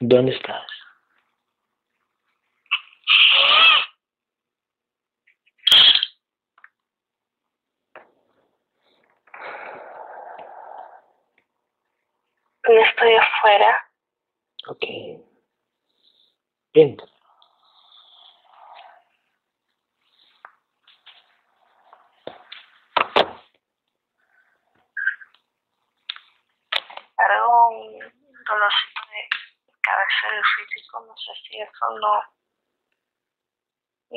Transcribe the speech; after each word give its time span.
¿Dónde 0.00 0.32
estás? 0.32 0.64
Yo 12.68 12.74
estoy 12.74 13.14
afuera. 13.14 13.90
Ok. 14.68 14.84
Entra. 16.74 17.06
Cargo 27.16 27.68
un 27.70 27.98
dolorcito 28.44 28.87
de 30.30 30.42
físico. 30.56 31.00
No 31.06 31.14
sé 31.16 31.32
si 31.48 31.60
eso 31.60 31.98
no, 32.00 32.22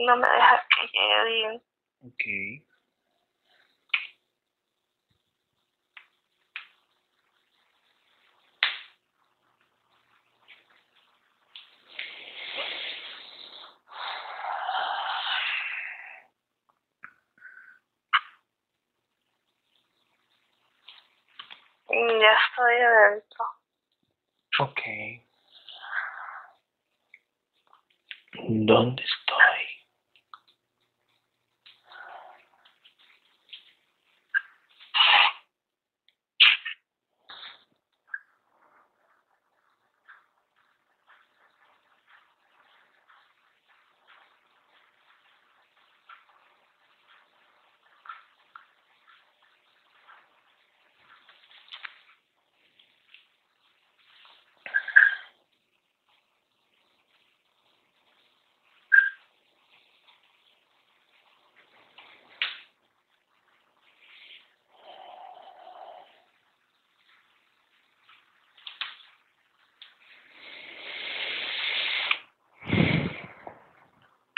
no 0.06 0.16
me 0.18 0.28
deja 0.30 0.66
que 0.70 0.88
llegue 0.88 1.24
bien. 1.26 1.64
Ok. 2.04 2.24
Ya 22.22 22.32
estoy 22.32 22.76
adentro. 22.76 23.46
Ok. 24.60 25.31
¿Dónde 28.50 29.04
estoy? 29.04 29.62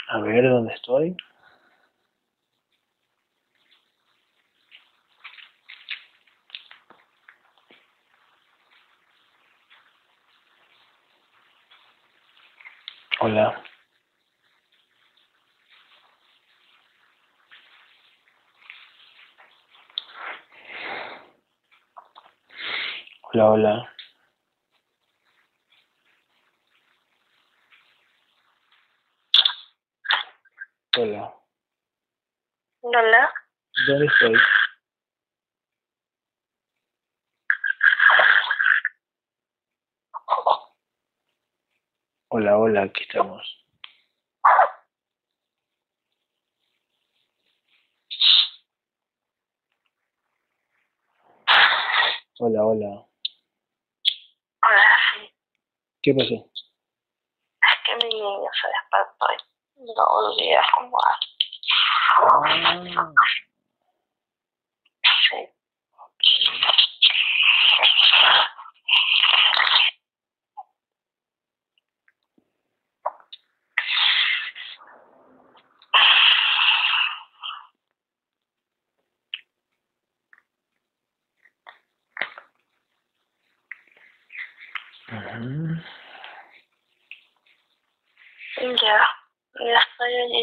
A 0.08 0.13
ver, 0.24 0.48
¿dónde 0.48 0.74
estoy? 0.74 1.16
Hola. 13.20 13.62
Hola, 23.32 23.50
hola. 23.50 23.93
Hola. 30.96 31.34
Hola. 32.82 33.34
¿Dónde 33.88 34.06
estoy? 34.06 34.36
Hola, 42.28 42.58
hola, 42.58 42.82
aquí 42.82 43.02
estamos. 43.02 43.66
Hola, 52.38 52.64
hola. 52.64 53.06
Hola, 54.62 54.98
sí. 55.12 55.34
¿Qué 56.02 56.14
pasó? 56.14 56.34
Es 56.34 57.78
que 57.84 57.96
mi 57.96 58.14
niño 58.14 58.50
se 58.60 58.68
despertó 58.68 59.53
no 59.76 60.04
volví 60.06 60.54
a. 60.54 60.62
Ah, 62.16 63.08
Sí. 65.28 65.38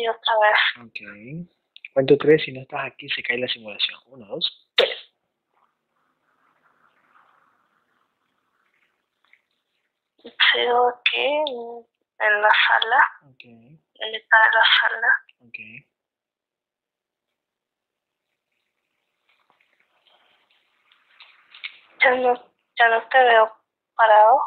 Otra 0.10 0.36
vez. 0.40 0.88
Ok. 0.88 1.48
Cuento 1.94 2.18
tres, 2.18 2.44
si 2.44 2.52
no 2.52 2.62
estás 2.62 2.86
aquí 2.86 3.08
se 3.10 3.22
cae 3.24 3.38
la 3.38 3.48
simulación. 3.48 4.00
Uno, 4.08 4.26
dos, 4.28 4.68
tres. 4.76 4.98
Sigo 10.52 10.88
aquí 10.90 11.26
en, 12.20 12.42
la 12.42 12.50
sala, 12.50 13.02
Ok, 13.32 13.44
en 13.46 14.12
mitad 14.12 14.38
de 14.44 14.52
la 14.54 14.66
sala. 14.80 15.08
ok. 15.40 15.58
Ya 22.04 22.16
no, 22.16 22.34
ya 22.80 22.90
no 22.90 23.08
te 23.10 23.18
veo 23.24 23.52
parado. 23.96 24.40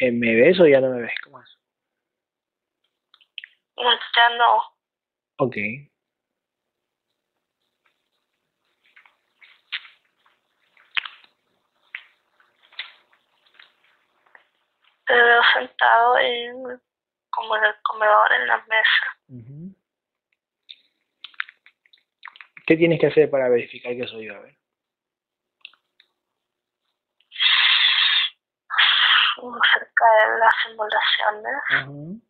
¿Me, 0.00 0.12
me 0.12 0.34
ves 0.34 0.60
o 0.60 0.66
ya 0.66 0.80
no 0.80 0.90
me 0.90 1.02
ves? 1.02 1.14
¿Cómo 1.24 1.40
es? 1.40 1.55
Ya 3.76 4.28
no. 4.36 4.62
Ok. 5.38 5.54
Te 15.06 15.14
veo 15.14 15.42
sentado 15.54 16.18
en, 16.18 16.80
como 17.30 17.56
en 17.56 17.64
el 17.64 17.74
comedor, 17.82 18.32
en 18.32 18.46
la 18.48 18.56
mesa. 18.66 19.74
¿Qué 22.66 22.76
tienes 22.76 22.98
que 22.98 23.06
hacer 23.06 23.30
para 23.30 23.48
verificar 23.48 23.94
que 23.94 24.06
soy 24.08 24.26
yo? 24.26 24.34
A 24.34 24.40
ver. 24.40 24.56
cerca 29.72 30.04
de 30.20 30.38
las 30.38 30.54
simulaciones. 30.64 31.88
Ujú. 31.88 32.25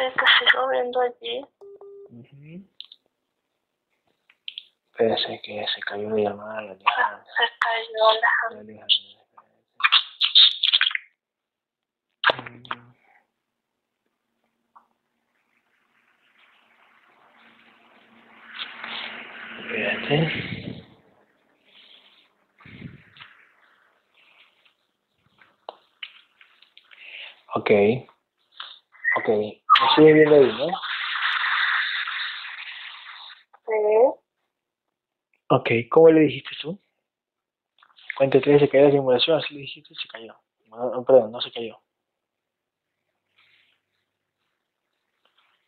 Sí, 0.00 0.06
que 0.18 0.50
sigo 0.50 0.68
viendo 0.68 1.00
allí. 1.02 1.44
Ujú. 2.08 2.64
Espérese 4.92 5.42
que 5.42 5.66
se 5.74 5.80
cayó 5.82 6.08
la 6.08 6.16
llamada. 6.16 6.58
Alejandra. 6.58 7.24
Se 7.36 7.44
cayó 7.60 8.08
Alejandro. 8.08 8.60
Alejandra. 8.60 8.86
Sí. 20.08 20.84
Ok. 27.54 27.70
Ok. 29.16 29.28
Me 29.28 29.86
sigue 30.00 30.12
viendo 30.14 30.34
ahí, 30.36 30.52
¿no? 30.52 30.66
Sí. 33.66 34.20
Ok. 35.50 35.70
¿Cómo 35.90 36.10
le 36.10 36.20
dijiste 36.20 36.50
tú? 36.60 36.80
Cuenta 38.16 38.40
tres 38.40 38.60
se 38.60 38.68
cayó 38.68 38.84
la 38.84 38.90
simulación, 38.90 39.38
así 39.38 39.54
le 39.54 39.60
dijiste, 39.60 39.94
se 39.94 40.08
cayó. 40.08 40.34
No, 40.68 40.90
no, 40.90 41.04
perdón, 41.04 41.32
no 41.32 41.40
se 41.40 41.50
cayó. 41.52 41.80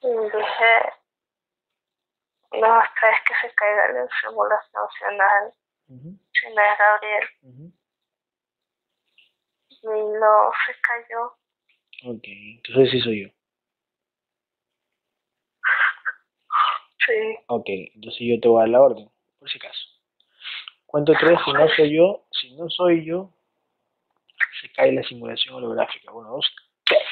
Y 0.03 0.09
dije, 0.09 0.73
no, 2.53 2.83
esta 2.83 3.07
vez 3.07 3.21
que 3.27 3.35
se 3.49 3.55
caiga 3.55 3.89
la 3.89 4.09
simulación 4.21 4.83
nacional, 4.85 5.55
Ujú, 5.89 6.19
si 6.33 6.47
no 6.55 6.63
es 6.63 6.79
Gabriel, 6.79 7.29
y 9.71 9.87
no 9.87 10.53
se 10.67 10.81
cayó. 10.81 11.27
Ok. 12.15 12.25
Entonces 12.25 12.91
sí 12.91 13.01
soy 13.01 13.23
yo. 13.25 13.42
Sí. 17.07 17.39
Ok. 17.47 17.65
Entonces 17.67 18.21
yo 18.21 18.41
te 18.41 18.49
voy 18.49 18.59
a 18.59 18.61
dar 18.63 18.69
la 18.71 18.83
orden, 18.83 19.11
por 19.39 19.51
si 19.51 19.59
acaso. 19.59 19.89
Cuento 20.87 21.13
tres, 21.19 21.39
si 21.45 21.53
no 21.53 21.69
soy 21.69 21.97
yo, 21.97 22.25
si 22.31 22.55
no 22.55 22.69
soy 22.69 23.05
yo, 23.07 23.31
se 24.61 24.71
cae 24.73 24.93
la 24.93 25.03
simulación 25.03 25.55
holográfica. 25.55 26.13
Uno, 26.13 26.31
dos, 26.31 26.47
tres. 26.85 27.03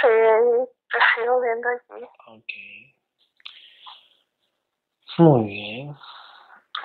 Sí, 0.00 0.08
te 0.90 0.98
sigo 1.14 1.40
viendo 1.40 1.68
aquí. 1.68 2.04
Ok. 2.26 2.52
Muy 5.18 5.44
bien. 5.44 5.96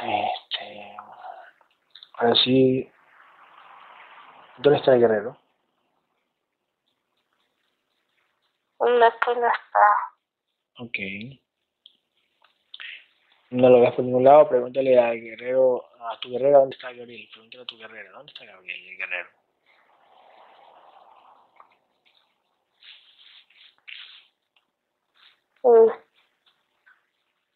Este. 0.01 0.95
Ahora 2.13 2.35
sí. 2.35 2.91
¿Dónde 4.57 4.79
está 4.79 4.93
el 4.93 4.99
guerrero? 4.99 5.37
No, 8.79 9.05
aquí 9.05 9.31
no 9.35 9.47
está. 9.47 9.87
Ok. 10.79 10.97
No 13.51 13.69
lo 13.69 13.81
ves 13.81 13.93
por 13.93 14.05
ningún 14.05 14.23
lado, 14.23 14.47
pregúntale 14.47 14.97
al 14.99 15.19
guerrero, 15.19 15.83
a 15.99 16.19
tu 16.19 16.29
guerrera 16.29 16.59
dónde 16.59 16.75
está 16.75 16.91
Gabriel. 16.93 17.27
Pregúntale 17.31 17.63
a 17.63 17.65
tu 17.65 17.77
guerrera, 17.77 18.11
¿dónde 18.11 18.31
está 18.31 18.45
Gabriel, 18.45 18.87
el 18.87 18.97
guerrero? 18.97 19.29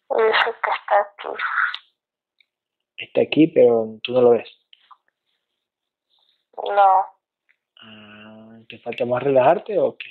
Dice 0.10 0.56
que 0.64 0.72
está 0.72 1.00
aquí. 1.02 1.28
Está 2.98 3.22
aquí, 3.22 3.48
pero 3.48 4.00
tú 4.04 4.14
no 4.14 4.22
lo 4.22 4.30
ves. 4.32 4.50
No, 6.58 7.06
Ah, 7.86 8.60
¿Te 8.70 8.80
falta 8.80 9.06
más 9.06 9.22
relajarte 9.22 9.78
o 9.78 9.98
qué? 9.98 10.10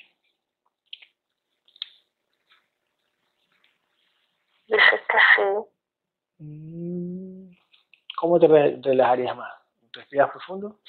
Que 5.09 5.19
sí. 5.37 5.43
Mm, 6.39 7.51
¿Cómo 8.17 8.39
te 8.41 8.47
re- 8.49 8.79
relajarías 8.83 9.37
más? 9.37 9.53
¿Respiras 9.93 10.31
profundo? 10.31 10.81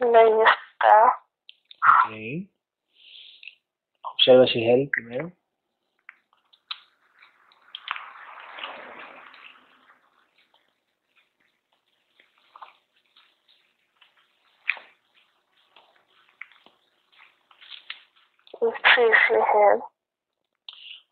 Ahí 0.00 0.32
está. 0.42 1.04
Ok. 2.04 2.48
Observa 4.28 4.46
si 4.46 4.62
es 4.62 4.74
él 4.74 4.90
primero. 4.92 5.32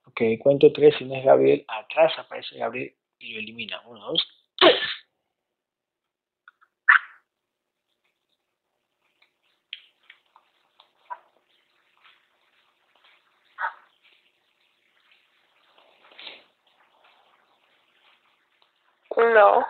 Ok, 0.04 0.20
cuento 0.42 0.70
tres, 0.74 0.94
si 0.98 1.06
no 1.06 1.14
es 1.16 1.24
Gabriel, 1.24 1.64
atrás 1.68 2.12
aparece 2.18 2.58
Gabriel 2.58 2.94
y 3.18 3.32
lo 3.32 3.38
elimina. 3.38 3.80
Uno, 3.86 4.08
dos, 4.08 4.22
tres. 4.58 4.78
No, 19.16 19.66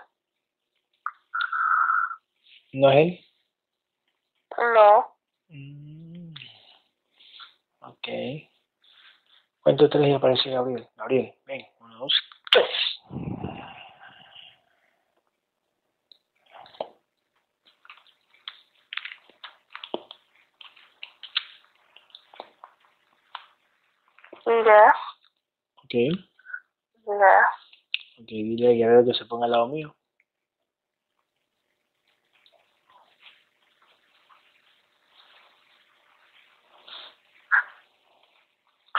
¿No 2.77 2.91
es 2.91 2.97
él? 2.97 3.19
no. 4.75 5.07
Mm, 5.49 6.33
Ok. 7.79 8.07
Cuento 9.61 9.89
tres 9.89 10.07
y 10.09 10.13
aparece 10.13 10.51
Gabriel. 10.51 10.87
Gabriel, 10.95 11.33
ven. 11.45 11.65
Uno, 11.79 11.97
dos, 11.99 12.13
tres. 12.51 12.69
Ya, 24.45 24.93
Ok. 25.83 25.93
ya. 27.05 27.49
Ok, 28.19 28.27
dile 28.27 28.67
al 28.69 28.77
guerrero 28.77 29.05
que 29.05 29.13
se 29.13 29.25
ponga 29.25 29.45
al 29.45 29.51
lado 29.51 29.67
mío. 29.67 29.95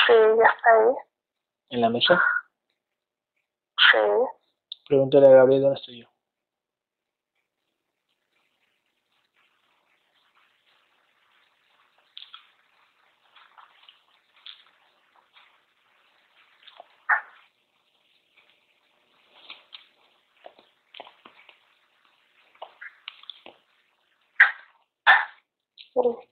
Sí, 0.08 0.14
ya 0.14 0.48
está 0.48 0.70
ahí. 0.72 0.94
En 1.68 1.80
la 1.82 1.90
mesa. 1.90 2.22
Sí. 3.92 3.98
Pregúntale 4.88 5.26
a 5.26 5.30
Gabriel 5.30 5.60
dónde 5.62 5.80
estoy 5.80 6.00
yo. 6.00 6.08
sí. 25.92 26.28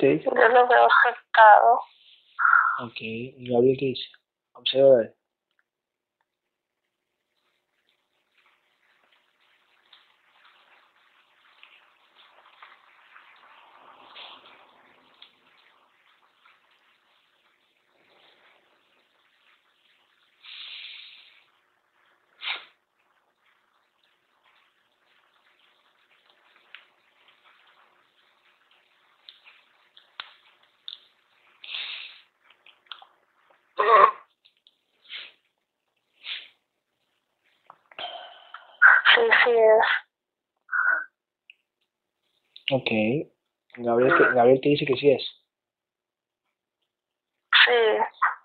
Yo 0.00 0.30
lo 0.30 0.68
veo 0.68 0.88
sentado. 1.02 1.80
Ok. 2.84 3.00
¿Y 3.00 3.50
Gabriel 3.50 3.76
qué 3.78 3.86
dice? 3.86 4.08
Observa 4.52 4.98
a 4.98 5.02
él. 5.02 5.14
Sí, 39.14 39.20
sí 39.44 39.50
es. 39.50 39.86
Ok. 42.70 42.90
Gabriel, 44.38 44.60
te 44.60 44.68
dice 44.68 44.86
que 44.86 44.96
sí 44.96 45.10
es. 45.10 45.22
Sí, 47.64 47.72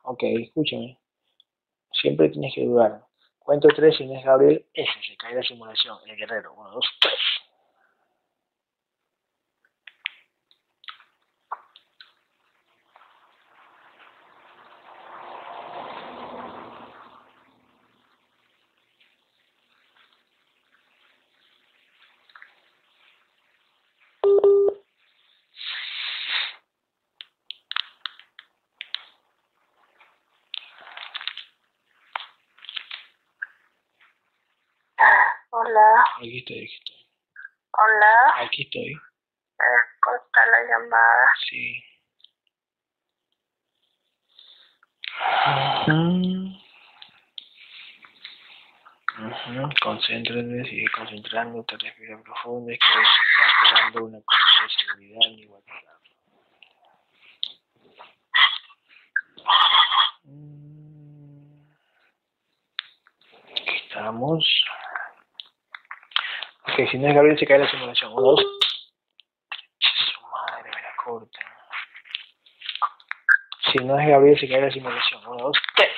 Ok, 0.06 0.24
escúchame. 0.24 0.98
Siempre 1.92 2.30
tienes 2.30 2.54
que 2.56 2.66
dudar. 2.66 3.02
Cuento 3.38 3.68
tres, 3.76 3.96
si 3.96 4.06
no 4.06 4.18
es 4.18 4.26
Gabriel, 4.26 4.66
ese 4.74 4.92
se 5.08 5.16
cae 5.18 5.36
la 5.36 5.44
simulación, 5.44 5.98
el 6.08 6.16
guerrero. 6.18 6.54
Uno, 6.54 6.72
dos, 6.72 6.86
tres. 7.00 7.14
Hola, 35.74 36.06
Aquí 36.18 36.38
estoy, 36.38 36.58
aquí 36.60 36.76
estoy. 36.76 37.08
hola, 37.72 38.46
Aquí 38.46 38.62
estoy. 38.62 38.92
eh, 38.94 39.82
corta 40.02 40.46
la 40.46 40.60
llamada. 40.70 41.26
Sí. 41.50 41.84
Ujú. 45.88 46.54
Ujú. 49.18 49.70
Concéntrate, 49.82 50.64
sigue 50.66 50.88
concentrándote, 50.96 51.78
respira 51.78 52.22
profundo, 52.22 52.72
es 52.72 52.78
que 52.80 52.86
se 52.94 53.02
está 53.02 53.46
esperando 53.66 54.06
una 54.06 54.20
cosa 54.26 54.64
de 54.64 54.70
seguridad 54.70 55.30
ni 55.32 55.46
WhatsApp. 55.48 56.02
Mm. 60.24 61.70
Aquí 63.52 63.76
estamos. 63.88 64.44
Ok, 66.74 66.90
si 66.90 66.98
no 66.98 67.08
es 67.08 67.14
Gabriel 67.14 67.38
se 67.38 67.46
cae 67.46 67.60
la 67.60 67.70
simulación. 67.70 68.12
Uno, 68.14 68.22
dos. 68.22 68.42
Su 69.80 70.22
madre 70.22 70.72
me 70.76 70.82
la 70.82 70.96
corta. 70.96 71.40
Si 73.72 73.78
no 73.78 74.00
es 74.00 74.08
Gabriel 74.08 74.40
se 74.40 74.50
cae 74.50 74.62
la 74.62 74.72
simulación. 74.72 75.22
Uno, 75.28 75.44
dos, 75.44 75.58
tres. 75.76 75.92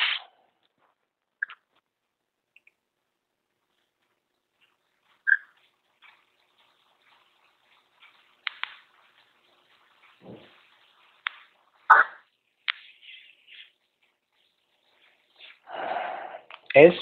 ¿Es? 16.74 16.94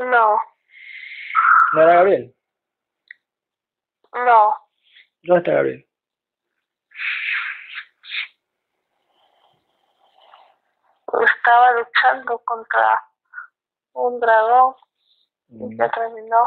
No, 0.00 0.40
¿No 1.72 1.82
era 1.82 1.94
Gabriel? 1.96 2.34
no, 4.14 4.54
¿Dónde 5.28 5.40
está 5.40 5.52
Gabriel? 5.52 5.86
estaba 11.36 11.72
luchando 11.72 12.38
contra 12.46 13.02
un 13.92 14.18
dragón 14.20 14.74
y 15.48 15.54
Mm, 15.54 15.78
ya 15.78 15.90
terminó. 15.90 16.38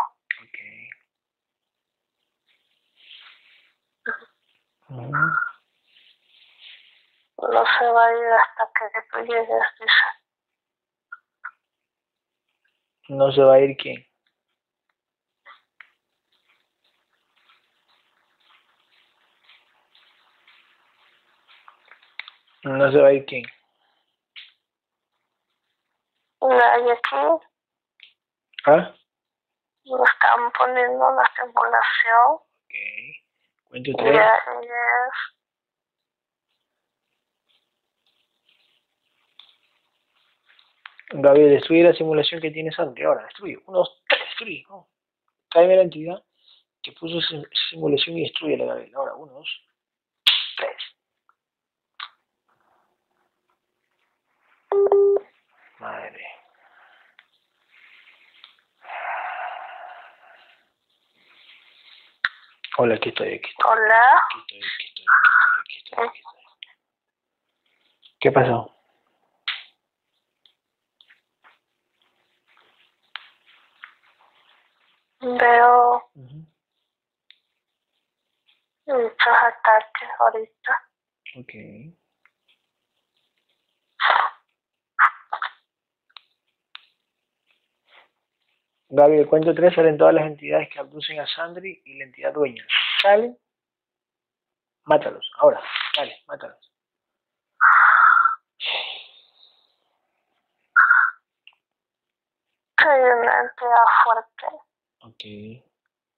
No 7.37 7.65
se 7.77 7.85
va 7.85 8.05
a 8.05 8.11
ir 8.11 8.33
hasta 8.33 8.71
que 8.73 9.01
tú 9.11 9.19
llegues, 9.19 9.63
dice. 9.79 10.05
No 13.09 13.31
se 13.31 13.41
va 13.43 13.53
a 13.55 13.59
ir 13.59 13.77
quién. 13.77 14.10
No 22.63 22.91
se 22.91 22.97
va 22.99 23.07
a 23.07 23.13
ir 23.13 23.25
quién. 23.25 23.43
Nadie 26.41 26.91
aquí 26.91 27.15
¿Ah? 28.65 28.93
me 29.85 30.03
están 30.03 30.51
poniendo 30.57 31.07
una 31.07 31.23
simulación 31.35 32.39
Ok. 32.71 32.75
Cuento 33.65 33.91
tres. 33.97 34.19
Gabriel, 41.13 41.49
destruye 41.51 41.83
la 41.83 41.93
simulación 41.93 42.41
que 42.41 42.51
tienes 42.51 42.77
antes. 42.79 43.05
Ahora, 43.05 43.23
destruye. 43.25 43.57
Uno, 43.65 43.79
dos, 43.79 44.01
tres, 44.07 44.21
destruye. 44.25 44.63
Vamos. 44.69 44.87
Tráeme 45.49 45.75
la 45.75 45.81
entidad 45.81 46.23
que 46.81 46.93
puso 46.93 47.19
simulación 47.69 48.17
y 48.17 48.23
destruye 48.23 48.57
la 48.57 48.65
Gabriel. 48.65 48.95
Ahora, 48.95 49.15
uno, 49.15 49.33
dos, 49.33 49.49
tres. 50.57 50.77
Madre. 55.79 56.31
Hola, 62.77 62.95
aquí 62.95 63.09
estoy, 63.09 63.33
aquí 63.35 63.49
estoy, 63.49 63.71
hola, 63.71 64.01
aquí 64.25 64.39
estoy, 64.39 64.59
aquí 64.59 64.85
estoy, 64.87 65.05
aquí 65.59 65.77
estoy, 65.77 66.07
aquí 66.07 66.19
estoy. 66.19 66.41
¿Qué 68.19 68.31
pasó? 68.31 68.75
veo 75.21 76.03
Ujú. 76.15 76.45
muchos 78.87 79.27
ataques 79.27 80.09
ahorita. 80.19 80.89
Ok. 81.37 81.53
Gabriel, 88.93 89.25
cuento 89.25 89.55
tres, 89.55 89.73
salen 89.73 89.97
todas 89.97 90.13
las 90.13 90.25
entidades 90.25 90.67
que 90.67 90.77
abducen 90.77 91.17
a 91.21 91.25
Sandri 91.25 91.81
y 91.85 91.97
la 91.97 92.03
entidad 92.03 92.33
dueña. 92.33 92.67
¿Salen? 93.01 93.37
Mátalos, 94.83 95.31
ahora. 95.37 95.61
Dale, 95.95 96.13
mátalos. 96.27 96.57
Hay 102.75 102.99
una 102.99 103.39
entidad 103.41 103.85
fuerte 104.03 104.45
Ok. 105.03 105.63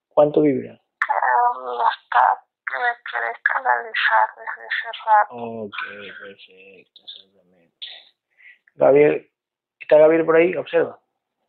¿Cuánto 0.07 0.41
vibra? 0.41 0.71
me 0.71 1.83
está, 1.83 2.43
que 2.65 2.73
me 2.79 2.89
quiere 3.03 3.33
canalizar 3.43 4.29
desde 4.35 4.65
hace 4.65 4.89
rato. 5.05 5.35
Ok, 5.35 5.75
perfecto, 6.19 7.01
exactamente. 7.03 7.87
Gabriel, 8.73 9.31
¿está 9.79 9.99
Gabriel 9.99 10.25
por 10.25 10.37
ahí? 10.37 10.55
Observa. 10.55 10.99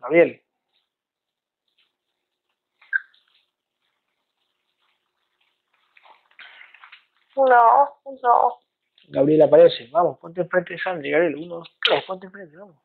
Gabriel. 0.01 0.44
No, 7.37 7.89
no, 8.23 8.59
Gabriel 9.09 9.43
aparece. 9.43 9.89
Vamos, 9.91 10.19
ponte 10.19 10.41
enfrente 10.41 10.75
de 10.75 11.11
Gabriel. 11.11 11.37
Uno, 11.37 11.57
dos, 11.57 11.77
tres, 11.85 12.05
ponte 12.05 12.27
enfrente, 12.27 12.57
vamos. 12.57 12.77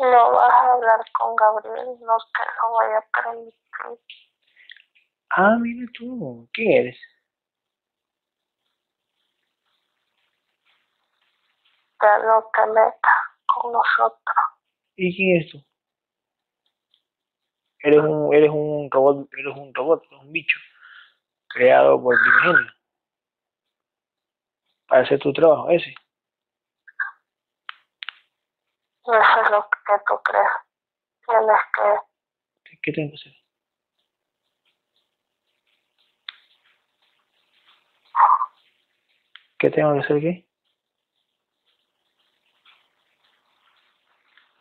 no 0.00 0.32
vas 0.32 0.52
a 0.52 0.72
hablar 0.74 1.00
con 1.12 1.34
Gabriel, 1.34 1.96
no 2.00 2.16
te 2.18 2.44
lo 2.62 2.70
voy 2.70 2.86
a 2.94 3.22
permitir. 3.22 3.56
Ah, 5.30 5.56
mira 5.60 5.90
tú. 5.94 6.48
¿Quién 6.52 6.72
eres? 6.72 6.96
Que 12.00 12.06
no 12.06 12.50
te 12.54 12.66
metas 12.66 13.20
con 13.46 13.72
nosotros. 13.72 14.36
¿Y 14.96 15.16
quién 15.16 15.36
eres 15.36 15.52
tú? 15.52 15.67
Eres 17.80 18.00
un, 18.00 18.34
eres 18.34 18.50
un 18.50 18.90
robot, 18.90 19.28
eres 19.32 19.56
un 19.56 19.74
robot, 19.74 20.04
un 20.12 20.32
bicho, 20.32 20.58
creado 21.48 22.02
por 22.02 22.16
Primigenio. 22.20 22.72
Para 24.86 25.02
hacer 25.02 25.18
tu 25.18 25.32
trabajo, 25.32 25.70
ese. 25.70 25.94
Eso 29.04 29.42
es 29.42 29.50
lo 29.50 29.62
que 29.62 29.92
tú 30.06 30.14
crees. 30.24 30.48
Tienes 31.26 31.60
que 31.74 32.78
¿Qué 32.82 32.92
tengo 32.92 33.10
que 33.10 33.16
hacer? 33.16 33.32
¿Qué 39.58 39.70
tengo 39.70 39.94
que 39.94 40.00
hacer 40.00 40.20
qué? 40.20 40.48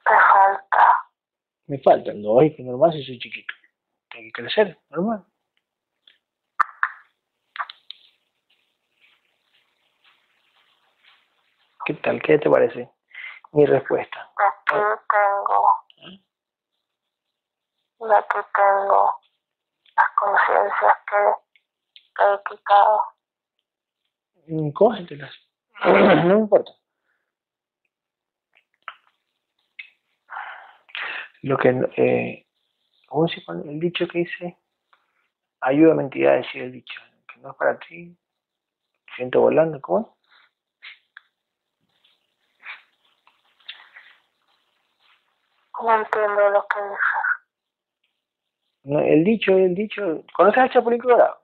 te 0.08 0.14
falta. 0.14 1.07
Me 1.68 1.80
faltan 1.80 2.24
y 2.24 2.56
que 2.56 2.64
normal 2.64 2.94
si 2.94 3.04
soy 3.04 3.20
chiquito. 3.20 3.54
Tengo 4.10 4.24
que 4.28 4.42
crecer, 4.42 4.80
normal. 4.90 5.26
¿Qué 11.86 11.94
tal? 11.96 12.22
¿Qué 12.22 12.38
te 12.40 12.50
parece? 12.50 12.90
Mi 13.52 13.66
respuesta. 13.66 14.32
Aquí 14.38 14.76
tengo. 15.10 16.22
Y 18.00 18.14
aquí 18.14 18.40
tengo 18.56 19.12
las 19.96 20.10
conciencias 20.16 20.94
que, 21.10 21.18
que 22.16 22.24
he 22.34 22.56
quitado. 22.56 23.02
Mm, 24.48 24.72
Cógetelas. 24.72 25.34
no 25.86 26.36
me 26.36 26.40
importa. 26.40 26.72
Lo 31.48 31.58
que, 31.58 31.70
eh, 31.96 32.46
¿cómo 33.08 33.25
se 33.30 33.39
pone 33.39 33.72
el 33.72 33.80
dicho 33.80 34.06
que 34.06 34.20
dice? 34.20 34.58
Ayúdame 35.62 36.04
entidad 36.04 36.34
a 36.34 36.38
decir 36.38 36.62
el 36.63 36.74
dicho. 36.74 37.00
Que 37.34 37.39
no 37.39 37.51
es 37.51 37.56
para 37.56 37.80
ti. 37.80 38.18
Siento 39.16 39.39
volando, 39.39 39.80
¿cómo? 39.80 40.18
No 45.82 45.96
entiendo 45.96 46.50
lo 46.50 46.66
que 46.68 46.82
dices. 46.82 47.27
No, 48.84 49.00
el 49.00 49.24
dicho, 49.24 49.54
el 49.54 49.74
dicho. 49.74 50.25
¿Conoces 50.34 50.58
al 50.63 50.70
Chapulín 50.70 51.00
Colorado? 51.00 51.39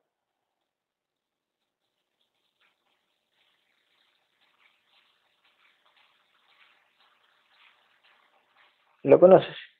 ¿Lo 9.04 9.18
conoces? 9.18 9.73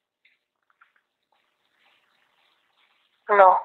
No. 3.38 3.60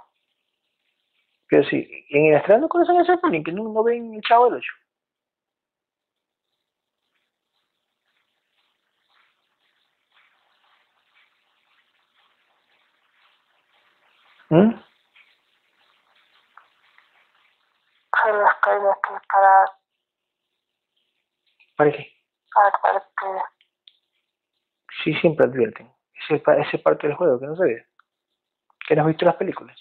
Pero 1.48 1.64
sí, 1.64 2.07
en 2.11 2.26
el 2.26 2.37
astral 2.37 2.61
no 2.61 2.68
conocen 2.68 2.96
al 2.98 3.07
Chapulín, 3.07 3.42
que 3.44 3.52
no, 3.52 3.64
no 3.64 3.83
ven 3.83 4.14
el 4.14 4.20
Chavo 4.22 4.46
del 4.46 4.54
Ocho. 4.59 4.72
¿Mm? 14.50 14.72
Solo 18.22 18.50
estoy 18.50 18.74
aquí 18.74 19.26
para 19.33 19.78
¿Para 21.76 21.92
qué? 21.92 22.12
advertir. 22.57 23.42
Sí, 25.04 25.14
siempre 25.20 25.46
advierten. 25.46 25.92
Ese 26.14 26.37
ese 26.37 26.76
es 26.76 26.83
parte 26.83 27.07
del 27.07 27.16
juego, 27.16 27.38
que 27.38 27.46
no 27.46 27.57
sabía. 27.57 27.85
¿Que 28.88 28.96
no 28.96 29.03
has 29.03 29.09
visto 29.09 29.27
las 29.27 29.37
películas? 29.37 29.77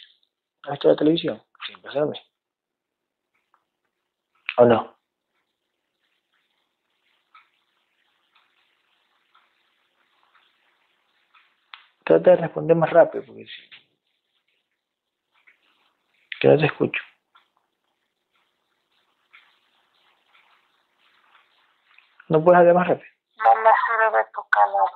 ¿Has 0.64 0.72
visto 0.72 0.90
la 0.90 0.98
televisión? 0.98 1.42
Se 1.66 1.98
lo 1.98 2.08
mismo. 2.08 2.26
¿O 4.58 4.66
no? 4.66 4.98
Trata 12.04 12.32
de 12.32 12.36
responder 12.36 12.76
más 12.76 12.90
rápido, 12.90 13.24
porque 13.26 13.46
si... 13.46 13.70
Que 16.42 16.50
no 16.50 16.58
te 16.58 16.66
escucho. 16.66 17.02
¿No 22.28 22.44
puedes 22.44 22.60
hablar 22.60 22.76
más 22.76 22.88
rápido? 22.90 23.10
No 23.38 23.56
me 23.56 23.70
sirve 23.70 24.26
tu 24.34 24.42
canal. 24.50 24.92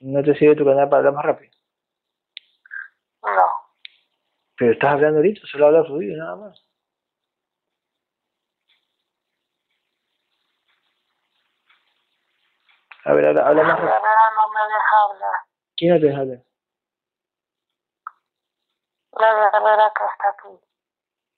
¿No 0.00 0.22
te 0.24 0.34
sirve 0.36 0.56
tu 0.56 0.64
canal 0.64 0.88
para 0.88 0.98
hablar 0.98 1.14
más 1.14 1.24
rápido? 1.24 1.61
No. 3.22 3.46
Pero 4.56 4.72
estás 4.72 4.92
hablando 4.92 5.18
ahorita, 5.18 5.46
solo 5.46 5.66
habla 5.66 5.84
fluido, 5.84 6.16
nada 6.16 6.36
más. 6.36 6.66
A 13.04 13.12
ver, 13.14 13.26
habla, 13.26 13.48
habla 13.48 13.62
La 13.62 13.68
más 13.68 13.80
no 13.80 14.48
me 14.52 14.60
deja 14.60 15.02
hablar. 15.10 15.40
¿Quién 15.76 15.94
no 15.94 16.00
te 16.00 16.06
deja 16.06 16.20
hablar? 16.20 16.42
La 19.12 19.60
verdad 19.60 19.92
que 19.96 20.04
está 20.04 20.28
aquí. 20.30 20.64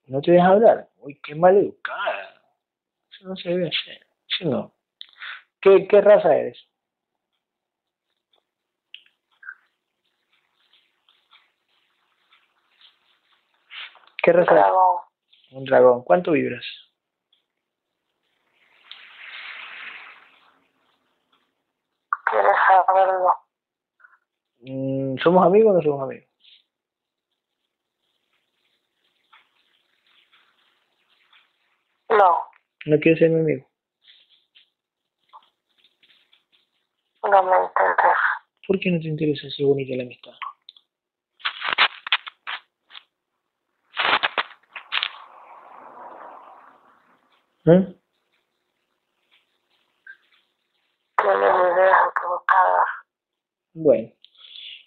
¿No 0.07 0.21
te 0.21 0.31
deja 0.31 0.47
hablar? 0.47 0.89
Uy, 0.97 1.19
qué 1.21 1.33
mal 1.33 1.57
educada. 1.57 2.41
Eso 3.11 3.27
no 3.27 3.35
se 3.35 3.49
debe 3.49 3.67
hacer. 3.67 4.05
Eso 4.27 4.49
no. 4.49 4.73
¿Qué, 5.59 5.87
qué 5.87 6.01
raza 6.01 6.35
eres? 6.35 6.57
¿Qué 14.25 14.31
raza? 14.31 14.55
Dragón. 14.55 15.01
Un 15.51 15.65
dragón. 15.65 16.03
¿Cuánto 16.03 16.31
vibras? 16.31 16.65
¿Quieres 22.31 22.55
saberlo? 22.87 23.33
Mm, 24.61 25.17
¿Somos 25.19 25.45
amigos 25.45 25.69
o 25.69 25.77
no 25.77 25.81
somos 25.83 26.01
amigos? 26.01 26.27
No. 32.09 32.37
¿No 32.87 32.99
quieres 32.99 33.19
ser 33.19 33.29
mi 33.29 33.41
amigo? 33.41 33.67
No 37.29 37.43
me 37.43 37.63
interesa. 37.63 38.15
¿Por 38.67 38.79
qué 38.79 38.89
no 38.89 38.99
te 38.99 39.07
interesa 39.07 39.47
si 39.51 39.63
bonita 39.63 39.95
la 39.95 40.01
amistad? 40.01 40.33
¿Eh? 47.67 47.99
Tienes 51.17 51.55
ideas 51.73 51.97
equivocadas. 52.11 52.85
Bueno, 53.73 54.11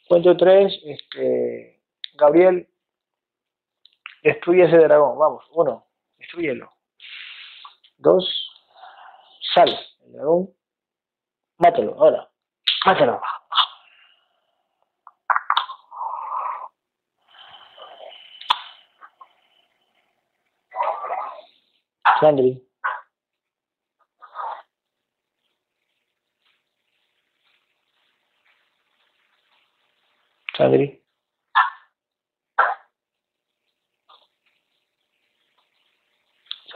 cuento 0.06 0.36
tres, 0.36 0.80
este, 0.84 1.82
Gabriel, 2.14 2.68
destruye 4.22 4.64
ese 4.64 4.76
dragón, 4.78 5.18
vamos, 5.18 5.44
uno, 5.50 5.88
destruyelo. 6.18 6.72
Dos, 7.96 8.24
sal, 9.54 9.76
el 10.04 10.12
dragón, 10.12 10.54
mátalo, 11.58 11.94
ahora, 11.98 12.30
mátalo. 12.86 13.20
Sandri. 30.58 31.00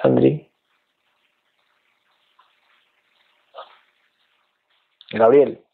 Sandri. 0.01 0.53
Gabriel. 5.11 5.65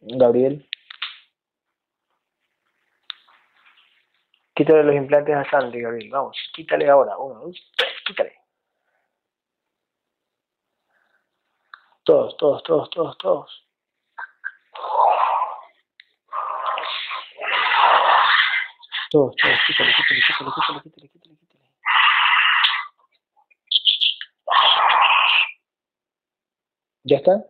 Gabriel. 0.00 0.68
Quítale 4.52 4.82
los 4.82 4.96
implantes 4.96 5.36
a 5.36 5.48
Sandri, 5.48 5.80
Gabriel. 5.80 6.10
Vamos, 6.10 6.36
quítale 6.52 6.90
ahora. 6.90 7.16
Uno, 7.16 7.38
dos, 7.38 7.72
tres, 7.76 7.92
quítale. 8.04 8.47
Todos, 12.08 12.34
todos, 12.38 12.62
todos, 12.62 12.88
todos, 12.88 13.18
todos. 13.18 13.68
Todos, 19.10 19.36
todos, 19.36 19.58
quítale, 19.66 19.92
quítale, 19.94 20.20
quítale, 20.22 20.50
quítale, 20.54 20.80
quítale, 20.80 21.08
quítale, 21.10 21.36
quítale. 21.36 21.68
¿Ya 27.04 27.16
está? 27.18 27.44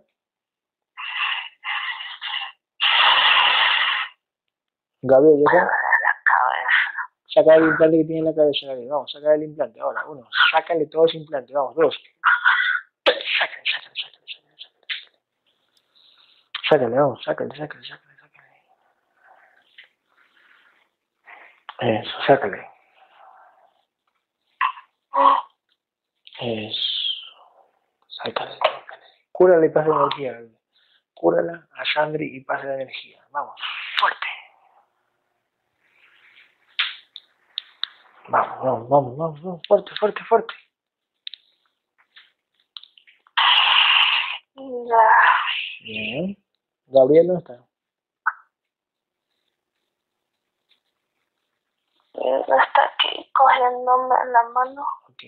Gabriel, 5.03 5.44
¿ya 5.53 5.59
está? 5.59 5.71
Saca 7.33 7.55
el 7.55 7.62
implante 7.62 7.99
que 7.99 8.05
tiene 8.07 8.18
en 8.18 8.25
la 8.25 8.35
cabeza, 8.35 8.66
Gabriel. 8.66 8.88
Vamos, 8.90 9.12
saca 9.12 9.35
el 9.35 9.44
implante. 9.44 9.79
Ahora, 9.79 10.05
uno. 10.07 10.29
Sácale 10.51 10.87
todo 10.87 11.07
ese 11.07 11.18
implante. 11.18 11.53
Vamos, 11.55 11.77
dos. 11.77 11.97
Sácale, 13.05 13.23
sácale, 13.38 13.64
sácale, 13.71 13.94
sácale, 13.94 14.27
sácale. 14.27 14.49
Sácale, 16.68 16.98
vamos, 16.98 17.22
sácale, 17.24 17.57
sácale, 17.57 17.83
sácale, 17.87 18.14
sácale. 18.18 18.48
Eso, 21.81 22.22
sácale. 22.26 22.70
Eso. 26.40 26.81
Sácale, 28.09 28.52
sácale. 28.52 29.04
Cúrala 29.33 29.64
y 29.64 29.68
pasa 29.70 29.88
la 29.88 29.96
energía. 29.96 30.40
Cúrala 31.14 31.68
a 31.72 31.85
Sandri 31.87 32.37
y 32.37 32.40
pasa 32.44 32.64
la 32.64 32.74
energía. 32.74 33.24
Vamos, 33.31 33.59
fuerte. 33.98 34.26
Vamos, 38.28 38.59
vamos, 38.62 38.88
vamos, 38.88 39.16
vamos, 39.16 39.42
vamos. 39.42 39.62
Fuerte, 39.66 39.96
fuerte, 39.96 40.24
fuerte. 40.24 40.54
Bien. 45.81 46.37
Gabriel, 46.88 47.27
¿dónde 47.27 47.40
está? 47.40 47.55
Está 52.14 52.85
aquí 52.85 53.31
cogiéndome 53.33 54.14
la 54.33 54.42
mano. 54.51 54.87
Ok. 55.09 55.22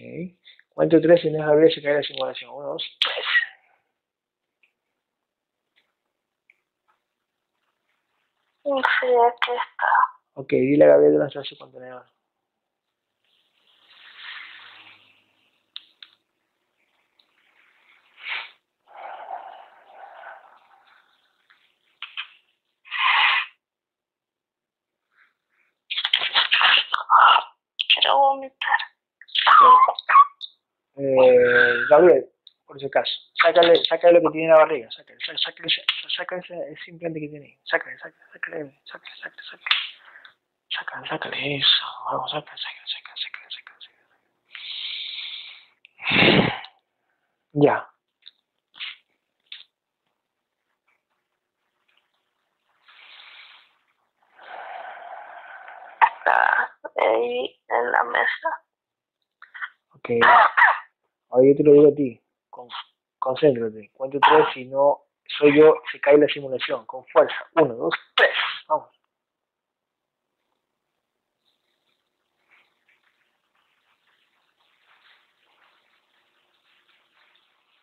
Cuento 0.71 1.01
tres 1.01 1.25
y 1.25 1.31
no 1.31 1.39
es 1.41 1.47
Gabriel, 1.47 1.75
se 1.75 1.83
cae 1.83 1.95
la 1.95 2.03
simulación. 2.03 2.51
Uno, 2.53 2.69
dos, 2.69 2.83
tres. 3.01 3.27
Sí, 8.65 9.07
aquí 9.07 9.53
está. 9.53 9.87
Ok, 10.35 10.49
dile 10.51 10.85
a 10.85 10.89
Gabriel 10.89 11.13
de 11.13 11.19
lanzar 11.19 11.45
su 11.45 11.57
contenedor. 11.59 12.07
Quiero 27.93 28.20
vomitar. 28.31 28.81
Eh, 30.97 31.75
Gabriel, 31.89 32.27
por 32.67 32.79
si 32.79 32.87
acaso, 32.87 33.13
sácale, 33.43 33.83
sácale 33.89 34.21
lo 34.21 34.29
que 34.29 34.33
tiene 34.33 34.47
en 34.47 34.53
la 34.53 34.59
barriga, 34.59 34.91
sácale, 34.91 35.19
sácale, 35.21 35.69
sácale, 35.69 36.43
sácale 36.43 36.73
ese, 36.73 36.91
implante 36.91 37.21
que 37.21 37.29
tiene 37.29 37.59
sácale, 37.65 37.99
sácale, 37.99 38.25
sácale, 38.33 38.81
sácale, 38.85 39.17
sácale, 39.17 39.43
sácale, 39.43 39.65
sácale, 40.69 41.09
sácale 41.09 41.57
eso, 41.57 41.87
vamos, 42.07 42.31
sácale, 42.31 42.59
sácale, 42.59 42.87
sácale, 42.87 43.21
sácale, 43.21 43.51
sácale, 43.51 43.79
sácale. 46.11 46.53
Ya. 47.53 47.89
Está 56.85 57.03
ahí 57.03 57.61
en 57.69 57.93
la 57.93 58.05
mesa. 58.05 58.49
Ok. 59.95 60.09
Ahora 61.31 61.47
yo 61.47 61.57
te 61.57 61.63
lo 61.63 61.73
digo 61.73 61.89
a 61.89 61.95
ti. 61.95 62.21
Con, 62.49 62.69
concéntrate. 63.19 63.91
Cuento 63.93 64.19
tres, 64.21 64.47
si 64.55 64.65
no 64.65 65.03
soy 65.39 65.59
yo, 65.59 65.75
se 65.93 66.01
cae 66.01 66.19
la 66.19 66.27
simulación. 66.27 66.85
Con 66.87 67.07
fuerza. 67.07 67.37
Uno, 67.55 67.75
dos, 67.75 67.95
tres. 68.17 68.35
Vamos. 68.69 68.91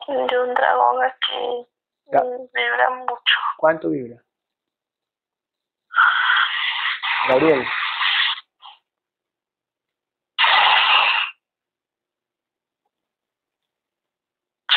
De 0.07 0.39
un 0.39 0.53
dragón 0.53 1.03
aquí 1.03 1.67
Ya. 2.13 2.21
vibra 2.23 2.89
mucho. 2.91 3.36
¿Cuánto 3.57 3.89
vibra? 3.89 4.23
Gabriel. 7.27 7.65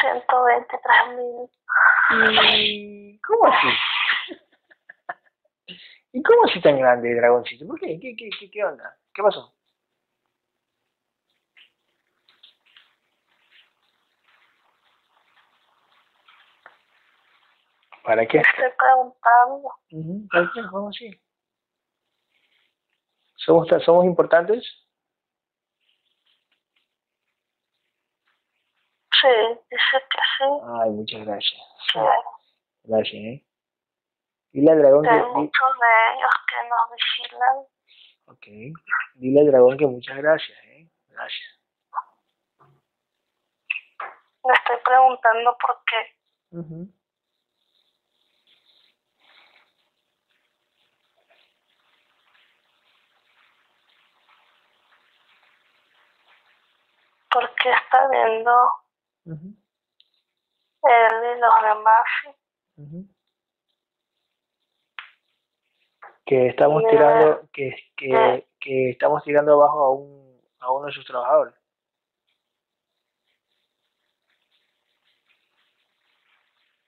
Ciento 0.01 0.45
veintitrés 0.45 1.09
mil. 1.17 1.51
¿Y 2.55 3.21
cómo 3.21 3.47
así? 3.47 3.69
¿Y 6.13 6.23
cómo 6.23 6.45
así 6.45 6.61
tan 6.61 6.79
grande 6.79 7.11
el 7.13 7.19
dragoncito? 7.19 7.67
¿Por 7.67 7.79
qué? 7.79 7.99
¿Qué, 8.01 8.17
qué, 8.17 8.31
qué, 8.39 8.51
qué 8.51 8.65
onda? 8.65 8.97
¿Qué 9.15 9.23
pasó? 9.23 9.55
¿Para 18.03 18.27
qué? 18.27 18.39
Estoy 18.39 18.71
preguntando. 18.79 20.29
¿Para 20.33 20.51
qué? 20.55 20.61
¿Cómo 20.71 20.89
así? 20.89 21.21
¿Somos, 23.37 23.69
tan- 23.69 23.81
¿Somos 23.81 24.05
importantes? 24.05 24.65
Sí, 29.21 29.29
dice 29.71 30.05
que 30.11 30.19
sí. 30.39 30.45
Ay, 30.83 30.91
muchas 30.91 31.27
gracias. 31.27 31.61
Sí. 31.93 31.99
Gracias, 32.85 33.15
¿eh? 33.15 33.45
Dile 34.53 34.73
al 34.73 34.79
dragón 34.79 35.03
Que 35.03 35.11
hay 35.11 35.21
que... 35.21 35.27
muchos 35.27 35.71
de 35.81 36.17
ellos 36.17 36.33
que 36.49 36.69
nos 36.69 36.91
vigilan. 36.97 37.57
Ok. 38.27 38.47
Dile 39.15 39.41
al 39.41 39.47
dragón 39.47 39.77
que 39.79 39.87
muchas 39.87 40.17
gracias, 40.17 40.59
¿eh? 40.65 40.89
Gracias. 41.09 41.61
Me 44.45 44.55
estoy 44.55 44.77
preguntando 44.85 45.57
por 45.61 45.83
qué. 45.85 46.57
Ujú. 46.57 46.89
¿Por 57.31 57.55
qué 57.57 57.71
está 57.71 58.09
viendo 58.09 58.51
Demás? 61.81 62.07
Ujú. 62.77 63.07
Que 66.25 66.47
estamos 66.49 66.85
tirando, 66.89 67.49
que, 67.53 67.75
que, 67.97 68.47
que 68.61 68.91
estamos 68.91 69.23
tirando 69.25 69.53
abajo 69.55 69.85
a 69.85 69.95
un, 69.95 70.41
a 70.61 70.73
uno 70.73 70.87
de 70.87 70.93
sus 70.93 71.05
trabajadores. 71.05 71.55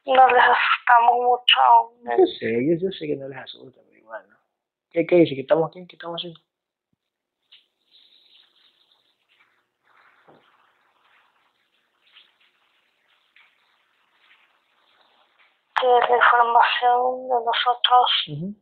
No 0.05 0.27
les 0.29 0.43
asustamos 0.43 1.17
mucho 1.17 1.61
aún. 1.61 2.05
Yo 2.19 2.27
sé, 2.39 2.67
yo, 2.67 2.87
yo 2.87 2.91
sé 2.91 3.07
que 3.07 3.17
no 3.17 3.29
les 3.29 3.39
asusta, 3.39 3.81
pero 3.85 3.99
igual, 3.99 4.29
¿no? 4.29 4.37
¿Qué, 4.91 5.07
qué 5.07 5.17
dice? 5.17 5.35
¿Que 5.35 5.43
estamos 5.43 5.71
aquí? 5.71 5.87
¿Qué 5.87 5.97
estamos 5.97 6.21
haciendo? 6.21 6.41
Que 15.83 15.89
la 15.89 16.17
información 16.17 17.27
de 17.27 17.35
nosotros 17.45 18.07
Ujú. 18.29 18.55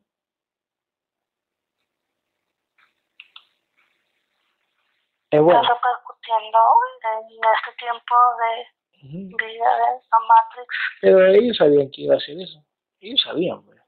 Es 5.30 5.42
bueno. 5.42 5.60
está 5.60 5.74
repercutiendo 5.74 6.58
en 7.04 7.38
este 7.54 7.72
tiempo 7.78 8.14
de 8.40 9.36
vida 9.36 9.36
de 9.36 10.00
la 10.00 10.18
Matrix. 10.28 10.74
Pero 11.02 11.26
ellos 11.26 11.58
sabían 11.58 11.90
que 11.90 12.00
iba 12.00 12.14
a 12.14 12.16
hacer 12.16 12.40
eso. 12.40 12.64
Ellos 13.00 13.20
sabían, 13.20 13.62
pues. 13.66 13.78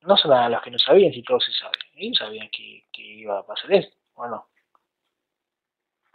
No 0.00 0.16
son 0.16 0.50
los 0.50 0.62
que 0.62 0.70
no 0.70 0.78
sabían, 0.78 1.12
si 1.12 1.22
todo 1.24 1.40
se 1.40 1.52
sabe. 1.52 1.76
Ellos 1.96 2.16
sabían 2.16 2.48
que, 2.48 2.88
que 2.94 3.02
iba 3.02 3.40
a 3.40 3.46
pasar 3.46 3.70
eso, 3.74 3.90
¿o 4.14 4.26
no? 4.26 4.48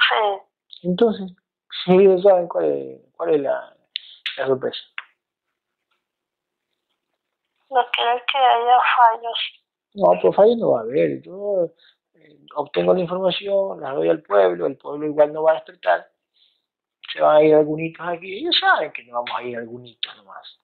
Sí, 0.10 0.88
Entonces, 0.88 1.32
si 1.86 1.92
ellos 1.92 2.24
saben 2.24 2.48
cuál 2.48 2.66
es, 2.66 3.02
cuál 3.16 3.36
es 3.36 3.42
la, 3.42 3.78
la 4.38 4.48
sorpresa. 4.48 4.93
No 7.74 7.82
quieren 7.92 8.22
que 8.32 8.38
haya 8.38 8.78
fallos. 8.96 9.40
No, 9.96 10.20
por 10.22 10.36
fallo 10.36 10.56
no 10.56 10.72
va 10.72 10.80
a 10.80 10.84
haber. 10.84 11.22
Yo 11.22 11.70
eh, 12.16 12.38
obtengo 12.56 12.94
la 12.94 13.02
información, 13.02 13.82
la 13.82 13.92
doy 13.92 14.10
al 14.10 14.22
pueblo, 14.22 14.66
el 14.66 14.78
pueblo 14.78 15.06
igual 15.06 15.34
no 15.34 15.44
va 15.44 15.52
a 15.52 15.56
despertar. 15.56 16.08
Se 17.12 17.22
van 17.22 17.38
a 17.38 17.44
ir 17.44 17.54
algunitos 17.54 18.08
aquí. 18.08 18.38
Ellos 18.38 18.56
saben 18.60 18.92
que 18.92 19.04
no 19.04 19.14
vamos 19.14 19.32
a 19.36 19.44
ir 19.44 19.58
algunitos 19.58 20.16
nomás. 20.16 20.60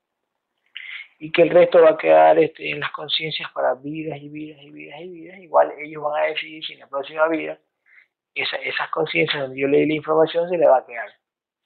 Y 1.20 1.32
que 1.32 1.42
el 1.42 1.50
resto 1.50 1.82
va 1.82 1.92
a 1.92 1.98
quedar 1.98 2.40
este, 2.40 2.72
en 2.72 2.80
las 2.80 2.92
conciencias 2.92 3.52
para 3.52 3.76
vidas 3.76 4.18
y 4.22 4.30
vidas 4.30 4.62
y 4.64 4.72
vidas 4.72 5.02
y 5.02 5.10
vidas. 5.10 5.40
Igual 5.40 5.74
ellos 5.80 6.02
van 6.02 6.24
a 6.24 6.28
decidir 6.28 6.64
si 6.64 6.74
en 6.74 6.80
la 6.80 6.88
próxima 6.88 7.28
vida 7.28 7.60
esa, 8.34 8.56
esas 8.58 8.90
conciencias 8.90 9.42
donde 9.42 9.60
yo 9.60 9.68
leí 9.68 9.86
la 9.86 9.96
información 9.96 10.50
se 10.50 10.58
le 10.58 10.68
va 10.68 10.78
a 10.78 10.86
quedar. 10.86 11.10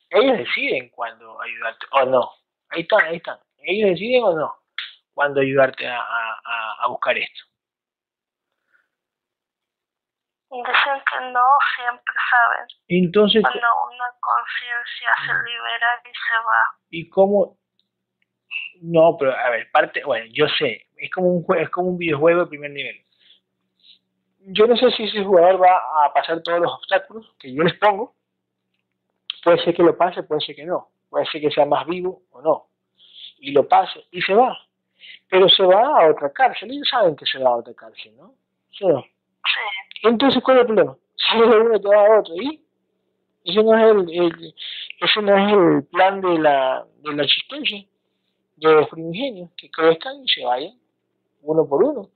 Ellos 0.09 0.37
deciden 0.39 0.89
cuándo 0.89 1.39
ayudarte 1.39 1.85
o 1.91 2.05
no. 2.05 2.31
Ahí 2.69 2.81
están, 2.81 3.05
ahí 3.05 3.17
están. 3.17 3.37
Ellos 3.59 3.91
deciden 3.91 4.23
o 4.23 4.33
no 4.33 4.62
cuándo 5.13 5.41
ayudarte 5.41 5.87
a, 5.87 5.99
a, 5.99 6.75
a- 6.81 6.87
buscar 6.87 7.17
esto. 7.17 7.43
Dicen 10.51 11.01
que 11.09 11.31
no 11.31 11.41
siempre 11.75 12.13
saben. 12.29 12.67
Entonces, 12.87 13.41
Cuando 13.41 13.67
una 13.87 14.05
conciencia 14.19 15.09
se 15.25 15.49
libera 15.49 15.87
y 16.05 16.09
se 16.09 16.37
va. 16.45 16.77
¿y 16.91 17.09
cómo? 17.09 17.57
No, 18.81 19.17
pero 19.17 19.35
a 19.35 19.49
ver, 19.49 19.71
parte, 19.71 20.03
bueno, 20.03 20.25
yo 20.31 20.45
sé, 20.59 20.85
es 20.97 21.09
como 21.09 21.27
un 21.29 21.57
es 21.57 21.69
como 21.71 21.89
un 21.89 21.97
videojuego 21.97 22.41
de 22.41 22.47
primer 22.47 22.69
nivel. 22.71 23.03
Yo 24.45 24.67
no 24.67 24.75
sé 24.75 24.91
si 24.91 25.05
ese 25.05 25.23
jugador 25.23 25.59
va 25.61 26.05
a 26.05 26.13
pasar 26.13 26.43
todos 26.43 26.59
los 26.59 26.71
obstáculos 26.71 27.33
que 27.39 27.51
yo 27.53 27.63
les 27.63 27.73
pongo. 27.79 28.13
Puede 29.43 29.63
ser 29.63 29.73
que 29.73 29.83
lo 29.83 29.97
pase, 29.97 30.21
puede 30.23 30.41
ser 30.41 30.55
que 30.55 30.65
no. 30.65 30.89
Puede 31.09 31.25
ser 31.27 31.41
que 31.41 31.49
sea 31.51 31.65
más 31.65 31.85
vivo 31.87 32.21
o 32.31 32.41
no. 32.41 32.67
Y 33.39 33.51
lo 33.53 33.67
pase 33.67 34.05
y 34.11 34.21
se 34.21 34.33
va. 34.35 34.55
Pero 35.29 35.49
se 35.49 35.63
va 35.63 35.81
a 35.81 36.11
otra 36.11 36.31
cárcel. 36.31 36.71
Ellos 36.71 36.87
saben 36.89 37.15
que 37.15 37.25
se 37.25 37.39
va 37.39 37.49
a 37.49 37.57
otra 37.57 37.73
cárcel, 37.73 38.15
¿no? 38.17 38.33
¿Sí 38.71 38.83
o 38.85 38.89
no? 38.89 39.01
Sí, 39.01 40.07
Entonces, 40.07 40.41
¿cuál 40.43 40.57
es 40.57 40.61
el 40.61 40.67
problema? 40.67 40.97
Sale 41.15 41.47
de 41.47 41.57
uno 41.59 41.75
y 41.75 41.81
va 41.81 42.05
a 42.05 42.19
otro. 42.19 42.35
¿Y? 42.35 42.63
Ese 43.45 43.61
no 43.61 43.77
es 43.77 43.83
el, 43.83 44.23
el, 44.23 44.55
ese 45.01 45.21
no 45.21 45.37
es 45.37 45.53
el 45.53 45.83
plan 45.91 46.21
de 46.21 46.39
la, 46.39 46.85
de 47.01 47.13
la 47.13 47.23
existencia 47.23 47.85
de 48.55 48.73
los 48.73 48.87
primigenios, 48.87 49.49
que 49.57 49.69
crezcan 49.69 50.23
y 50.23 50.27
se 50.29 50.45
vayan 50.45 50.73
uno 51.43 51.67
por 51.67 51.83
uno. 51.83 52.09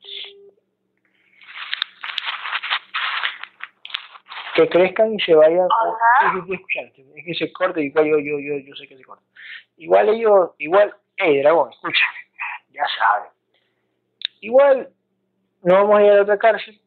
Que 4.56 4.68
crezcan 4.70 5.14
y 5.14 5.20
se 5.20 5.36
vayan. 5.36 5.68
Hola. 5.68 6.46
Es 7.16 7.26
que, 7.26 7.34
se 7.36 7.52
corta 7.52 7.80
y 7.80 7.86
igual 7.86 8.06
yo, 8.06 8.20
yo, 8.20 8.40
yo, 8.40 8.58
yo 8.60 8.76
sé 8.76 8.88
que 8.88 8.98
se 8.98 9.04
corta. 9.04 9.24
Igual 9.78 10.10
ellos, 10.10 10.52
igual, 10.58 10.96
hey 11.18 11.42
dragón, 11.42 11.72
escucha, 11.72 12.06
ya 12.78 12.86
sabes. 12.98 13.32
Igual 14.42 14.90
no 15.64 15.74
vamos 15.74 16.00
a 16.00 16.04
ir 16.04 16.12
a 16.12 16.22
otra 16.22 16.38
cárcel. 16.38 16.80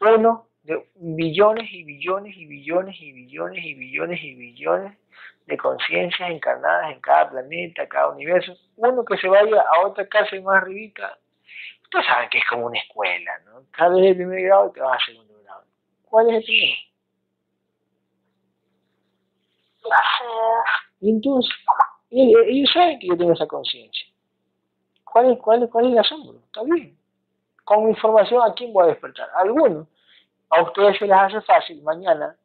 Uno 0.00 0.46
de 0.62 0.86
billones 0.94 1.72
y 1.72 1.84
billones 1.84 2.36
y 2.36 2.46
billones 2.46 2.96
y 3.00 3.12
billones 3.12 3.64
y 3.64 3.74
billones 3.74 4.22
y 4.22 4.34
billones 4.34 4.98
de 5.46 5.56
conciencias 5.56 6.30
encarnadas 6.30 6.92
en 6.92 7.00
cada 7.00 7.30
planeta, 7.30 7.88
cada 7.88 8.10
universo. 8.10 8.54
Uno 8.76 9.04
que 9.04 9.16
se 9.16 9.28
vaya 9.28 9.60
a 9.60 9.86
otra 9.86 10.06
cárcel 10.06 10.42
más 10.42 10.62
arribita, 10.62 11.18
ustedes 11.82 12.06
saben 12.06 12.28
que 12.28 12.38
es 12.38 12.44
como 12.48 12.66
una 12.66 12.78
escuela, 12.78 13.32
¿no? 13.46 13.64
Cada 13.72 13.96
vez 13.96 14.06
el 14.06 14.16
primer 14.16 14.42
grado 14.42 14.70
te 14.70 14.80
vas 14.80 15.02
a 15.02 15.06
segundo 15.06 15.34
grado. 15.42 15.64
¿Cuál 16.04 16.30
es 16.30 16.48
el 16.48 16.54
es. 16.54 16.90
Y 21.00 21.10
entonces, 21.10 21.52
ellos 22.10 22.70
saben 22.72 22.98
que 22.98 23.08
yo 23.08 23.16
tengo 23.16 23.32
esa 23.32 23.46
conciencia. 23.46 24.09
¿Cuál 25.12 25.32
es, 25.32 25.38
cuál, 25.38 25.62
es, 25.62 25.70
¿Cuál 25.70 25.86
es 25.86 25.92
el 25.92 25.98
asombro? 25.98 26.38
Está 26.46 26.62
bien. 26.62 26.96
Con 27.64 27.84
mi 27.84 27.90
información, 27.90 28.42
¿a 28.42 28.54
quién 28.54 28.72
voy 28.72 28.84
a 28.84 28.88
despertar? 28.88 29.28
A 29.30 29.40
algunos. 29.40 29.88
A 30.50 30.62
ustedes 30.62 30.98
se 30.98 31.06
les 31.06 31.16
hace 31.16 31.40
fácil 31.42 31.82
mañana 31.82 32.36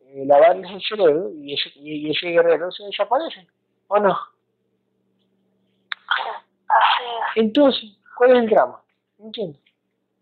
eh, 0.00 0.24
lavarles 0.26 0.70
el 0.70 0.82
cerebro 0.82 1.30
y 1.34 1.54
ese, 1.54 1.70
y 1.76 2.10
ese 2.10 2.28
guerrero 2.28 2.70
se 2.70 2.84
desaparece. 2.84 3.46
¿O 3.88 3.98
no? 3.98 4.16
Entonces, 7.34 7.96
¿cuál 8.16 8.32
es 8.32 8.38
el 8.38 8.50
drama? 8.50 8.80
¿Me 9.18 9.26
entiendes? 9.26 9.62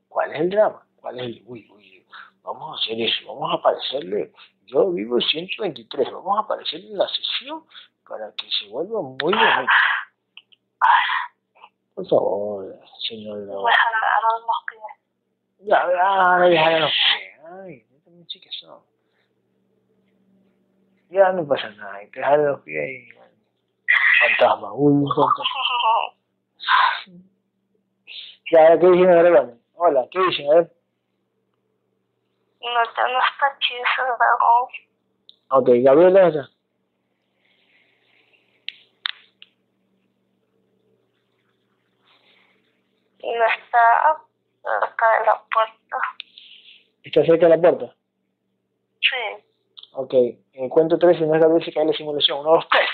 ¿Cuál 0.09 0.33
es 0.33 0.41
el 0.41 0.51
drama? 0.51 0.87
¿Cuál 1.01 1.19
es 1.21 1.27
el... 1.27 1.43
Uy, 1.47 1.69
uy, 1.73 2.07
vamos 2.43 2.71
a 2.73 2.83
hacer 2.83 3.01
eso, 3.01 3.27
vamos 3.27 3.53
a 3.53 3.55
aparecerle... 3.57 4.33
Yo 4.67 4.89
vivo 4.93 5.17
en 5.17 5.23
123, 5.23 6.13
vamos 6.13 6.39
a 6.39 6.43
aparecer 6.43 6.81
en 6.81 6.97
la 6.97 7.09
sesión 7.09 7.65
para 8.09 8.33
que 8.37 8.47
se 8.51 8.69
vuelva 8.69 9.03
muy 9.03 9.17
bonito. 9.19 9.73
Por 12.01 12.09
favor, 12.09 12.79
señor 13.07 13.47
jalaron 13.47 14.41
los 14.47 14.65
pies. 14.67 15.69
Ya, 15.69 15.87
ya, 15.87 16.39
no 16.39 16.49
dejar 16.49 16.81
los 16.81 16.91
pies. 16.91 17.41
Ay, 17.45 17.87
yo 17.91 17.99
también 18.03 18.27
que 18.27 18.51
son. 18.59 18.81
Ya 21.11 21.33
no 21.33 21.47
pasa 21.47 21.69
nada, 21.73 21.99
te 22.11 22.23
jalan 22.23 22.47
los 22.47 22.61
pies 22.63 22.89
y... 22.89 23.13
Fantasma, 24.39 24.73
un 24.73 25.07
fantasma. 25.15 25.45
Ya, 28.51 28.79
¿qué 28.79 28.87
dicen 28.87 29.11
dragones? 29.11 29.57
Hola, 29.75 30.09
¿qué 30.11 30.21
dicen? 30.21 30.51
A 30.53 30.55
ver. 30.55 30.73
No, 32.63 32.73
no 32.73 32.81
está 32.81 33.59
chido 33.59 33.83
ese 33.83 34.03
dragón. 34.07 34.69
Ok, 35.51 35.69
Gabriel, 35.85 36.15
¿dónde 36.15 36.60
Y 43.23 43.33
no 43.33 43.45
está 43.45 44.25
cerca 44.63 45.19
de 45.19 45.27
la 45.27 45.45
puerta. 45.53 45.97
¿Está 47.03 47.25
cerca 47.25 47.47
de 47.47 47.57
la 47.57 47.61
puerta? 47.61 47.95
Sí. 49.01 49.45
Ok, 49.93 50.15
en 50.15 50.65
el 50.65 50.71
cuento 50.71 50.99
3, 50.99 51.19
si 51.19 51.25
no 51.25 51.35
es 51.35 51.41
Gabriel, 51.41 51.65
se 51.65 51.73
cae 51.73 51.85
la 51.85 51.93
simulación. 51.93 52.41
Uno, 52.41 52.53
dos, 52.53 52.69
tres. 52.71 52.89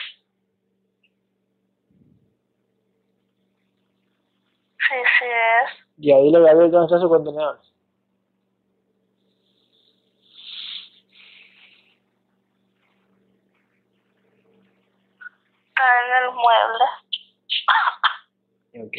Sí, 4.88 4.94
sí 5.18 5.24
es. 5.26 5.86
Ya, 5.98 6.16
dile 6.18 6.38
a 6.38 6.40
Gabriel 6.40 6.70
dónde 6.70 6.86
está 6.86 7.00
su 7.00 7.08
contenedor. 7.08 7.60
Está 15.68 15.84
en 16.04 16.24
el 16.24 16.30
mueble. 16.32 16.84
Ok. 18.86 18.96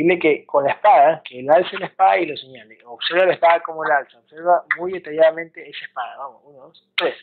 Dile 0.00 0.18
que 0.18 0.46
con 0.46 0.64
la 0.64 0.70
espada, 0.70 1.20
que 1.22 1.40
él 1.40 1.50
alce 1.50 1.76
la 1.76 1.84
espada 1.84 2.16
y 2.16 2.24
lo 2.24 2.34
señale. 2.34 2.78
Observa 2.86 3.26
la 3.26 3.34
espada 3.34 3.60
como 3.60 3.84
la 3.84 3.98
alza. 3.98 4.18
Observa 4.18 4.64
muy 4.78 4.92
detalladamente 4.92 5.60
esa 5.68 5.84
espada. 5.84 6.16
Vamos, 6.16 6.40
uno, 6.42 6.58
dos, 6.60 6.90
tres. 6.96 7.14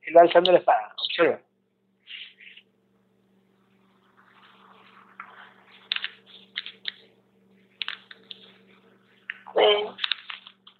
Él 0.00 0.16
va 0.16 0.22
alzando 0.22 0.50
la 0.50 0.56
espada. 0.56 0.94
Observa. 0.96 1.38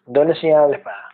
¿Dónde 0.07 0.35
señala 0.37 0.69
la 0.69 0.77
espada? 0.79 1.12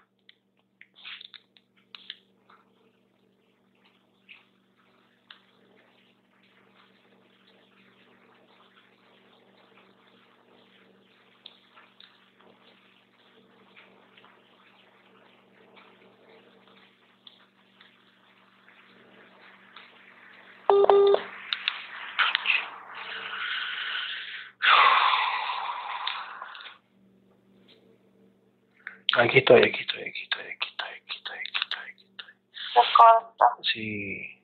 Aquí 29.19 29.39
estoy, 29.39 29.59
aquí 29.59 29.81
estoy, 29.81 30.03
aquí 30.03 30.23
estoy, 30.23 30.47
aquí 30.47 30.69
estoy, 30.69 30.89
aquí 30.95 31.17
estoy, 31.17 31.39
aquí 31.39 31.59
estoy, 31.61 31.91
aquí 31.91 32.05
estoy. 32.09 32.33
Se 32.73 32.81
corta. 32.95 33.47
Sí. 33.63 34.41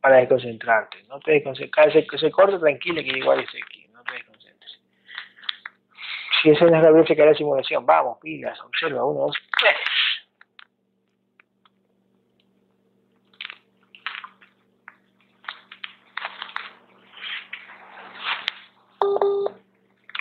Para 0.00 0.18
desconcentrarte. 0.18 1.02
No 1.08 1.18
te 1.18 1.32
desconcentres. 1.32 1.92
Se, 1.92 2.18
se 2.18 2.30
corta 2.30 2.60
tranquila 2.60 3.02
que 3.02 3.18
igual 3.18 3.40
estoy 3.40 3.60
aquí. 3.60 3.88
No 3.88 4.04
te 4.04 4.12
desconcentres. 4.12 4.80
Si 6.40 6.48
no 6.48 6.54
es 6.54 6.60
Gabriel, 6.60 7.08
se 7.08 7.16
cae 7.16 7.26
la 7.26 7.34
simulación. 7.34 7.84
Vamos, 7.84 8.18
pilas. 8.20 8.60
Observa. 8.60 9.04
Uno, 9.04 9.26
dos, 9.26 9.36
tres. 9.58 9.76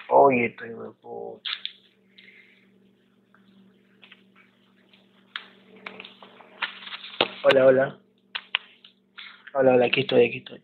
Oye, 0.07 0.45
estoy 0.47 0.69
de 0.69 0.75
puta. 0.99 1.51
Hola, 7.69 7.99
hola. 9.53 9.73
Hola, 9.73 9.85
aquí 9.87 9.99
estoy, 9.99 10.25
aquí 10.25 10.37
estoy. 10.37 10.61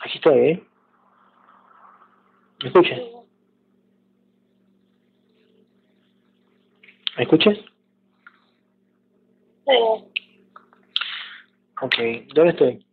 Aquí 0.00 0.16
estoy, 0.16 0.38
¿eh? 0.38 0.62
¿Me 2.62 2.68
escuchas? 2.68 3.00
¿Me 7.16 7.22
escuchas? 7.22 7.56
Sí. 9.64 9.76
Ok, 11.80 11.94
¿dónde 12.34 12.50
estoy? 12.50 12.86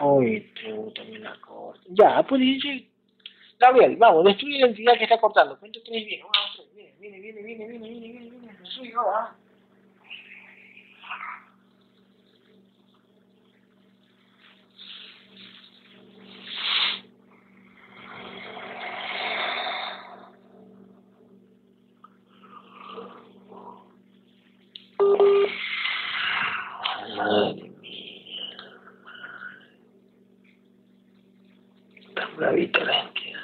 Uy, 0.00 0.40
te 0.54 0.72
gusta 0.72 1.02
también 1.02 1.22
la. 1.22 1.45
Ya, 1.88 2.22
pues 2.28 2.40
dice. 2.40 2.88
Gabriel, 3.58 3.96
vamos, 3.96 4.24
destruye 4.24 4.58
la 4.58 4.66
entidad 4.66 4.98
que 4.98 5.04
está 5.04 5.18
cortando. 5.18 5.58
Cuento 5.58 5.80
tres 5.84 6.06
bien. 6.06 6.20
Uno, 6.22 6.32
dos, 6.56 6.68
tres. 6.74 6.98
Viene, 6.98 7.20
viene, 7.20 7.42
viene, 7.42 7.66
viene, 7.66 7.88
viene, 7.88 7.98
viene, 7.98 8.20
viene, 8.20 8.30
viene. 8.38 8.58
Lo 8.60 8.66
suyo 8.66 9.00
ahora. 9.00 9.20
Madre 9.20 9.45
La 32.56 33.02
entidad. 33.02 33.40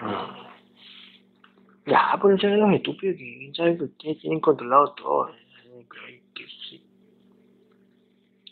Mm. 0.00 0.40
Ya, 1.86 2.16
pues 2.20 2.34
no 2.34 2.40
sean 2.40 2.60
los 2.60 2.72
estúpidos 2.72 3.16
que 3.16 3.38
quién 3.38 3.54
sabe 3.56 3.76
que 3.76 3.84
ustedes 3.84 4.20
tienen 4.20 4.38
controlado 4.38 4.94
todo. 4.94 5.26
Ay, 5.26 6.22
que 6.36 6.46
sí. 6.46 6.84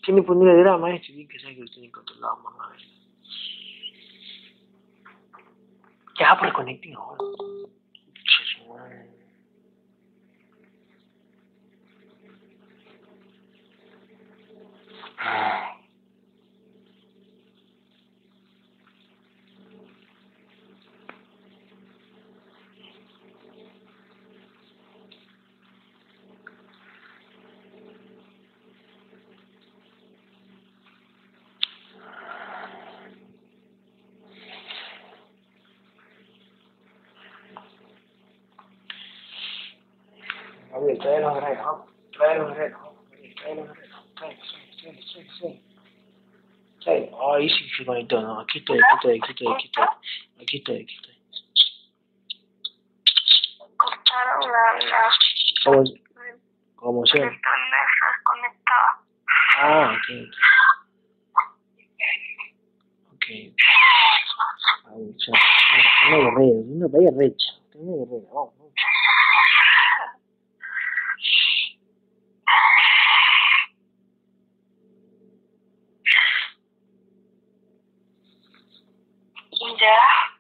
Tiene 0.05 0.23
que 0.23 0.27
ponerle 0.27 0.61
drama 0.61 0.89
a 0.89 0.95
este, 0.97 1.13
bien 1.13 1.29
que 1.29 1.39
sabe 1.39 1.55
que 1.55 1.61
lo 1.61 1.69
tienen 1.69 1.93
controlado, 1.93 2.37
mamá. 2.39 2.73
Ya, 6.19 6.37
por 6.37 6.53
conecting 6.53 6.95
ahora. 6.97 7.19
Ah. 15.21 15.79
Gabriel, 40.79 40.99
vamos. 41.63 41.91
Trae 42.13 42.39
vamos. 42.39 42.57
Gabriel, 42.57 43.35
trae 43.37 43.55
los 43.55 43.69
guerreros. 43.69 44.15
Trae, 44.15 44.37
trae, 44.37 44.45
trae, 44.81 45.27
trae, 45.39 45.63
trae. 46.85 47.11
Ahí 47.35 47.49
sí 47.51 47.69
se 47.77 47.85
conectó, 47.85 48.21
no. 48.21 48.41
Aquí 48.41 48.59
estoy, 48.59 48.79
aquí 48.79 48.95
estoy, 48.95 49.19
aquí 49.19 49.31
estoy, 49.31 49.53
aquí 49.53 49.67
estoy. 49.67 49.87
Aquí 50.41 50.57
estoy, 50.57 50.83
aquí 50.83 50.95
estoy. 50.95 51.15
Cortaron 53.77 54.41
la, 54.51 54.65
la, 54.87 55.11
Como, 56.77 57.07
se 57.07 57.19
desconectaba. 57.19 58.91
Ah, 59.61 59.93
ok, 59.93 60.09
ok. 63.15 63.25
Ay, 64.87 65.15
ya. 65.19 65.33
Una 66.09 66.17
guerrera. 66.17 66.59
Una 66.65 66.87
guerrera, 66.89 67.11
vamos, 68.33 68.55
vamos. 68.59 68.68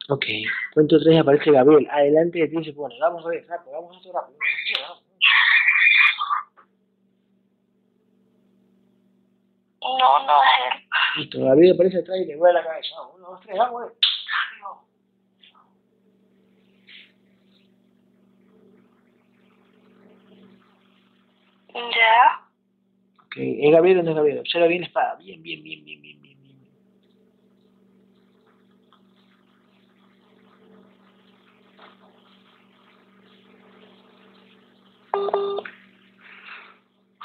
Ok. 0.09 0.25
Cuento 0.75 0.99
tres 0.99 1.21
aparece 1.21 1.51
Gabriel. 1.51 1.87
Adelante 1.90 2.38
de 2.38 2.49
ti 2.49 2.64
se 2.64 2.73
pone. 2.73 2.94
Vamos 3.01 3.25
a 3.25 3.29
ver, 3.29 3.47
rápido, 3.47 3.73
vamos 3.73 3.97
a 3.97 3.99
hacer 4.01 4.12
rápido. 4.12 4.38
Vamos. 4.83 5.03
No, 9.81 10.27
no 10.27 10.42
es 10.42 10.75
él. 10.75 10.88
Listo, 11.16 11.44
Gabriel 11.44 11.75
aparece 11.75 11.99
atrás 11.99 12.18
y 12.21 12.25
le 12.27 12.37
vuela 12.37 12.61
la 12.61 12.66
cabeza. 12.66 13.03
Uno, 13.14 13.29
dos, 13.31 13.40
tres, 13.40 13.57
vamos. 13.59 13.90
eh. 13.90 13.94
Ya. 21.75 22.44
Ok, 23.27 23.35
¿es 23.37 23.73
Gabriel 23.73 23.99
o 24.01 24.03
no 24.03 24.11
es 24.11 24.16
Gabriel? 24.16 24.38
Observa 24.40 24.66
bien 24.66 24.81
la 24.83 24.87
espada. 24.88 25.14
Bien, 25.16 25.42
bien, 25.42 25.62
bien, 25.62 25.85
bien, 25.85 26.03
bien, 26.03 26.21
bien, 26.23 26.38
bien. 26.40 26.59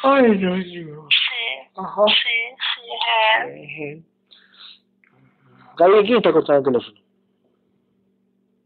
Ay, 0.06 0.38
Dios 0.38 0.58
mío. 0.58 1.08
Sí, 1.10 1.70
Ajá. 1.78 2.02
sí, 2.08 2.14
sí, 2.58 2.82
es 2.94 3.46
él. 3.46 3.50
Eh, 3.54 4.04
Gabriel, 5.78 6.06
¿quién 6.06 6.18
está 6.18 6.30
acostado 6.30 6.60
en 6.60 6.66
el 6.66 6.72
teléfono? 6.72 7.00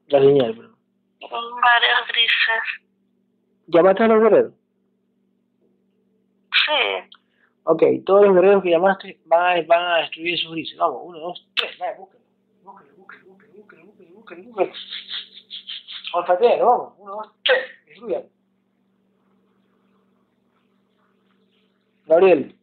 La 0.08 0.20
señal, 0.20 0.54
bro. 0.54 0.70
Varios 1.22 2.08
grises. 2.10 2.64
¿Llamaste 3.68 4.04
a 4.04 4.08
los 4.08 4.22
guerreros? 4.22 4.54
Sí. 6.52 7.18
Ok, 7.64 7.84
todos 8.06 8.26
los 8.26 8.36
guerreros 8.36 8.64
que 8.64 8.70
llamaste 8.70 9.20
van 9.26 9.58
a, 9.58 9.62
van 9.68 9.84
a 9.84 9.98
destruir 10.00 10.34
esos 10.36 10.52
grises. 10.54 10.78
Vamos, 10.78 11.02
uno, 11.04 11.20
dos, 11.20 11.48
tres, 11.56 11.78
dale, 11.78 11.98
búsquelo, 11.98 12.24
búsquelo, 12.64 12.96
búsquelo, 12.96 13.86
búsquelo, 13.86 14.44
búsquelo. 14.44 14.74
Olfatealo, 16.14 16.66
vamos, 16.66 16.94
uno, 16.98 17.16
dos, 17.16 17.32
tres, 17.44 17.60
destruyan. 17.86 18.24
Gabriel, 22.08 22.56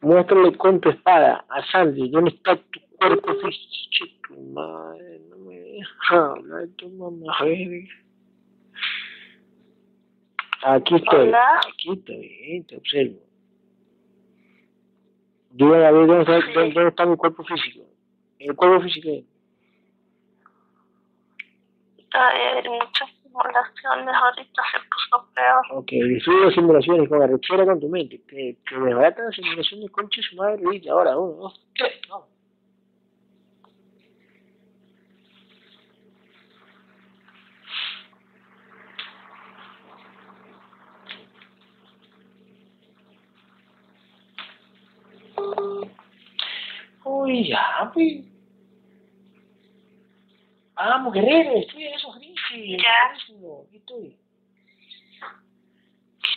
muéstrale 0.00 0.56
con 0.56 0.80
tu 0.80 0.90
espada 0.90 1.44
a 1.48 1.64
Sandy 1.66 2.08
dónde 2.10 2.30
está 2.30 2.56
tu 2.56 2.80
cuerpo 2.98 3.34
físico. 3.34 4.06
Tu 4.28 4.40
madre, 4.52 5.20
no 5.28 5.36
me 5.38 5.54
deja 5.60 6.16
hablar, 6.32 6.68
tu 6.76 6.88
mamá. 6.90 7.36
Aquí 10.62 10.94
estoy, 10.96 11.28
Hola. 11.28 11.60
aquí 11.66 11.92
estoy, 11.92 12.26
eh, 12.26 12.64
te 12.68 12.76
observo. 12.76 13.20
Dígame 15.50 15.86
a 15.86 15.90
ver 15.90 16.06
dónde 16.06 16.22
está, 16.22 16.46
Sí. 16.46 16.52
dónde, 16.52 16.88
está 16.88 17.06
mi 17.06 17.16
cuerpo 17.16 17.44
físico. 17.44 17.84
El 18.38 18.54
cuerpo 18.54 18.82
físico 18.84 19.08
es. 19.10 19.24
Hay 22.12 22.68
muchas 22.68 23.10
simulaciones, 23.36 24.14
ahorita 24.14 24.62
se 24.72 24.78
puso 24.88 25.28
peor. 25.34 25.78
Ok, 25.78 25.90
destruye 25.90 26.44
las 26.44 26.54
simulaciones 26.54 27.08
con 27.08 27.22
arrechera 27.22 27.64
con 27.64 27.80
tu 27.80 27.88
mente. 27.88 28.20
Que, 28.28 28.56
que 28.66 28.78
desbarata 28.78 29.22
las 29.22 29.34
simulaciones 29.34 29.90
concha 29.90 30.20
de 30.20 30.26
su 30.26 30.36
madre 30.36 30.62
ahorita. 30.64 30.92
Ahora, 30.92 31.18
uno, 31.18 31.32
dos, 31.34 31.66
tres, 31.74 32.00
vamos. 32.08 32.28
Uy, 47.04 47.48
ya, 47.48 47.90
pues. 47.92 48.24
Vamos, 50.74 51.12
guerrero, 51.14 51.54
destruye 51.54 51.94
esos 51.94 52.14
grises. 52.16 52.35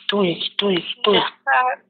Estoy, 0.02 0.34
aquí 0.34 0.48
estoy. 0.50 0.82
Ya 1.14 1.20
está 1.20 1.84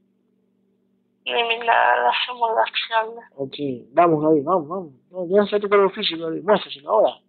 eliminada 1.25 2.03
las 2.03 2.15
simulaciones. 2.25 3.25
Ok, 3.35 3.55
vamos, 3.91 4.21
Gaby, 4.21 4.41
vamos, 4.41 4.67
vamos. 4.67 4.93
No, 5.09 5.25
ya 5.27 5.49
sé 5.49 5.59
tu 5.59 5.67
cuerpo 5.67 5.89
físico, 5.89 6.25
Gaby. 6.25 6.41
Muéstraselo 6.41 6.89
ahora. 6.91 7.19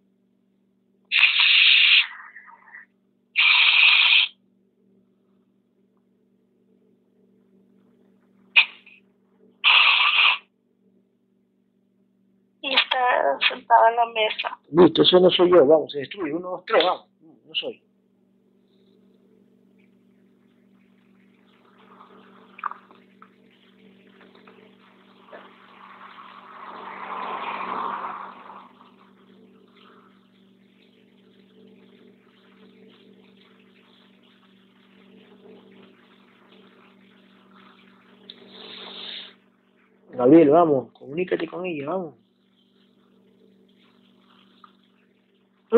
Y 12.62 12.74
está 12.74 13.38
sentada 13.50 13.90
en 13.90 13.96
la 13.96 14.06
mesa. 14.06 14.58
Listo, 14.70 15.02
eso 15.02 15.20
no 15.20 15.30
soy 15.30 15.50
yo. 15.50 15.66
Vamos, 15.66 15.92
se 15.92 15.98
destruye. 15.98 16.32
Uno, 16.32 16.50
dos, 16.50 16.64
tres, 16.64 16.84
vamos. 16.84 17.06
No, 17.46 17.54
soy. 17.54 17.82
Gabriel, 40.12 40.50
vamos, 40.50 40.92
comunícate 40.92 41.48
con 41.48 41.64
ella, 41.64 41.86
vamos. 41.86 42.14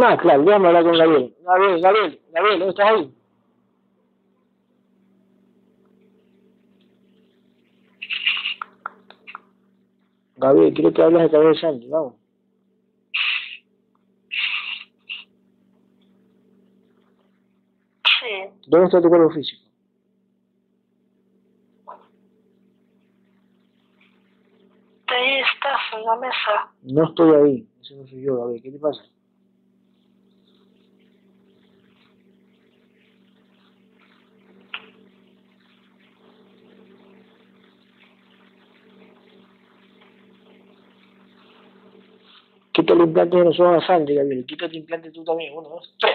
Ah, 0.05 0.16
claro, 0.16 0.42
déjame 0.42 0.66
hablar 0.66 0.82
con 0.82 0.98
Gabriel. 0.98 1.36
Gabriel, 1.44 1.80
Gabriel, 1.80 2.20
Gabriel, 2.32 2.59
¿dónde 2.59 2.70
estás 2.70 2.90
ahí? 2.90 3.14
Gabriel, 10.38 10.74
quiero 10.74 10.92
que 10.92 11.03
hables 11.03 11.22
de 11.22 11.28
Gabriel 11.28 11.61
Sandy, 11.61 11.88
vamos. 11.88 12.14
Sí. 18.20 18.50
¿Dónde 18.66 18.86
está 18.86 19.00
tu 19.00 19.09
cuerpo 19.09 19.30
físico? 19.30 19.62
Ahí 25.07 25.40
estás 25.40 25.80
en 25.92 26.05
la 26.05 26.16
mesa. 26.16 26.72
No 26.82 27.05
estoy 27.05 27.34
ahí. 27.36 27.68
Ese 27.80 27.94
no 27.94 28.07
soy 28.09 28.22
yo, 28.22 28.36
Gabriel. 28.38 28.62
¿Qué 28.64 28.72
te 28.72 28.78
pasa? 28.80 29.03
Quita 43.03 43.22
el 43.22 43.26
implante 43.26 43.36
de 43.36 43.44
nosotros 43.44 43.82
a 43.82 43.86
Sandy, 43.86 44.14
Gabriel. 44.14 44.46
Quita 44.46 44.66
el 44.66 44.74
implante 44.76 45.11
tú 45.11 45.24
también. 45.24 45.53
Uno, 45.57 45.68
dos, 45.68 45.94
tres. 45.98 46.12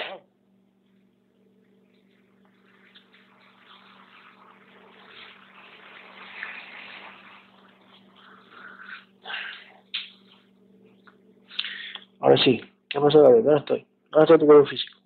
Ahora 12.20 12.38
sí. 12.44 12.62
¿Qué 12.90 13.00
pasó, 13.00 13.22
Gabriel? 13.22 13.44
¿Dónde 13.44 13.60
estoy? 13.60 13.86
¿Dónde 14.12 14.24
está 14.24 14.38
tu 14.38 14.46
cuerpo 14.46 14.66
físico? 14.68 14.98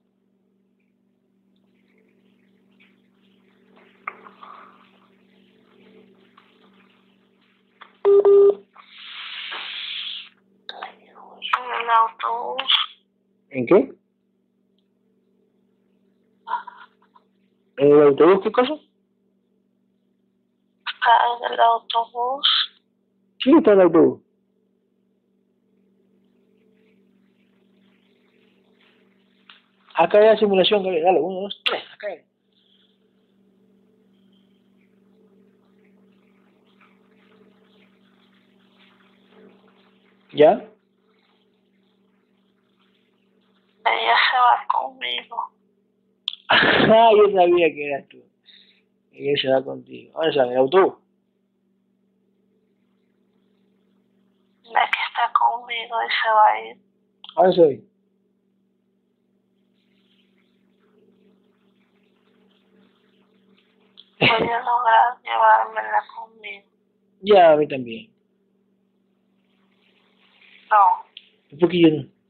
En 11.54 11.82
el 11.84 11.90
autobús. 11.90 12.74
¿En 13.50 13.66
qué? 13.66 13.94
¿En 17.82 17.92
el 17.92 18.02
autobús 18.10 18.42
qué 18.44 18.52
cosa? 18.52 18.74
Está 20.86 21.12
en 21.48 21.54
el 21.54 21.60
autobús. 21.60 22.48
¿Quién 23.40 23.58
está 23.58 23.72
en 23.72 23.80
el 23.80 23.86
autobús? 23.88 24.22
Acá 29.96 30.20
hay 30.20 30.26
la 30.28 30.38
simulación, 30.38 30.84
Gabriel. 30.84 31.06
Dale, 31.06 31.20
uno, 31.22 31.42
dos, 31.42 31.60
tres. 31.66 31.84
Acá 31.92 32.06
hay. 32.06 32.24
¿Ya? 40.34 40.52
Ella 43.86 44.18
se 44.30 44.38
va 44.38 44.68
conmigo. 44.72 45.61
Ah, 46.94 47.12
yo 47.16 47.32
sabía 47.34 47.74
que 47.74 47.88
eras 47.88 48.08
tú. 48.10 48.18
Él 49.14 49.40
se 49.40 49.48
va 49.50 49.64
contigo. 49.64 50.12
¿Dónde 50.14 50.30
está? 50.32 50.44
¿En 50.46 50.52
el 50.52 50.58
autobús? 50.58 50.94
La 54.64 54.82
que 54.86 55.00
está 55.10 55.32
conmigo 55.38 55.96
y 56.04 56.10
se 56.10 56.30
va 56.30 56.48
a 56.48 56.66
ir. 56.66 56.78
¿Dónde 57.36 57.56
soy? 57.56 57.88
Voy 64.20 64.30
a 64.30 64.60
lograr 64.64 65.22
llevármela 65.24 66.04
conmigo. 66.16 66.68
Ya, 67.22 67.52
a 67.52 67.56
mí 67.56 67.68
también. 67.68 68.12
No, 70.70 71.06
Un 71.52 71.60
poquillo 71.60 71.90
no. 71.92 72.21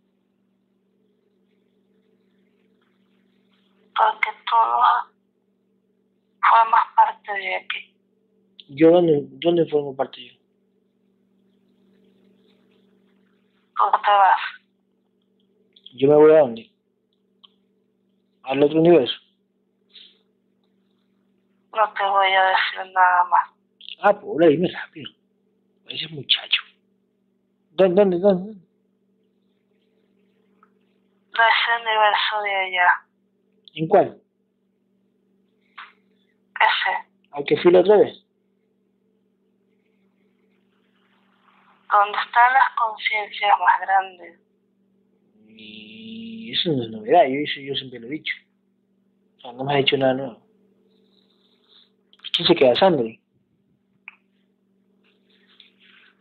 Porque 3.96 4.30
todo 4.50 4.84
fue 6.42 6.70
más 6.70 6.86
parte 6.96 7.32
de 7.34 7.56
aquí. 7.56 7.96
¿Yo 8.70 8.92
dónde, 8.92 9.22
dónde 9.32 9.66
formo 9.68 9.96
parte 9.96 10.26
yo? 10.26 10.34
Tú 13.78 13.92
te 14.04 14.12
vas. 14.12 14.40
¿Yo 15.94 16.08
me 16.08 16.16
voy 16.16 16.32
a 16.34 16.40
dónde? 16.40 16.72
¿Al 18.44 18.64
otro 18.64 18.80
universo? 18.80 19.16
No 21.74 21.94
te 21.94 22.04
voy 22.04 22.28
a 22.28 22.44
decir 22.46 22.94
nada 22.94 23.24
más. 23.26 23.50
Ah, 24.02 24.20
ahora 24.22 24.48
dime 24.48 24.70
rápido. 24.70 25.12
Ese 25.88 26.08
muchacho. 26.10 26.62
¿Dónde, 27.72 28.02
dónde, 28.02 28.20
dónde? 28.20 28.54
De 31.32 31.48
ese 31.48 31.82
universo 31.82 32.42
de 32.44 32.56
allá. 32.56 33.11
¿En 33.74 33.88
cuál? 33.88 34.22
Ese. 36.60 37.10
¿Al 37.32 37.44
que 37.46 37.58
fui 37.58 37.72
la 37.72 37.80
otra 37.80 37.98
vez? 37.98 38.26
Donde 41.92 42.18
están 42.26 42.54
las 42.54 42.76
conciencias 42.78 43.52
más 43.60 43.82
grandes. 43.82 44.40
Y 45.48 46.52
eso 46.52 46.72
no 46.72 46.84
es 46.84 46.90
novedad, 46.90 47.26
yo, 47.26 47.40
eso 47.40 47.60
yo 47.62 47.76
siempre 47.76 48.00
lo 48.00 48.08
he 48.08 48.12
dicho. 48.12 48.34
O 49.38 49.42
sea, 49.42 49.52
no 49.54 49.64
me 49.64 49.74
has 49.74 49.80
dicho 49.80 49.98
nada 49.98 50.14
nuevo. 50.14 50.42
¿Quién 52.36 52.48
se 52.48 52.56
queda, 52.56 52.76
Sandri? 52.76 53.22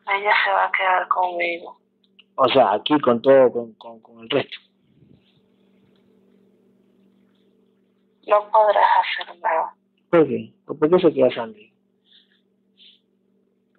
Ella 0.08 0.32
se 0.44 0.50
va 0.50 0.64
a 0.64 0.72
quedar 0.72 1.08
conmigo. 1.08 1.80
O 2.34 2.48
sea, 2.48 2.72
aquí 2.72 2.98
con 3.00 3.22
todo, 3.22 3.52
con, 3.52 3.74
con, 3.74 4.00
con 4.00 4.20
el 4.20 4.30
resto. 4.30 4.58
No 8.30 8.48
podrás 8.52 8.86
hacer 9.00 9.40
nada. 9.40 9.74
¿Por 10.08 10.28
qué? 10.28 10.52
¿Por 10.64 10.78
qué 10.78 10.98
se 11.00 11.12
queda 11.12 11.34
Sandy? 11.34 11.72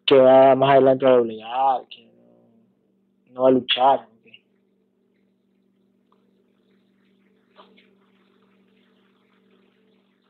Que 0.05 0.17
va 0.17 0.55
más 0.55 0.71
adelante 0.71 1.05
a 1.05 1.11
doblegar, 1.11 1.87
que 1.89 2.05
no, 3.31 3.43
va 3.43 3.47
a 3.47 3.51
luchar. 3.51 3.99
¿ok? 3.99 4.27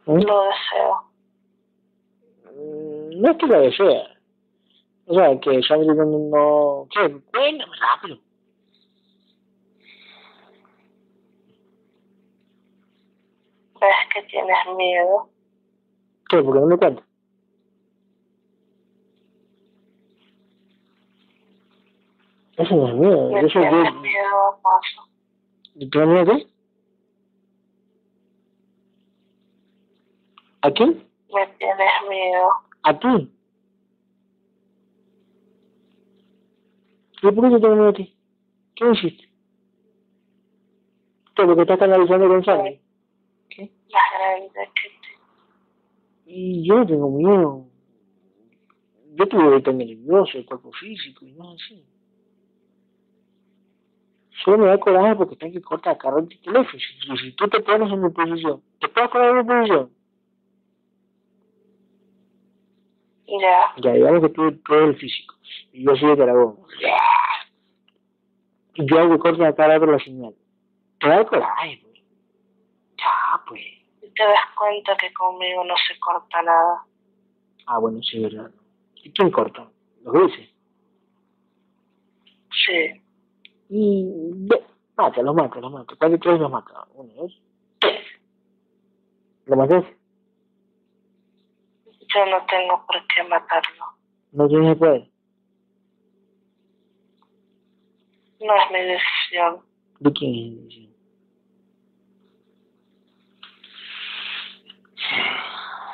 ¿Mm? 0.06 0.22
Lo 0.22 0.44
deseo. 0.44 1.12
Mm, 2.54 3.22
No 3.22 3.32
es 3.32 3.38
que 3.38 3.48
lo 3.48 3.60
desea. 3.60 4.04
O 5.08 5.16
sea, 5.16 5.40
que 5.40 5.64
Sandy 5.64 5.88
no... 5.88 6.06
no 6.06 6.88
¿Qué? 6.92 7.20
Cuéntame 7.32 7.76
rápido. 7.76 8.20
Ves 13.82 13.96
que 14.14 14.22
tienes 14.24 14.58
miedo. 14.78 15.28
¿Qué? 16.30 16.42
¿Por 16.44 16.54
qué 16.54 16.60
no 16.60 16.68
me 16.68 16.78
cuentas? 16.78 17.06
Eso 22.58 22.76
no 22.76 22.90
es 22.90 22.96
mío. 22.96 23.32
Me 23.32 23.42
soy 23.42 23.62
tienes 23.64 23.94
yo. 23.94 24.00
miedo 24.02 24.48
a 24.50 24.62
paso. 24.62 25.10
¿Y 25.76 25.90
tú 25.90 26.00
no 26.00 26.26
qué? 26.26 26.48
¿A 30.62 30.72
quién? 30.72 31.08
Me 31.34 31.48
tienes 31.58 31.92
miedo. 32.08 32.50
¿A 32.84 33.00
ti? 33.00 33.32
¿Y 37.24 37.32
por 37.32 37.44
qué 37.46 37.52
yo 37.52 37.62
tengo 37.62 37.76
miedo 37.76 37.90
a 37.90 37.94
ti? 37.94 38.16
¿Qué 38.76 38.92
hiciste? 38.92 39.24
¿Qué? 41.36 41.46
¿Porque 41.46 41.62
estás 41.62 41.80
canalizando 41.80 42.28
con 42.28 42.46
Sandy? 42.46 42.81
Y 46.26 46.68
yo 46.68 46.76
no 46.76 46.86
tengo 46.86 47.10
miedo. 47.10 47.66
Yo 49.14 49.28
tuve 49.28 49.50
que 49.50 49.58
estar 49.58 49.74
nervioso, 49.74 50.38
el 50.38 50.46
cuerpo 50.46 50.72
físico, 50.74 51.26
y 51.26 51.34
no 51.34 51.52
así. 51.52 51.86
Solo 54.44 54.60
me 54.60 54.68
da 54.68 54.78
coraje 54.80 55.16
porque 55.16 55.36
tengo 55.36 55.54
que 55.54 55.62
cortar 55.62 55.98
carro 55.98 56.20
el 56.20 56.28
teléfono. 56.28 56.68
Si, 56.72 57.18
si 57.18 57.32
tú 57.34 57.48
te 57.48 57.60
pones 57.60 57.92
en 57.92 58.02
mi 58.02 58.10
posición, 58.10 58.62
¿te 58.80 58.88
puedes 58.88 59.10
poner 59.10 59.30
en 59.30 59.38
mi 59.38 59.44
posición? 59.44 59.92
Ya. 63.28 63.74
Ya, 63.78 63.94
digamos 63.94 64.22
que 64.22 64.30
tú 64.30 64.44
eres 64.44 64.90
el 64.90 64.96
físico. 64.96 65.36
Y 65.74 65.86
yo 65.86 65.96
soy 65.96 66.12
el 66.12 66.18
dragón. 66.18 66.58
Y 68.76 68.86
yo 68.86 69.00
hago 69.00 69.20
corto 69.20 69.42
la 69.42 69.54
cara 69.54 69.80
por 69.80 69.92
la 69.92 70.00
señal. 70.00 70.34
Te 71.00 71.08
da 71.08 71.26
coraje, 71.26 71.80
pues. 71.84 72.00
Ya, 72.98 73.42
pues. 73.48 73.81
Te 74.16 74.24
das 74.24 74.56
cuenta 74.58 74.96
que 74.98 75.14
conmigo 75.14 75.64
no 75.64 75.76
se 75.88 76.00
corta 76.00 76.42
nada. 76.42 76.86
Ah, 77.66 77.80
bueno, 77.80 78.02
sí, 78.02 78.20
verdad. 78.20 78.52
¿Y 78.96 79.12
quién 79.12 79.32
corta? 79.32 79.70
Los 80.04 80.14
grises. 80.14 80.50
Sí. 82.66 83.02
Y 83.70 84.06
ve, 84.34 84.64
mata, 84.98 85.22
los 85.22 85.36
mata, 85.36 85.60
los 85.60 85.72
mata. 85.72 85.96
¿Cuál 85.98 86.12
de 86.12 86.18
todos 86.18 86.40
los 86.40 86.52
mata? 86.52 86.86
Uno, 86.94 87.14
dos, 87.14 87.42
tres. 87.80 88.06
¿Lo 89.46 89.56
matas? 89.56 89.86
Yo 92.14 92.26
no 92.26 92.46
tengo 92.46 92.86
por 92.86 93.08
qué 93.08 93.24
matarlo. 93.24 93.86
No 94.34 94.48
tienes 94.48 94.78
poder. 94.78 95.10
No 98.42 98.56
es 98.56 98.72
mi 98.72 98.80
decisión. 98.80 99.62
¿De 100.00 100.12
quién 100.14 100.68
es? 100.68 100.91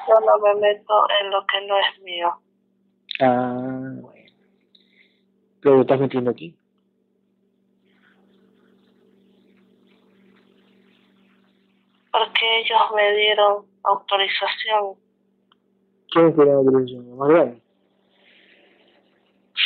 Yo 0.08 0.14
no 0.22 0.40
me 0.40 0.56
meto 0.62 1.08
en 1.22 1.32
lo 1.32 1.46
que 1.46 1.68
no 1.68 1.78
es 1.78 2.02
mío. 2.02 2.34
Ah, 3.20 3.92
bueno. 4.02 4.32
¿Pero 5.62 5.76
lo 5.76 5.82
estás 5.82 6.00
metiendo 6.00 6.32
aquí? 6.32 6.56
Porque 12.12 12.60
ellos 12.60 12.82
me 12.96 13.16
dieron 13.18 13.66
autorización. 13.84 14.96
¿Quién 16.12 16.36
te 16.36 16.44
dio 16.44 16.54
autorización? 16.54 17.18
¿Más 17.18 17.30
grande? 17.30 17.62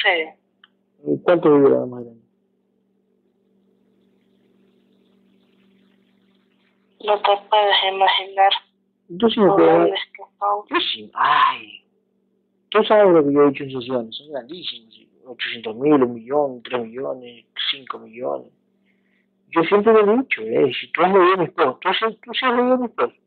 Sí. 0.01 1.17
¿Cuánto 1.23 1.49
dura 1.49 1.85
más 1.85 2.03
grande? 2.03 2.21
No 7.03 7.21
te 7.21 7.31
puedes 7.49 7.75
imaginar. 7.91 8.51
Yo 9.13 9.27
grandes 9.57 9.99
que 10.15 10.23
son. 10.39 10.65
Yo 10.69 10.75
sí, 10.93 11.11
ay. 11.13 11.83
Tú 12.69 12.83
sabes 12.85 13.13
lo 13.13 13.23
que 13.25 13.33
yo 13.33 13.41
he 13.43 13.49
hecho 13.49 13.63
en 13.65 13.71
sesiones, 13.71 14.15
son 14.15 14.31
grandísimos. 14.31 14.99
800 15.25 15.75
mil, 15.75 15.93
un 16.03 16.13
millón, 16.15 16.63
3 16.63 16.81
millones, 16.83 17.45
5 17.71 17.99
millones. 17.99 18.51
Yo 19.49 19.61
siempre 19.63 19.93
lo 19.93 20.13
he 20.13 20.17
dicho, 20.17 20.41
eh, 20.41 20.71
si 20.79 20.91
tú 20.91 21.01
has 21.03 21.13
leído 21.13 21.37
mis 21.37 21.49
posts, 21.51 21.79
tú, 21.81 21.87
has- 21.89 22.19
tú 22.21 22.33
sí 22.33 22.45
has 22.45 22.55
leído 22.55 22.77
mis 22.77 22.89
posts. 22.91 23.17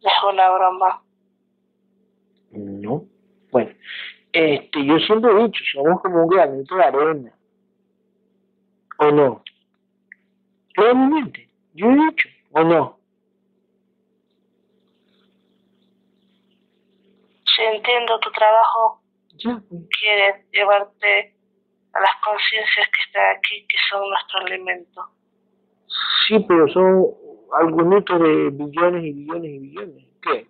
Es 0.00 0.12
una 0.32 0.50
broma. 0.50 1.02
No. 2.52 3.04
Bueno, 3.50 3.70
este, 4.32 4.84
yo 4.86 4.98
siempre 4.98 5.30
he 5.32 5.44
dicho, 5.44 5.64
somos 5.72 6.00
como 6.02 6.22
un 6.24 6.28
granito 6.28 6.74
de 6.74 6.84
arena. 6.84 7.32
¿O 8.98 9.10
no? 9.10 9.42
Realmente, 10.74 11.48
yo 11.74 11.86
he 11.90 11.94
dicho, 11.94 12.28
¿o 12.52 12.62
no? 12.64 12.98
Si 17.54 17.62
entiendo 17.62 18.18
tu 18.20 18.30
trabajo, 18.32 19.00
Ya, 19.36 19.60
pues. 19.68 19.82
quiere 20.00 20.46
llevarte 20.52 21.34
a 21.94 22.00
las 22.00 22.10
conciencias 22.24 22.88
que 22.88 23.02
están 23.06 23.36
aquí, 23.36 23.66
que 23.68 23.76
son 23.90 24.08
nuestro 24.08 24.40
alimento. 24.40 25.02
Sí, 26.26 26.38
pero 26.48 26.66
son 26.68 27.06
algunos 27.52 28.04
de 28.04 28.50
billones 28.50 29.04
y 29.04 29.12
billones 29.12 29.50
y 29.50 29.58
billones. 29.58 30.04
¿Qué? 30.22 30.46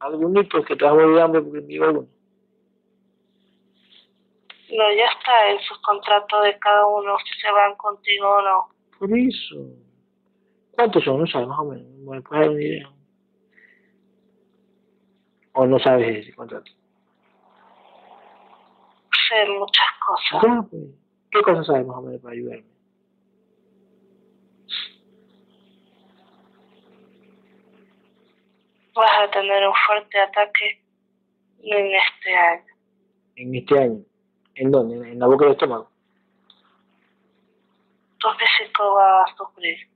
Algunos 0.00 0.46
que 0.66 0.76
te 0.76 0.84
vas 0.84 0.92
a 0.92 0.94
morir 0.94 1.16
de 1.16 1.22
hambre 1.22 1.42
porque 1.42 1.60
me 1.62 1.84
alguno. 1.84 2.08
No, 4.74 4.92
ya 4.94 5.04
está 5.04 5.50
en 5.50 5.60
sus 5.60 5.78
contratos 5.82 6.44
de 6.44 6.58
cada 6.58 6.86
uno, 6.86 7.16
si 7.18 7.40
se 7.40 7.50
van 7.52 7.74
contigo 7.76 8.28
o 8.28 8.42
no. 8.42 8.68
Por 8.98 9.10
eso. 9.16 9.56
¿Cuántos 10.72 11.04
son? 11.04 11.20
No 11.20 11.26
sabes, 11.26 11.48
más 11.48 11.58
o 11.58 11.64
menos. 11.64 11.86
¿Me 11.86 12.20
puedes 12.22 12.40
dar 12.40 12.50
una 12.50 12.62
idea? 12.62 12.90
¿O 15.52 15.66
no 15.66 15.78
sabes 15.78 16.18
ese 16.18 16.34
contrato? 16.34 16.70
Sé 19.28 19.48
muchas 19.50 19.88
cosas. 20.06 20.66
Pues. 20.70 20.82
¿Qué 21.30 21.42
cosas 21.42 21.66
sabes 21.66 21.86
más 21.86 21.98
o 21.98 22.02
menos 22.02 22.20
para 22.22 22.34
ayudarme? 22.34 22.64
Vas 28.94 29.10
a 29.22 29.30
tener 29.30 29.66
un 29.66 29.74
fuerte 29.86 30.20
ataque 30.20 30.82
en 31.62 31.86
este 31.86 32.34
año. 32.34 32.64
En 33.36 33.54
este 33.54 33.78
año. 33.78 34.04
¿En 34.54 34.70
dónde? 34.70 35.10
¿En 35.10 35.18
la 35.18 35.26
boca 35.26 35.44
del 35.44 35.54
estómago? 35.54 35.90
Tu 38.18 38.28
físico 38.30 38.94
va 38.94 39.22
a 39.22 39.36
sufrir. 39.36 39.91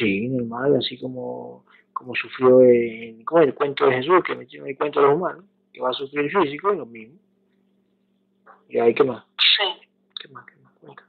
Sí, 0.00 0.28
normal, 0.28 0.76
así 0.76 0.98
como, 0.98 1.66
como 1.92 2.14
sufrió 2.14 2.62
en, 2.62 3.22
el 3.42 3.54
cuento 3.54 3.84
de 3.84 3.96
Jesús, 3.96 4.22
que 4.24 4.34
metió 4.34 4.62
en 4.62 4.70
el 4.70 4.78
cuento 4.78 4.98
de 4.98 5.06
los 5.06 5.16
humanos, 5.16 5.44
que 5.74 5.80
va 5.82 5.90
a 5.90 5.92
sufrir 5.92 6.20
el 6.20 6.30
físico, 6.30 6.72
es 6.72 6.78
lo 6.78 6.86
mismo. 6.86 7.18
Y 8.70 8.78
ahí, 8.78 8.94
¿qué 8.94 9.04
más? 9.04 9.22
Sí. 9.36 9.88
¿Qué 10.18 10.28
más? 10.28 10.46
¿Qué 10.46 10.56
más? 10.56 10.72
Cuenta. 10.80 11.04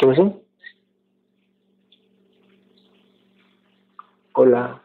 ¿Qué 0.00 0.06
pasó? 0.06 0.49
Hola. 4.42 4.82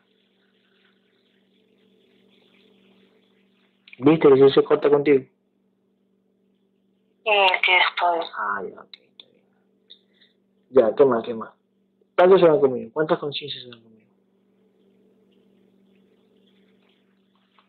¿Viste 4.00 4.28
que 4.28 4.50
se 4.50 4.64
corta 4.66 4.90
contigo? 4.90 5.24
El 7.24 7.62
que 7.62 7.78
estoy. 7.78 8.20
Ah, 8.38 8.62
ya, 8.64 8.82
ok, 8.82 8.96
está 8.96 9.26
bien. 9.32 9.46
Ya, 10.72 10.94
¿qué 10.94 11.06
más, 11.06 11.24
qué 11.24 11.34
más? 11.34 11.54
¿Cuántos 12.18 12.42
se 12.42 12.48
van 12.48 12.60
conmigo? 12.60 12.90
¿Cuántas 12.92 13.18
conciencias 13.18 13.64
se 13.64 13.70
van 13.70 13.82
conmigo? 13.82 14.10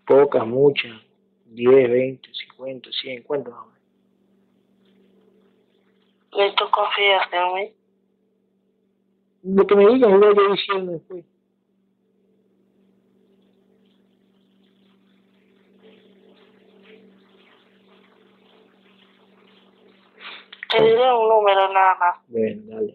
Pocas, 0.09 0.45
muchas, 0.45 1.01
10, 1.45 1.89
20, 1.89 2.29
50, 2.35 2.91
100, 3.01 3.23
¿cuántos 3.23 3.55
más? 3.55 3.79
¿Y 6.33 6.57
tú 6.57 6.65
confías 6.73 7.29
en 7.31 7.55
mí? 7.55 7.73
Lo 9.55 9.65
que 9.65 9.77
me 9.77 9.87
digas, 9.87 10.11
igual 10.11 10.35
yo 10.35 10.51
diciendo 10.51 10.91
después. 10.91 11.36
Te 20.77 20.83
diré 20.83 21.13
un 21.13 21.29
número 21.29 21.73
nada 21.73 21.95
más. 21.97 22.19
Bueno, 22.29 22.63
dale. 22.67 22.95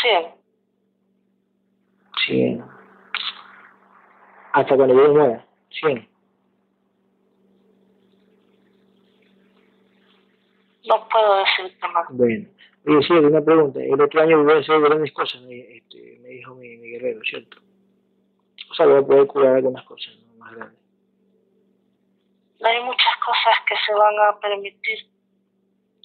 Cien. 0.00 0.26
100. 2.26 2.64
Hasta 4.52 4.76
cuando 4.76 4.94
yo 4.94 5.12
muera. 5.12 5.46
100. 5.70 6.08
No 10.88 11.08
puedo 11.08 11.36
decirte 11.38 11.88
más. 11.88 12.06
Bueno. 12.10 12.48
Oye, 12.86 13.02
sí, 13.06 13.12
una 13.12 13.42
pregunta. 13.42 13.80
El 13.80 14.00
otro 14.00 14.22
año 14.22 14.42
voy 14.42 14.54
a 14.54 14.58
hacer 14.58 14.80
grandes 14.80 15.12
cosas, 15.12 15.42
me, 15.42 15.76
este, 15.76 16.18
me 16.22 16.30
dijo 16.30 16.54
mi, 16.54 16.76
mi 16.78 16.88
guerrero, 16.88 17.20
¿cierto? 17.22 17.58
O 18.70 18.74
sea, 18.74 18.86
voy 18.86 18.98
a 18.98 19.02
poder 19.02 19.26
curar 19.26 19.56
algunas 19.56 19.84
cosas 19.84 20.16
¿no? 20.16 20.38
más 20.38 20.54
grandes. 20.56 20.79
Hay 22.62 22.82
muchas 22.84 23.16
cosas 23.24 23.54
que 23.66 23.74
se 23.86 23.94
van 23.94 24.14
a 24.28 24.38
permitir. 24.38 24.98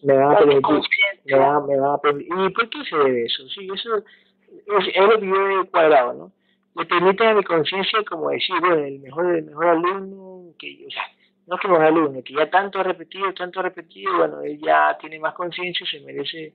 Me 0.03 0.18
van 0.18 0.36
a 0.36 0.38
permitir. 0.38 0.82
Me 1.26 1.38
van, 1.38 1.66
me 1.68 1.80
van 1.80 1.91
a 1.93 1.97
permitir. 1.97 2.32
¿Y 2.38 2.49
por 2.49 2.70
qué 2.70 2.84
se 2.86 2.95
debe 2.95 3.26
eso? 3.26 3.47
Sí, 3.49 3.68
eso 3.74 3.97
es, 3.97 4.88
es 4.93 5.01
lo 5.01 5.20
que 5.20 5.28
yo 5.28 5.62
he 5.62 5.70
cuadrado, 5.70 6.14
¿no? 6.14 6.32
Le 6.76 6.86
permite 6.86 7.26
a 7.26 7.34
mi 7.34 7.43
conciencia 7.43 7.99
como 8.03 8.30
decir, 8.30 8.56
bueno, 8.60 8.76
el 8.76 8.99
mejor, 8.99 9.36
el 9.36 9.45
mejor 9.45 9.68
alumno, 9.68 10.53
que, 10.60 10.86
o 10.88 10.91
sea, 10.91 11.03
no 11.47 11.56
es 11.56 11.62
que 11.62 11.68
el 11.68 11.74
mejor 11.74 11.86
alumno, 11.86 12.24
que 12.24 12.34
ya 12.34 12.49
tanto 12.49 12.80
ha 12.80 12.84
repetido, 12.84 13.34
tanto 13.34 13.60
ha 13.60 13.64
repetido, 13.64 14.18
bueno, 14.18 14.41
él 14.41 14.60
ya 14.62 14.97
tiene 14.99 15.20
más 15.20 15.34
conciencia, 15.34 15.86
se 15.86 16.01
merece 16.01 16.53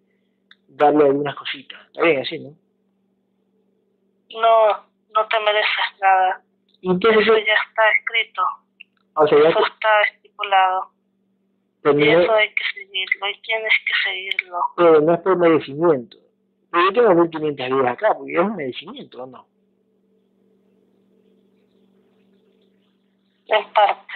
darle 0.68 1.06
algunas 1.06 1.34
cositas. 1.34 1.80
Está 1.86 2.02
bien 2.02 2.20
así, 2.20 2.38
¿no? 2.38 2.50
No, 4.40 4.68
no 5.14 5.26
te 5.26 5.40
mereces 5.40 6.00
nada. 6.00 6.42
Y 6.82 6.90
entonces, 6.90 7.22
Eso 7.22 7.36
ya 7.36 7.54
está 7.68 7.82
escrito. 7.98 8.42
O 9.14 9.26
sea, 9.26 9.42
ya 9.42 9.48
Eso 9.50 9.66
está 9.66 10.02
estipulado. 10.14 10.90
Y 11.84 12.08
eso 12.08 12.32
hay 12.32 12.48
que 12.48 12.64
seguirlo. 12.74 13.28
Y 13.28 13.40
tienes 13.42 13.72
que 13.86 14.10
seguirlo. 14.10 14.58
pero 14.76 15.00
no 15.00 15.14
es 15.14 15.20
por 15.20 15.36
merecimiento. 15.36 16.16
Pero 16.70 16.84
yo 16.84 16.92
tengo 16.92 17.22
1500 17.22 17.68
vidas 17.68 17.92
acá, 17.92 18.14
porque 18.16 18.32
es 18.32 18.38
un 18.38 18.56
merecimiento, 18.56 19.22
¿o 19.22 19.26
no? 19.26 19.46
En 23.46 23.72
parte. 23.72 24.14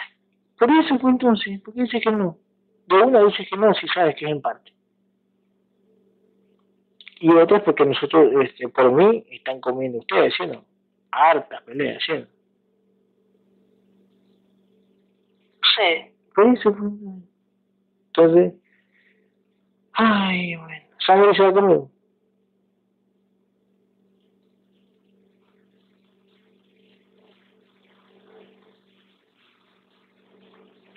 Por 0.59 0.71
eso, 0.71 0.99
pues 0.99 1.13
entonces, 1.13 1.61
¿por 1.63 1.75
qué 1.75 1.83
dices 1.83 2.03
que 2.05 2.11
no? 2.13 2.39
De 2.87 2.97
una 2.97 3.25
dices 3.25 3.49
que 3.51 3.57
no, 3.57 3.75
si 3.75 3.89
sabes 3.89 4.15
que 4.15 4.27
es 4.27 4.31
en 4.31 4.41
parte. 4.41 4.73
Y 7.21 7.31
otras 7.31 7.63
porque 7.63 7.85
nosotros, 7.85 8.31
este, 8.45 8.69
por 8.69 8.93
mí, 8.93 9.25
están 9.31 9.61
comiendo 9.61 9.99
ustedes, 9.99 10.35
¿sí 10.37 10.45
o 10.45 10.47
no? 10.47 10.65
Harta 11.11 11.61
pelea, 11.65 11.99
¿sí 12.05 12.13
o 12.13 12.19
no? 12.21 12.27
Sí. 15.77 16.15
Por 16.35 16.47
eso, 16.47 16.77
entonces, 18.07 18.55
ay, 19.93 20.57
bueno, 20.57 20.85
¿sangre 21.07 21.35
se 21.35 21.43
va 21.43 21.53
conmigo? 21.53 21.91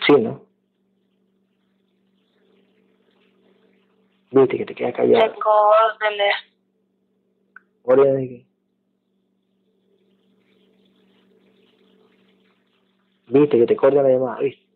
Sí, 0.05 0.13
¿no? 0.13 0.41
Viste 4.31 4.57
que 4.57 4.65
te 4.65 4.75
quedas 4.75 4.93
callado. 4.95 5.33
Tengo 5.33 5.49
órdenes. 5.93 6.35
¿Orden 7.83 8.15
de 8.15 8.27
qué? 8.27 8.45
Viste 13.27 13.57
que 13.57 13.65
te 13.65 13.75
cortan 13.75 14.03
la 14.03 14.09
llamada, 14.09 14.39
¿viste? 14.39 14.66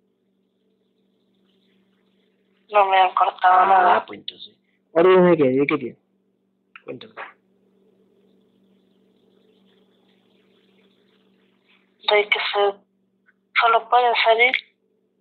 No 2.71 2.85
me 2.89 2.97
han 2.97 3.13
cortado 3.13 3.61
Ah, 3.61 3.65
nada. 3.67 4.05
pues 4.05 4.19
entonces. 4.19 4.55
¿Orden 4.93 5.25
de 5.31 5.37
qué? 5.37 5.43
¿De 5.49 5.67
qué 5.67 5.77
tiene? 5.77 5.97
Cuéntame. 6.85 7.13
De 12.09 12.27
que 12.29 12.39
se, 12.39 12.77
solo 13.61 13.89
pueden 13.89 14.13
salir 14.25 14.51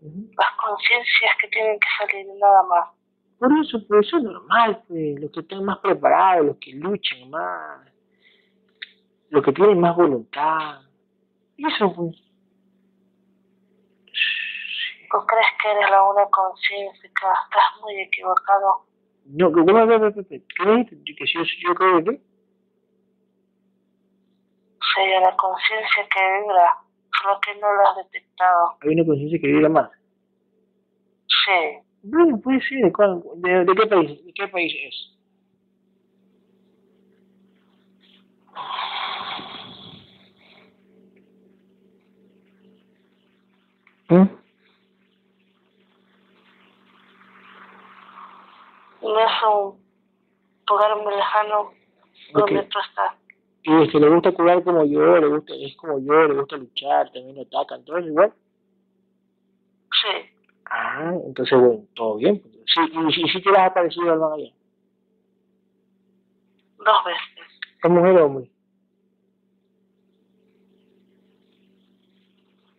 las 0.01 0.49
conciencias 0.65 1.37
que 1.41 1.49
tienen 1.49 1.79
que 1.79 1.89
salir, 1.99 2.27
nada 2.41 2.63
más. 2.65 2.89
Por 3.39 3.53
eso, 3.59 3.79
pues 3.87 4.07
eso 4.07 4.17
es 4.19 4.23
normal, 4.25 4.83
pues, 4.89 5.21
los 5.21 5.31
que 5.31 5.41
estén 5.41 5.65
más 5.65 5.79
preparados, 5.79 6.47
los 6.47 6.57
que 6.59 6.73
luchan 6.73 7.31
más, 7.31 7.87
los 9.31 9.45
que 9.45 9.53
tienen 9.53 9.81
más 9.81 9.95
voluntad. 9.97 10.81
Eso, 11.59 11.93
pues. 11.95 12.17
¿Tú 15.11 15.19
crees 15.27 15.47
que 15.61 15.71
eres 15.71 15.91
la 15.91 16.03
única 16.05 16.31
conciencia? 16.31 17.09
Estás 17.09 17.81
muy 17.83 18.01
equivocado. 18.01 18.85
No, 19.27 19.53
que 19.53 19.61
no, 19.63 19.87
no, 19.87 19.99
no, 19.99 20.13
¿qué 20.15 20.21
dijiste? 20.23 20.45
Que 20.57 21.25
yo, 21.35 21.43
yo 21.69 21.75
creo 21.75 22.05
que 22.05 22.21
Soy 24.95 25.09
la 25.21 25.37
conciencia 25.37 26.09
que 26.13 26.21
vibra, 26.41 26.73
solo 27.21 27.41
que 27.41 27.55
no 27.61 27.73
lo 27.73 27.89
has 27.89 27.97
detectado. 27.97 28.77
hay 28.81 28.89
una 28.95 29.05
conciencia 29.07 29.39
que 29.41 29.47
vibra 29.47 29.69
más. 29.69 29.91
Sí, 31.45 31.79
Bueno, 32.03 32.39
puede 32.41 32.61
ser, 32.63 32.85
¿de, 32.85 32.93
cuál- 32.93 33.23
de, 33.37 33.65
de 33.65 33.75
qué 33.75 33.87
país, 33.87 34.25
de 34.27 34.33
qué 34.33 34.49
país 34.49 34.73
es? 34.89 35.17
¿Mm? 44.09 44.27
Un 49.49 49.81
lugar 50.69 50.97
muy 51.03 51.15
lejano 51.15 51.71
donde 52.33 52.63
tú 52.65 52.79
estás. 52.79 53.15
Y 53.63 53.83
es 53.83 53.91
que 53.93 54.01
le 54.01 54.09
gusta 54.09 54.33
curar 54.33 54.63
como 54.65 54.85
yo, 54.85 55.17
le 55.19 55.27
gusta, 55.29 55.53
es 55.55 55.77
como 55.77 55.99
yo, 55.99 56.29
le 56.29 56.35
gusta 56.41 56.57
luchar, 56.57 57.11
también 57.13 57.37
lo 57.37 57.43
atacan, 57.43 57.85
todo 57.85 57.99
igual. 57.99 58.33
Sí, 60.03 60.31
Ah, 60.73 61.13
entonces 61.27 61.59
bueno, 61.59 61.81
todo 61.95 62.17
bien. 62.17 62.41
Sí, 62.65 62.81
y 63.09 63.13
si, 63.13 63.29
si 63.29 63.43
te 63.43 63.51
las 63.51 63.71
ha 63.71 63.75
parecido 63.75 64.13
al 64.13 64.23
allá. 64.23 64.53
dos 66.79 67.05
veces. 67.05 67.47
¿Es 67.83 67.91
mujer 67.91 68.17
o 68.19 68.27
hombre? 68.27 68.51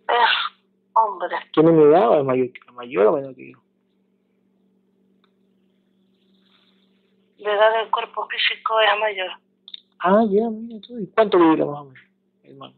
Es 0.08 0.32
hombre. 0.94 1.36
¿Tiene 1.54 1.72
mi 1.72 1.84
edad 1.84 2.10
o 2.10 2.20
es 2.20 2.26
mayor, 2.26 2.48
mayor 2.74 3.06
o 3.08 3.12
menor 3.14 3.36
que 3.36 3.52
yo? 3.52 3.58
La 7.42 7.54
edad 7.56 7.80
del 7.80 7.90
cuerpo 7.90 8.28
físico 8.28 8.80
es 8.82 9.00
mayor. 9.00 9.32
Ah, 10.00 10.24
ya, 10.30 10.48
mira 10.52 10.80
tú. 10.82 11.00
¿Y 11.00 11.08
cuánto 11.08 11.40
vibra 11.40 11.66
más 11.66 11.80
o 11.80 11.86
menos, 11.86 12.00
hermano? 12.44 12.74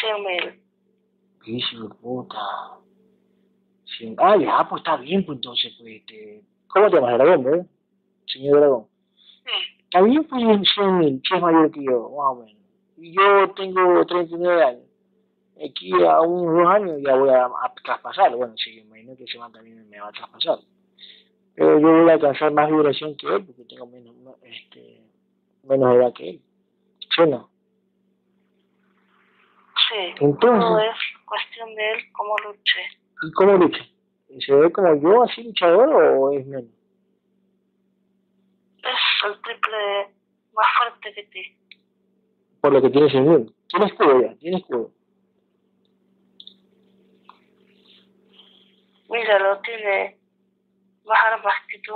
Cien 0.00 0.24
mil. 0.24 0.60
De 1.46 1.94
puta. 2.00 2.38
Sí. 3.84 4.14
Ah, 4.18 4.36
ya, 4.36 4.68
pues 4.68 4.80
está 4.80 4.96
bien, 4.96 5.24
pues 5.24 5.36
entonces, 5.36 5.72
pues, 5.78 5.94
este... 6.00 6.42
¿Cómo 6.66 6.90
te 6.90 6.96
llamas, 6.96 7.14
Dragón, 7.18 7.44
verdad? 7.44 7.66
Señor 8.26 8.58
Dragón. 8.58 8.86
Sí. 9.14 9.82
Está 9.84 10.02
bien, 10.02 10.24
pues, 10.24 10.42
en 10.42 10.64
100 10.64 10.98
mil, 10.98 11.22
si 11.28 11.34
es 11.36 11.40
mayor 11.40 11.70
que 11.70 11.84
yo, 11.84 12.10
más 12.10 12.26
o 12.26 12.34
menos. 12.44 12.60
Y 12.96 13.14
yo 13.14 13.52
tengo 13.54 14.04
39 14.04 14.64
años. 14.64 14.89
Aquí 15.62 15.92
a 15.92 16.20
unos 16.22 16.54
dos 16.56 16.66
años 16.74 16.98
ya 17.04 17.14
voy 17.16 17.28
a, 17.30 17.44
a 17.44 17.74
traspasar. 17.84 18.34
Bueno, 18.34 18.54
sí, 18.56 18.78
imagino 18.78 19.14
que 19.16 19.24
ese 19.24 19.38
man 19.38 19.52
también 19.52 19.88
me 19.90 20.00
va 20.00 20.08
a 20.08 20.12
traspasar. 20.12 20.58
Pero 21.54 21.78
yo 21.78 21.88
voy 22.02 22.08
a 22.10 22.14
alcanzar 22.14 22.52
más 22.52 22.70
vibración 22.70 23.14
que 23.16 23.26
él, 23.26 23.44
porque 23.44 23.64
tengo 23.64 23.86
menos, 23.86 24.14
este, 24.42 25.02
menos 25.64 25.94
edad 25.96 26.12
que 26.14 26.30
él. 26.30 26.40
¿Sí 27.14 27.20
o 27.22 27.26
no? 27.26 27.50
Sí. 29.88 30.14
Entonces- 30.20 30.60
Todo 30.60 30.78
es 30.80 30.96
cuestión 31.26 31.74
de 31.74 31.90
él, 31.92 32.00
cómo 32.12 32.34
luche. 32.46 32.80
¿Y 33.22 33.32
cómo 33.32 33.52
lucha? 33.56 33.84
¿Se 34.46 34.54
ve 34.54 34.70
como 34.72 34.94
yo, 35.02 35.22
así 35.24 35.42
luchador, 35.42 35.88
o 35.92 36.30
es 36.32 36.46
menos? 36.46 36.70
Es 38.78 39.26
el 39.26 39.40
triple 39.42 40.08
más 40.54 40.66
fuerte 40.78 41.12
que 41.14 41.22
ti. 41.24 41.56
Por 42.60 42.72
lo 42.72 42.80
que 42.80 42.90
tienes 42.90 43.12
en 43.14 43.28
mí. 43.28 43.54
Tiene 43.68 43.86
escudo 43.86 44.22
ya, 44.22 44.34
tiene 44.36 44.56
escudo. 44.58 44.90
Míralo, 49.10 49.60
tiene 49.60 50.18
más 51.04 51.18
armas 51.32 51.54
que 51.68 51.80
tú. 51.80 51.94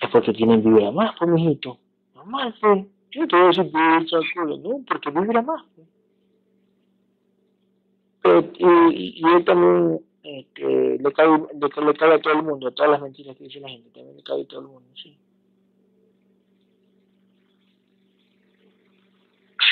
Es 0.00 0.10
porque 0.10 0.32
tienen 0.32 0.62
vibra 0.62 0.90
más, 0.90 1.14
pues, 1.18 1.30
mijito. 1.30 1.78
Normal, 2.14 2.54
pues. 2.60 2.86
Yo 3.10 3.20
no 3.20 3.28
te 3.28 3.36
voy 3.36 3.44
a 3.44 3.48
decir 3.48 4.62
no, 4.62 4.84
porque 4.88 5.10
vibra 5.10 5.42
más. 5.42 5.62
pues. 5.76 5.86
Pero, 8.22 8.40
y, 8.90 9.20
y 9.20 9.34
él 9.34 9.44
también 9.44 10.00
este, 10.22 10.98
le, 10.98 11.12
cae, 11.12 11.26
le, 11.28 11.86
le 11.86 11.94
cae 11.94 12.14
a 12.14 12.20
todo 12.20 12.32
el 12.32 12.42
mundo, 12.44 12.68
a 12.68 12.70
todas 12.70 12.92
las 12.92 13.02
mentiras 13.02 13.36
que 13.36 13.44
dice 13.44 13.60
la 13.60 13.68
gente, 13.68 13.90
también 13.90 14.16
le 14.16 14.22
cae 14.22 14.42
a 14.42 14.46
todo 14.46 14.60
el 14.60 14.68
mundo, 14.68 14.88
sí. 14.94 15.18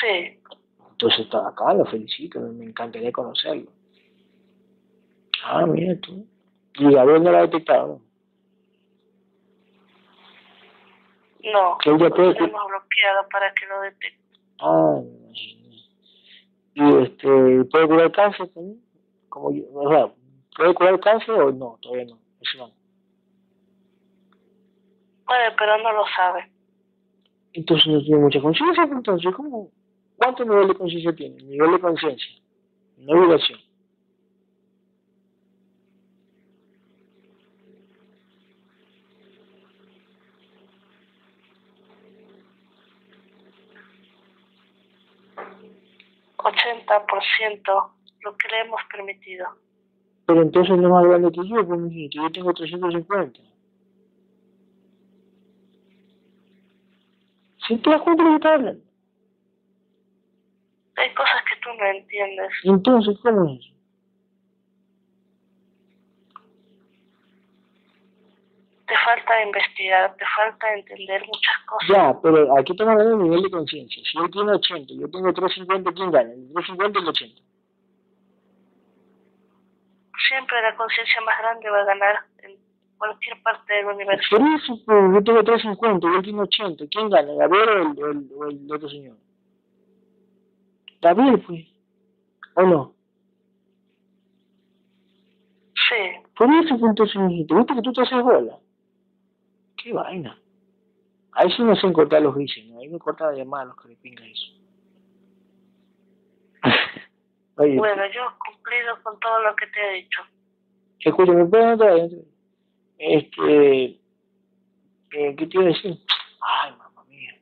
Sí. 0.01 0.39
Entonces 0.91 1.21
está 1.21 1.47
acá, 1.47 1.73
lo 1.73 1.85
felicito, 1.85 2.39
me 2.39 2.65
encantaría 2.65 3.11
conocerlo. 3.11 3.71
Ah, 5.43 5.65
mira 5.65 5.99
tú. 6.01 6.27
Y 6.75 6.91
Gabriel 6.91 7.23
no 7.23 7.31
lo 7.31 7.37
ha 7.37 7.41
detectado, 7.41 7.87
¿no? 11.43 11.77
Ella 11.83 11.97
Lo 11.97 11.97
puede- 11.97 12.33
tenemos 12.35 12.61
bloqueado 12.67 13.27
para 13.31 13.53
que 13.53 13.65
lo 13.65 13.81
detecte. 13.81 14.19
Ah. 14.59 15.01
Y 16.73 17.03
este, 17.03 17.65
¿puede 17.65 17.87
curar 17.87 18.11
cáncer 18.11 18.47
también? 18.53 18.81
Como 19.29 19.51
yo, 19.51 19.63
o 19.73 19.89
sea, 19.89 20.11
¿puede 20.55 20.73
curar 20.73 20.99
cáncer 20.99 21.31
o 21.31 21.51
no? 21.51 21.77
Todavía 21.81 22.05
no, 22.05 22.19
eso 22.41 22.57
no. 22.57 22.71
Puede, 25.25 25.51
pero 25.57 25.77
no 25.81 25.91
lo 25.93 26.03
sabe. 26.15 26.49
Entonces 27.53 27.87
no 27.87 28.01
tiene 28.01 28.21
mucha 28.21 28.39
conciencia, 28.41 28.83
entonces, 28.83 29.33
¿cómo? 29.35 29.69
¿Cuánto 30.17 30.45
nivel 30.45 30.67
de 30.69 30.75
conciencia 30.75 31.13
tiene? 31.15 31.41
Nivel 31.43 31.71
de 31.71 31.79
conciencia, 31.79 32.31
no 32.97 33.19
vibración. 33.21 33.59
Ochenta 46.43 47.05
por 47.05 47.21
ciento 47.37 47.93
lo 48.21 48.35
que 48.37 48.47
le 48.49 48.61
hemos 48.61 48.81
permitido. 48.91 49.47
Pero 50.25 50.41
entonces 50.41 50.77
no 50.77 50.87
es 50.87 50.93
más 50.93 51.03
grande 51.05 51.31
que 51.31 51.47
yo, 51.47 51.67
pues, 51.67 51.79
mijito, 51.79 52.21
yo 52.21 52.31
tengo 52.31 52.53
350. 52.53 53.39
¿Sí 57.67 57.77
te 57.77 57.89
das 57.89 58.01
cuenta 58.01 58.23
de 58.23 58.31
lo 58.31 58.39
que 58.39 58.47
hablando? 58.47 58.83
Hay 60.95 61.13
cosas 61.13 61.41
que 61.49 61.59
tú 61.61 61.69
no 61.77 61.85
entiendes. 61.85 62.51
Entonces, 62.63 63.17
¿cómo 63.21 63.53
es 63.53 63.80
falta 69.31 69.43
investigar, 69.43 70.15
te 70.15 70.25
falta 70.35 70.73
entender 70.73 71.21
muchas 71.25 71.57
cosas. 71.65 71.89
Ya, 71.89 72.19
pero 72.21 72.57
aquí 72.57 72.71
estamos 72.71 72.93
hablando 72.93 73.17
de 73.17 73.23
nivel 73.23 73.43
de 73.43 73.49
conciencia. 73.49 74.03
Si 74.03 74.17
él 74.17 74.31
tiene 74.31 74.51
80 74.51 74.93
y 74.93 74.99
yo 74.99 75.09
tengo 75.09 75.33
350, 75.33 75.91
¿quién 75.93 76.11
gana? 76.11 76.33
¿El 76.33 76.53
350 76.53 76.99
o 76.99 77.01
el 77.01 77.07
80? 77.07 77.41
Siempre 80.27 80.61
la 80.61 80.75
conciencia 80.75 81.21
más 81.21 81.39
grande 81.39 81.69
va 81.69 81.81
a 81.81 81.85
ganar 81.85 82.15
en 82.43 82.57
cualquier 82.97 83.41
parte 83.43 83.73
del 83.73 83.85
universo. 83.85 84.37
Por 84.37 84.47
eso, 84.47 84.79
pues, 84.85 85.13
yo 85.13 85.23
tengo 85.23 85.43
350 85.43 86.07
y 86.07 86.15
él 86.15 86.23
tiene 86.23 86.41
80. 86.41 86.85
¿Quién 86.91 87.09
gana? 87.09 87.33
¿Gabriel 87.33 87.69
o 87.69 87.81
el, 87.81 88.17
el, 88.17 88.29
o 88.35 88.45
el 88.45 88.71
otro 88.71 88.89
señor? 88.89 89.17
Gabriel, 91.01 91.39
pues. 91.41 91.65
¿O 92.55 92.63
no? 92.63 92.93
Sí, 95.89 96.29
Por 96.37 96.49
eso, 96.53 96.77
pues, 96.77 96.89
entonces, 96.89 97.21
¿viste 97.27 97.75
que 97.75 97.81
tú 97.81 97.91
te 97.91 98.01
haces 98.01 98.23
bola? 98.23 98.57
Qué 99.81 99.93
vaina. 99.93 100.37
Ahí 101.33 101.49
sí 101.51 101.63
no 101.63 101.75
sé 101.75 101.91
cortar 101.93 102.21
los 102.21 102.35
¿no? 102.35 102.79
Ahí 102.79 102.89
me 102.89 102.99
corta 102.99 103.31
la 103.31 103.37
llamada 103.37 103.63
a 103.63 103.67
los 103.67 103.77
que 103.77 103.89
le 103.89 103.95
pingan 103.95 104.25
eso. 104.25 104.51
Oye, 107.57 107.77
bueno, 107.77 108.03
yo 108.13 108.21
he 108.21 108.51
cumplido 108.51 109.01
con 109.03 109.19
todo 109.19 109.39
lo 109.43 109.55
que 109.55 109.67
te 109.67 109.79
he 109.79 109.93
dicho. 110.01 110.21
escúchame, 110.99 111.45
¿puedes 111.45 111.67
entrar 111.67 111.91
adentro? 111.91 112.19
Este, 112.97 113.83
eh, 113.83 115.35
¿qué 115.35 115.47
te 115.47 115.57
iba 115.57 115.63
a 115.63 115.67
decir? 115.67 115.97
Ay, 116.41 116.71
mamá 116.77 117.03
mía. 117.05 117.35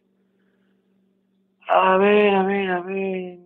A 1.67 1.97
ver, 1.97 2.35
a 2.35 2.43
ver, 2.43 2.69
a 2.69 2.81
ver. 2.81 3.39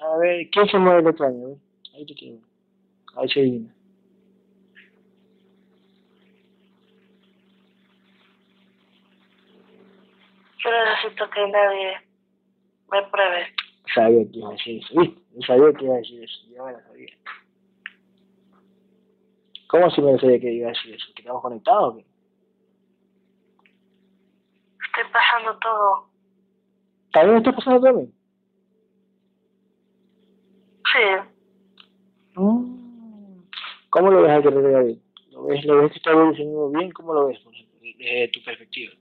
A 0.00 0.16
ver, 0.18 0.50
¿quién 0.50 0.66
se 0.68 0.78
mueve 0.78 1.00
el 1.00 1.06
otro 1.06 1.26
año? 1.26 1.46
A 1.46 1.48
ver, 1.48 1.58
Ahí 1.94 2.06
te 2.06 2.14
quiero. 2.14 2.38
Ahí 3.16 3.28
se 3.28 3.40
adivina. 3.40 3.74
Yo 10.64 10.70
necesito 10.70 11.28
que 11.30 11.48
nadie 11.48 11.96
me 12.90 13.02
pruebe. 13.04 13.54
Sabía 13.94 14.30
que 14.30 14.38
iba 14.38 14.48
a 14.48 14.52
decir 14.52 14.82
eso, 14.82 15.00
¿viste? 15.00 15.22
Yo 15.34 15.40
sabía 15.46 15.72
que 15.72 15.84
iba 15.84 15.94
a 15.94 15.98
decir 15.98 16.22
eso, 16.22 16.46
ya 16.50 16.62
me 16.62 16.72
lo 16.72 16.80
sabía. 16.80 17.12
¿Cómo 19.68 19.90
si 19.90 20.02
me 20.02 20.12
lo 20.12 20.18
sabía 20.18 20.38
que 20.38 20.52
iba 20.52 20.68
a 20.68 20.72
decir 20.72 20.94
eso? 20.94 21.06
¿Que 21.14 21.22
estamos 21.22 21.42
conectados 21.42 21.94
o 21.94 21.96
qué? 21.96 22.06
Estoy 24.86 25.04
pasando 25.12 25.58
todo. 25.58 26.10
¿También 27.12 27.32
me 27.34 27.38
está 27.38 27.52
pasando 27.52 27.80
también? 27.80 28.12
Sí. 30.92 32.40
Mm. 32.40 33.42
¿Cómo 33.90 34.10
lo 34.10 34.22
ves 34.22 34.30
a 34.30 34.40
Guerrero 34.40 34.70
Gabriel? 34.70 35.02
¿Lo 35.30 35.44
ves, 35.44 35.64
¿Lo 35.64 35.82
ves 35.82 35.92
que 35.92 35.98
está 35.98 36.10
evolucionando 36.10 36.70
bien? 36.70 36.90
¿Cómo 36.92 37.14
lo 37.14 37.26
ves, 37.26 37.40
desde 37.80 38.28
tu 38.28 38.44
perspectiva? 38.44 38.92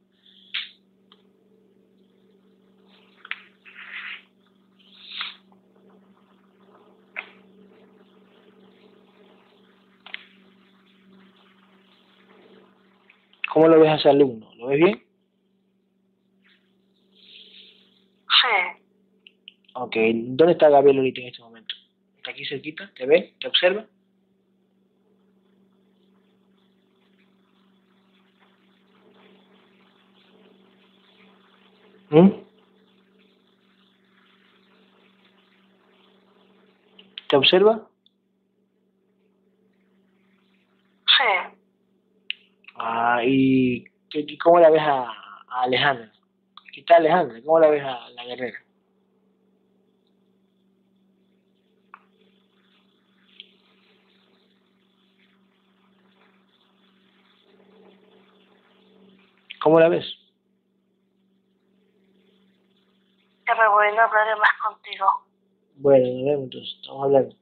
¿Cómo 13.52 13.68
lo 13.68 13.82
ves 13.82 13.90
a 13.90 13.96
ese 13.96 14.10
alumno? 14.10 14.50
¿Lo 14.56 14.68
ves 14.68 14.78
bien? 14.78 15.04
Sí. 18.30 18.86
Ok, 19.74 19.96
¿dónde 20.38 20.54
está 20.54 20.70
Gabriel 20.70 21.00
ahorita 21.00 21.20
en 21.20 21.28
este 21.28 21.42
momento? 21.42 21.76
¿Está 22.16 22.32
aquí 22.32 22.46
cerquita? 22.46 22.90
¿Te 22.96 23.06
ve? 23.06 23.34
¿Te 23.42 23.48
observa? 23.50 23.86
¿Mm? 32.10 32.30
¿Te 37.28 37.36
observa? 37.36 37.86
Sí. 41.06 41.61
Ah, 42.84 43.22
¿y 43.24 43.84
qué- 44.10 44.26
cómo 44.44 44.60
la 44.60 44.70
ves 44.72 44.82
a, 44.82 45.04
a 45.04 45.62
Alejandra? 45.64 46.12
Aquí 46.68 46.80
está 46.80 46.96
Alejandra, 46.98 47.40
¿cómo 47.46 47.60
la 47.60 47.70
ves 47.70 47.84
a 47.84 48.10
la 48.10 48.26
guerrera? 48.26 48.58
¿Cómo 59.62 59.80
la 59.80 59.90
ves? 59.90 60.06
Ya 63.48 63.56
me 63.56 63.68
voy, 63.70 63.88
no 63.96 64.02
hablaré 64.02 64.36
más 64.38 64.50
contigo. 64.66 65.06
Bueno, 65.76 66.06
nos 66.08 66.26
vemos 66.26 66.44
entonces, 66.46 66.76
estamos 66.82 67.04
hablando. 67.04 67.36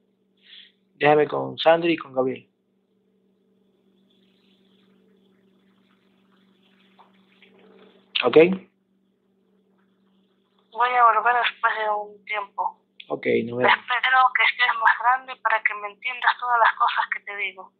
Déjame 0.96 1.28
con 1.28 1.56
Sandra 1.58 1.90
y 1.90 1.96
con 1.96 2.12
Gabriel. 2.12 2.49
¿Ok? 8.24 8.36
Voy 10.72 10.88
a 10.88 11.04
volver 11.04 11.34
después 11.42 11.72
de 11.76 11.90
un 11.90 12.24
tiempo. 12.24 12.78
Ok, 13.08 13.26
nos 13.44 13.58
vemos. 13.58 13.72
Espero 13.72 14.18
que 14.36 14.42
estés 14.44 14.74
más 14.78 14.98
grande 15.02 15.36
para 15.42 15.62
que 15.62 15.74
me 15.74 15.88
entiendas 15.88 16.38
todas 16.38 16.58
las 16.58 16.74
cosas 16.74 17.04
que 17.12 17.20
te 17.20 17.36
digo. 17.36 17.72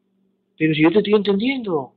Pero 0.59 0.75
si 0.75 0.83
yo 0.83 0.91
te 0.91 0.99
estoy 0.99 1.15
entendiendo. 1.15 1.95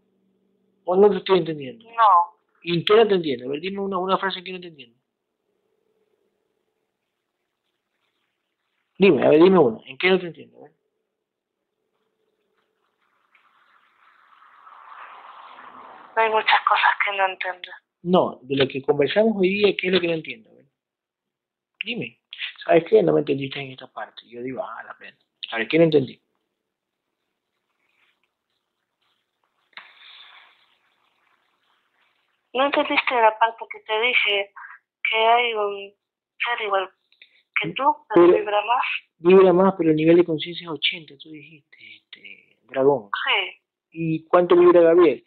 ¿O 0.86 0.96
no 0.96 1.10
te 1.10 1.18
estoy 1.18 1.39
entendiendo? 1.39 1.86
No. 1.91 2.38
¿Y 2.62 2.78
en 2.78 2.86
qué 2.86 2.96
no 2.96 3.08
te 3.08 3.16
entiendo? 3.16 3.46
A 3.46 3.50
ver, 3.50 3.62
dime 3.62 3.80
una, 3.80 3.98
una 3.98 4.18
frase 4.18 4.39
en 4.39 4.46
que 4.46 4.54
no 4.54 4.60
te 4.60 4.68
entiendo. 4.68 5.00
Dime, 8.98 9.26
a 9.26 9.30
ver, 9.30 9.41
dime 9.41 9.60
una. 9.60 9.80
¿En 9.86 9.98
qué 9.98 10.10
no 10.10 10.20
te 10.20 10.28
entiendo? 10.28 10.62
Ver. 10.62 10.72
Hay 16.16 16.30
muchas 16.30 16.60
cosas 16.68 16.94
que 17.04 17.18
no 17.18 17.26
entiendo. 17.26 17.72
No, 18.04 18.39
de 18.43 18.56
lo 18.56 18.68
que 18.68 18.82
conversamos 18.82 19.34
hoy 19.38 19.49
día, 19.49 19.76
¿qué 19.78 19.88
es 19.88 19.93
lo 19.93 19.99
que 20.01 20.08
no 20.08 20.14
entiendo? 20.14 20.49
Dime. 21.86 22.20
¿Sabes 22.66 22.86
qué? 22.89 23.04
No 23.04 23.14
me 23.14 23.20
entendiste 23.20 23.60
en 23.60 23.72
esta 23.72 23.91
parte. 23.91 24.22
Yo 24.28 24.41
digo, 24.41 24.64
ah, 24.64 24.84
la 24.84 24.97
pena. 24.97 25.18
A 25.51 25.58
ver, 25.58 25.68
¿qué 25.68 25.78
no 25.78 25.84
entendí? 25.86 26.22
¿No 32.54 32.66
entendiste 32.66 33.16
la 33.16 33.38
parte 33.39 33.66
que 33.72 33.80
te 33.80 33.99
dije 34.01 34.51
que 35.10 35.18
hay 35.18 35.54
un 35.54 35.93
ser 36.38 36.66
igual 36.66 36.89
que 37.62 37.70
tú, 37.70 37.84
pero 38.14 38.28
Pero- 38.28 38.38
vibra 38.39 38.62
más? 38.66 38.84
Vibra 39.18 39.54
más, 39.54 39.74
pero 39.78 39.89
el 39.91 39.95
nivel 39.95 40.18
de 40.18 40.26
conciencia 40.26 40.66
es 40.66 40.70
80, 40.70 41.16
tú 41.18 41.30
dijiste, 41.32 41.78
este, 41.95 42.58
dragón. 42.64 43.10
Sí. 43.26 43.62
¿Y 43.91 44.26
cuánto 44.26 44.56
vibra 44.56 44.82
Gabriel? 44.82 45.26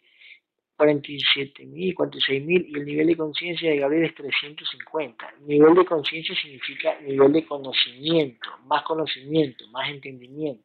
47.000, 0.77 1.95
46.000 1.95 2.65
y 2.67 2.75
el 2.75 2.85
nivel 2.85 3.07
de 3.07 3.17
conciencia 3.17 3.71
de 3.71 3.77
Gabriel 3.77 4.05
es 4.05 4.15
350. 4.15 5.33
Nivel 5.41 5.73
de 5.73 5.85
conciencia 5.85 6.35
significa 6.35 6.99
nivel 7.01 7.33
de 7.33 7.45
conocimiento, 7.45 8.49
más 8.65 8.83
conocimiento, 8.83 9.67
más 9.69 9.89
entendimiento. 9.89 10.63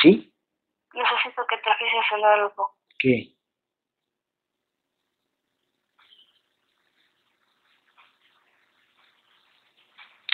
¿Sí? 0.00 0.32
Necesito 0.94 1.42
que 1.48 1.56
te 1.58 1.70
fijes 1.78 2.04
en 2.16 2.24
algo. 2.24 2.70
¿Qué? 2.98 3.34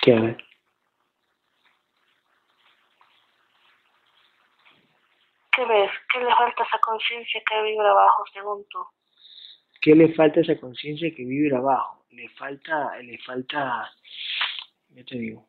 ¿Qué? 0.01 0.13
A 0.13 0.21
ver. 0.21 0.46
¿Qué 5.57 5.65
ves? 5.65 5.89
¿Qué 6.13 6.19
le 6.19 6.29
falta 6.35 6.61
a 6.61 6.67
esa 6.67 6.77
conciencia 6.77 7.41
que 7.49 7.63
vibra 7.63 7.89
abajo, 7.89 8.23
según 8.31 8.63
tú? 8.69 8.77
¿Qué 9.81 9.95
le 9.95 10.13
falta 10.13 10.39
a 10.39 10.43
esa 10.43 10.59
conciencia 10.59 11.09
que 11.15 11.25
vibra 11.25 11.57
abajo? 11.57 12.05
Le 12.11 12.29
falta, 12.29 12.95
le 12.97 13.17
falta, 13.17 13.91
ya 14.89 15.03
te 15.03 15.17
digo, 15.17 15.47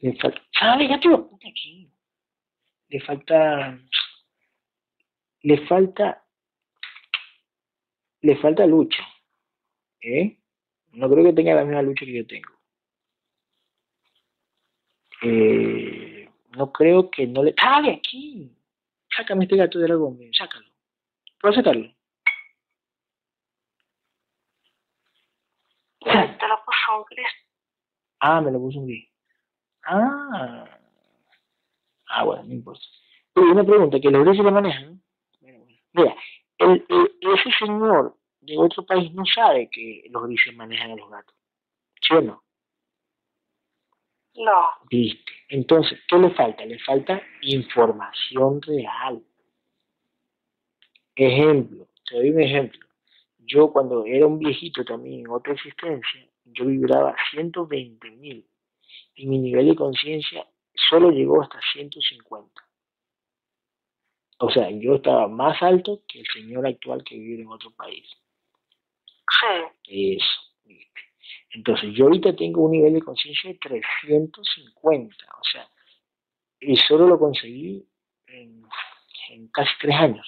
le 0.00 0.14
falta, 0.16 0.42
¿sabes? 0.60 0.90
Ya 0.90 1.00
te 1.00 1.08
lo 1.08 1.16
apunté 1.16 1.48
aquí. 1.48 1.90
Le 2.88 3.00
falta, 3.00 3.78
le 5.40 5.66
falta, 5.66 6.22
le 8.20 8.36
falta 8.36 8.66
lucha, 8.66 9.08
¿eh? 10.02 10.36
No 10.92 11.08
creo 11.08 11.24
que 11.24 11.32
tenga 11.32 11.54
la 11.54 11.64
misma 11.64 11.80
lucha 11.80 12.04
que 12.04 12.12
yo 12.12 12.26
tengo. 12.26 12.52
Eh, 15.22 16.05
no 16.56 16.72
creo 16.72 17.10
que 17.10 17.26
no 17.26 17.42
le, 17.42 17.54
¡sale 17.54 17.92
aquí! 17.92 18.52
Sácame 19.16 19.44
este 19.44 19.56
gato 19.56 19.78
de 19.78 19.86
dragón, 19.86 20.18
ven, 20.18 20.32
sácalo. 20.34 20.66
¿Puedo 21.40 21.54
sacarlo? 21.54 21.92
Te 26.00 26.48
lo 26.48 26.56
puso 26.64 26.98
un 26.98 27.04
Cristo. 27.04 27.38
Ah, 28.20 28.40
me 28.40 28.50
lo 28.50 28.58
puso 28.58 28.78
un 28.78 28.86
gris. 28.86 29.08
Ah. 29.84 30.64
Ah, 32.08 32.24
bueno, 32.24 32.44
no 32.44 32.52
importa. 32.54 32.80
Una 33.34 33.64
pregunta, 33.64 34.00
que 34.00 34.10
los 34.10 34.24
grises 34.24 34.44
lo 34.44 34.50
manejan, 34.52 35.02
bueno. 35.40 35.64
Mira, 35.92 36.16
el, 36.58 36.86
el- 36.88 37.12
ese 37.34 37.50
señor 37.58 38.16
de 38.40 38.56
otro 38.58 38.86
país 38.86 39.12
no 39.12 39.24
sabe 39.26 39.68
que 39.70 40.04
los 40.10 40.22
grises 40.26 40.54
manejan 40.56 40.92
a 40.92 40.96
los 40.96 41.10
gatos. 41.10 41.34
¿Sí 42.00 42.14
o 42.14 42.20
no? 42.22 42.42
No. 44.36 44.62
Viste. 44.90 45.32
Entonces, 45.48 45.98
¿qué 46.08 46.18
le 46.18 46.30
falta? 46.30 46.64
Le 46.64 46.78
falta 46.80 47.22
información 47.42 48.60
real. 48.62 49.22
Ejemplo, 51.14 51.88
te 52.08 52.16
doy 52.16 52.30
un 52.30 52.40
ejemplo. 52.40 52.86
Yo 53.38 53.72
cuando 53.72 54.04
era 54.04 54.26
un 54.26 54.38
viejito 54.38 54.84
también 54.84 55.20
en 55.20 55.30
otra 55.30 55.54
existencia, 55.54 56.26
yo 56.44 56.66
vibraba 56.66 57.14
120 57.30 58.10
mil 58.10 58.46
y 59.14 59.26
mi 59.26 59.38
nivel 59.38 59.68
de 59.68 59.76
conciencia 59.76 60.46
solo 60.90 61.10
llegó 61.10 61.42
hasta 61.42 61.58
150. 61.72 62.62
O 64.38 64.50
sea, 64.50 64.68
yo 64.70 64.96
estaba 64.96 65.28
más 65.28 65.62
alto 65.62 66.02
que 66.06 66.20
el 66.20 66.26
señor 66.26 66.66
actual 66.66 67.02
que 67.02 67.16
vive 67.16 67.42
en 67.42 67.48
otro 67.48 67.70
país. 67.70 68.06
Sí. 69.40 70.16
Eso, 70.16 70.40
¿viste? 70.64 71.00
Entonces, 71.56 71.94
yo 71.94 72.04
ahorita 72.04 72.36
tengo 72.36 72.64
un 72.64 72.72
nivel 72.72 72.92
de 72.92 73.00
conciencia 73.00 73.50
de 73.50 73.56
350, 73.56 75.16
o 75.24 75.44
sea, 75.50 75.66
y 76.60 76.76
solo 76.76 77.06
lo 77.08 77.18
conseguí 77.18 77.82
en, 78.26 78.62
casi 79.54 79.70
tres 79.80 79.96
años. 79.96 80.26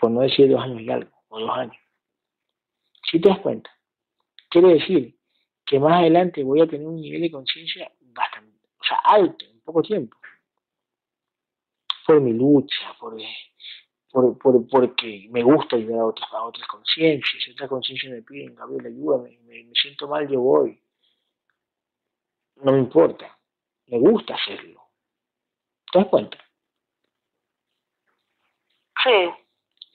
Por 0.00 0.10
no 0.10 0.22
decir 0.22 0.50
dos 0.50 0.62
años 0.62 0.80
y 0.80 0.90
algo, 0.90 1.10
o 1.28 1.38
dos 1.38 1.50
años. 1.50 1.76
Si 3.10 3.20
te 3.20 3.28
das 3.28 3.40
cuenta, 3.40 3.70
quiere 4.48 4.68
decir 4.68 5.14
que 5.66 5.78
más 5.78 6.00
adelante 6.00 6.42
voy 6.42 6.62
a 6.62 6.66
tener 6.66 6.86
un 6.86 6.96
nivel 6.96 7.20
de 7.20 7.30
conciencia 7.30 7.92
bastante, 8.00 8.68
o 8.80 8.84
sea, 8.84 8.96
alto 9.04 9.44
en 9.44 9.60
poco 9.60 9.82
tiempo. 9.82 10.16
Por 12.06 12.22
mi 12.22 12.32
lucha, 12.32 12.96
por, 12.98 13.18
por, 14.12 14.38
por, 14.38 14.68
porque 14.68 15.26
me 15.30 15.42
gusta 15.42 15.76
ayudar 15.76 16.00
a 16.00 16.06
otras, 16.06 16.32
a 16.32 16.44
otras 16.44 16.68
conciencias. 16.68 17.48
Otras 17.54 17.68
conciencias 17.68 18.12
me 18.12 18.22
piden, 18.22 18.54
Gabriel, 18.54 18.86
ayúdame, 18.86 19.38
me, 19.46 19.64
me 19.64 19.74
siento 19.74 20.06
mal, 20.06 20.28
yo 20.28 20.40
voy. 20.40 20.80
No 22.56 22.72
me 22.72 22.78
importa. 22.78 23.36
Me 23.86 23.98
gusta 23.98 24.34
hacerlo. 24.34 24.82
¿Te 25.90 25.98
das 25.98 26.08
cuenta? 26.08 26.38
Sí. 29.02 29.30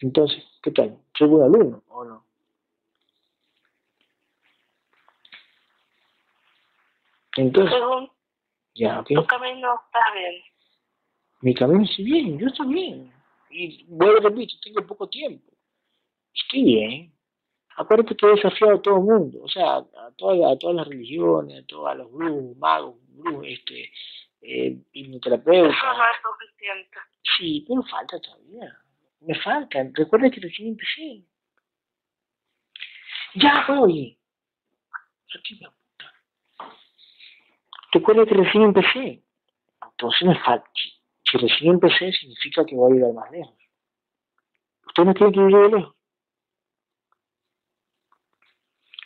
Entonces, 0.01 0.43
¿qué 0.61 0.72
tal? 0.72 0.97
¿Soy 1.18 1.28
buen 1.28 1.43
alumno 1.43 1.84
o 1.88 2.03
no? 2.03 2.26
Entonces, 7.38 7.74
Según 7.74 8.11
ya, 8.74 8.99
ok. 8.99 9.07
tu 9.07 9.26
camino 9.26 9.80
estás 9.86 10.13
bien. 10.15 10.41
Mi 11.41 11.53
camino 11.53 11.86
sí 11.86 12.03
bien, 12.03 12.38
yo 12.39 12.47
estoy 12.47 12.68
bien. 12.74 13.16
Y 13.49 13.85
vuelvo 13.87 14.17
a 14.17 14.29
repito, 14.29 14.53
tengo 14.61 14.85
poco 14.85 15.07
tiempo. 15.07 15.51
Estoy 16.33 16.63
bien. 16.63 17.13
Acuérdate 17.77 18.15
que 18.15 18.25
he 18.25 18.29
desafiado 18.29 18.75
a 18.75 18.81
todo 18.81 18.97
el 18.97 19.03
mundo, 19.03 19.39
o 19.43 19.47
sea, 19.47 19.77
a 19.77 20.11
todas, 20.17 20.51
a 20.51 20.57
todas 20.57 20.77
las 20.77 20.87
religiones, 20.87 21.63
a 21.63 21.67
todos 21.67 21.95
los 21.95 22.11
brujos, 22.11 22.57
magos, 22.57 22.95
brujos, 23.09 23.45
este, 23.47 23.91
eh, 24.41 24.77
hipnoterapeutas. 24.93 25.75
Eso 25.77 25.85
no 25.85 26.03
es 26.03 26.17
suficiente. 26.23 26.97
Sí, 27.37 27.65
pero 27.67 27.83
falta 27.83 28.19
todavía. 28.19 28.77
Me 29.21 29.35
falta. 29.41 29.79
Recuerda 29.93 30.31
que 30.31 30.41
recién 30.41 30.69
empecé. 30.69 31.23
Ya 33.35 33.65
voy. 33.67 34.17
Aquí 35.37 35.59
me 35.61 35.67
puta. 35.69 36.13
Recuerda 37.91 38.25
que 38.25 38.35
recién 38.35 38.63
empecé. 38.63 39.23
Entonces 39.83 40.27
me 40.27 40.39
falta. 40.39 40.67
Si, 41.30 41.38
recién 41.38 41.73
empecé, 41.73 42.11
significa 42.11 42.65
que 42.65 42.75
voy 42.75 42.91
a 42.91 42.95
llegar 42.95 43.13
más 43.13 43.32
lejos. 43.32 43.53
Usted 44.88 45.03
no 45.03 45.13
tiene 45.13 45.32
que 45.34 45.39
ir 45.39 45.47
de 45.47 45.69
lejos. 45.78 45.95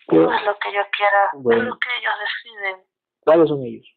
Pero, 0.07 0.23
No 0.23 0.33
es 0.35 0.43
lo 0.45 0.57
que 0.59 0.73
yo 0.73 0.81
quiera, 0.95 1.29
Bueno. 1.35 1.61
es 1.63 1.67
lo 1.69 1.79
que 1.79 1.89
ellos 1.99 2.13
deciden. 2.19 2.85
¿Cuáles 3.21 3.47
son 3.49 3.63
ellos? 3.65 3.87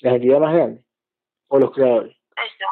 ¿Las 0.00 0.14
entidades 0.14 0.40
más 0.42 0.54
grandes? 0.54 0.84
¿O 1.48 1.58
los 1.58 1.70
creadores? 1.72 2.16
Ellos. 2.36 2.70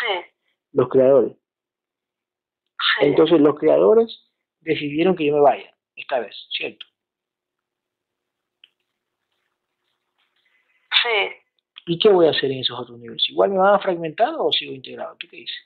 Sí, 0.00 0.32
Los 0.72 0.88
creadores. 0.88 1.36
sí. 1.36 3.06
Entonces 3.06 3.40
los 3.40 3.58
creadores 3.58 4.30
decidieron 4.60 5.14
que 5.16 5.26
yo 5.26 5.34
me 5.34 5.40
vaya, 5.40 5.74
esta 5.96 6.18
vez, 6.20 6.34
¿cierto? 6.50 6.86
sí. 11.02 11.39
¿Y 11.90 11.98
qué 11.98 12.08
voy 12.08 12.28
a 12.28 12.30
hacer 12.30 12.52
en 12.52 12.60
esos 12.60 12.78
otros 12.78 13.00
niveles? 13.00 13.28
¿Igual 13.30 13.50
me 13.50 13.58
van 13.58 13.74
a 13.74 13.78
fragmentar 13.80 14.32
o 14.38 14.52
sigo 14.52 14.72
integrado? 14.72 15.16
¿Tú 15.16 15.26
qué 15.28 15.38
dices? 15.38 15.56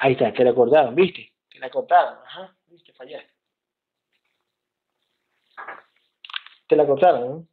Ahí 0.00 0.12
está, 0.12 0.34
te 0.34 0.44
la 0.44 0.54
cortaron, 0.54 0.94
¿viste? 0.94 1.32
Te 1.48 1.58
la 1.58 1.70
cortaron, 1.70 2.18
ajá, 2.26 2.54
¿viste? 2.66 2.92
Fallaste. 2.92 3.32
Te 6.66 6.76
la 6.76 6.86
cortaron, 6.86 7.30
¿no? 7.30 7.48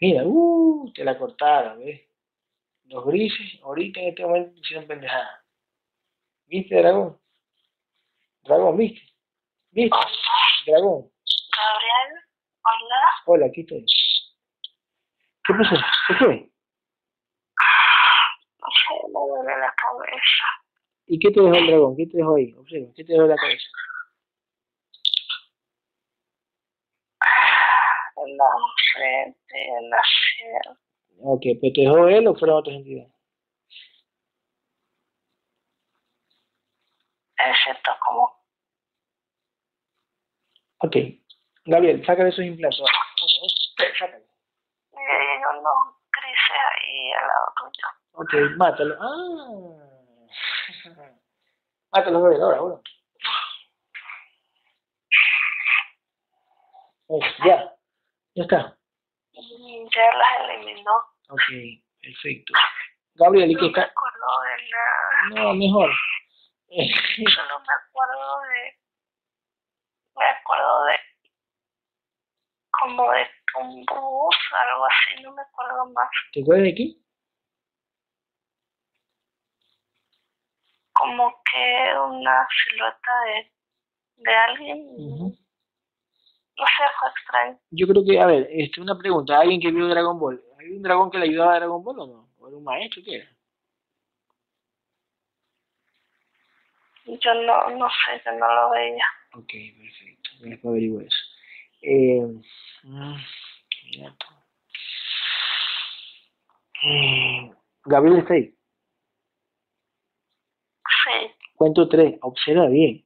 Mira, 0.00 0.24
uh, 0.24 0.92
te 0.92 1.04
la 1.04 1.16
cortaron, 1.16 1.78
¿ves? 1.78 2.08
Los 2.86 3.06
grises 3.06 3.62
ahorita 3.62 4.00
en 4.00 4.08
este 4.08 4.22
momento 4.24 4.58
hicieron 4.58 4.88
pendejada. 4.88 5.44
¿Viste, 6.46 6.74
dragón? 6.74 7.20
Dragón, 8.42 8.76
¿viste? 8.76 9.00
¿Viste? 9.70 9.96
Dragón. 10.66 11.08
Gabriel, 11.56 12.24
hola. 12.64 13.00
Hola, 13.26 13.46
aquí 13.46 13.60
estoy. 13.60 13.86
¿Qué 15.44 15.54
pasó? 15.54 15.76
¿Qué 16.08 16.14
fue? 16.14 16.50
No 18.58 18.68
sé, 18.68 18.94
me 19.06 19.20
duele 19.20 19.60
la 19.60 19.72
cabeza. 19.74 20.46
¿Y 21.06 21.18
qué 21.20 21.30
te 21.30 21.40
dejó 21.40 21.54
el 21.54 21.66
dragón? 21.68 21.96
¿Qué 21.96 22.06
te 22.06 22.18
dejó 22.18 22.34
ahí? 22.34 22.52
Observa, 22.54 22.92
¿qué 22.96 23.04
te 23.04 23.12
dejó 23.12 23.26
la 23.26 23.36
cabeza? 23.36 23.66
En 28.16 28.36
la 28.36 28.44
frente, 28.92 29.68
en 29.68 29.90
la 29.90 30.02
sien. 30.02 30.78
Ok, 31.20 31.42
¿pero 31.60 31.72
te 31.72 31.80
dejó 31.82 32.08
él 32.08 32.26
o 32.26 32.34
fueron 32.34 32.56
otras 32.56 32.76
entidades? 32.76 33.12
Me 37.38 37.54
siento 37.62 37.92
como 38.04 38.35
Ok. 40.78 40.96
Gabriel, 41.64 42.04
sácale 42.06 42.28
esos 42.30 42.44
implantes. 42.44 42.80
Sácale. 43.98 44.24
y 44.92 45.58
unos 45.58 45.96
grises 46.12 46.62
ahí 46.74 47.12
al 47.12 47.26
lado 47.26 47.46
tuyo. 47.56 47.88
Ok, 48.12 48.32
mátalo. 48.56 48.94
Ah. 49.00 49.82
Mátalo, 51.92 52.20
Gabriel, 52.20 52.42
ahora, 52.42 52.58
ahora. 52.58 52.80
Eso, 57.08 57.44
ya. 57.44 57.72
Ya 58.34 58.42
está. 58.42 58.76
Ya 59.32 60.12
las 60.16 60.50
eliminó. 60.50 60.92
Ok, 61.28 61.40
perfecto. 62.02 62.52
Gabriel, 63.14 63.50
¿y 63.50 63.54
No 63.54 63.60
qué 63.60 63.64
me 63.66 63.68
está? 63.70 63.82
acuerdo 63.82 64.26
de 64.42 64.68
nada. 64.70 65.44
No, 65.44 65.54
mejor. 65.54 65.90
Solo 66.68 67.60
me 67.60 67.74
acuerdo 67.74 68.40
de. 68.42 68.75
Me 70.16 70.24
acuerdo 70.24 70.84
de. 70.84 70.96
Como 72.70 73.10
de 73.12 73.26
un 73.58 73.84
bus, 73.86 74.36
algo 74.52 74.86
así, 74.86 75.22
no 75.22 75.32
me 75.32 75.42
acuerdo 75.42 75.86
más. 75.92 76.08
¿Te 76.32 76.42
acuerdas 76.42 76.64
de 76.64 76.74
qué? 76.74 76.94
Como 80.92 81.42
que 81.50 81.98
una 81.98 82.46
silueta 82.48 83.12
de. 83.26 83.52
de 84.16 84.34
alguien. 84.34 84.86
Ujú. 84.98 85.36
No 86.58 86.64
sé, 86.66 86.82
fue 86.98 87.08
extraño. 87.10 87.58
Yo 87.70 87.86
creo 87.86 88.02
que, 88.04 88.18
a 88.18 88.26
ver, 88.26 88.48
este, 88.50 88.80
una 88.80 88.96
pregunta. 88.96 89.38
¿Alguien 89.38 89.60
que 89.60 89.70
vio 89.70 89.88
Dragon 89.88 90.18
Ball? 90.18 90.42
¿Hay 90.58 90.70
un 90.70 90.82
dragón 90.82 91.10
que 91.10 91.18
le 91.18 91.24
ayudaba 91.26 91.52
a 91.52 91.56
Dragon 91.56 91.84
Ball 91.84 92.00
o 92.00 92.06
no? 92.06 92.28
¿O 92.38 92.48
era 92.48 92.56
un 92.56 92.64
maestro? 92.64 93.02
¿Qué 93.04 93.16
era? 93.16 93.30
Yo 97.04 97.34
no, 97.34 97.70
no 97.70 97.88
sé, 97.88 98.22
yo 98.24 98.32
no 98.32 98.52
lo 98.52 98.70
veía. 98.70 99.04
Ok, 99.36 99.52
perfecto. 99.78 100.30
Después 100.40 100.72
averiguo 100.72 101.00
eso. 101.02 101.22
Eh, 101.82 102.22
tú. 104.18 104.26
Eh, 106.88 107.52
Gabriel 107.84 108.18
está 108.20 108.32
ahí. 108.32 108.54
Sí, 111.04 111.34
Cuento 111.54 111.86
tres. 111.88 112.18
Observa 112.22 112.68
bien. 112.68 113.04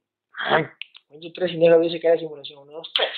Cuento 1.09 1.33
tres 1.33 1.53
y 1.53 1.59
no 1.59 1.67
Gabriel 1.67 1.93
se 1.93 2.01
cae 2.01 2.15
la 2.15 2.21
simulación. 2.21 2.63
Uno, 2.63 2.73
dos, 2.73 2.93
tres. 2.95 3.11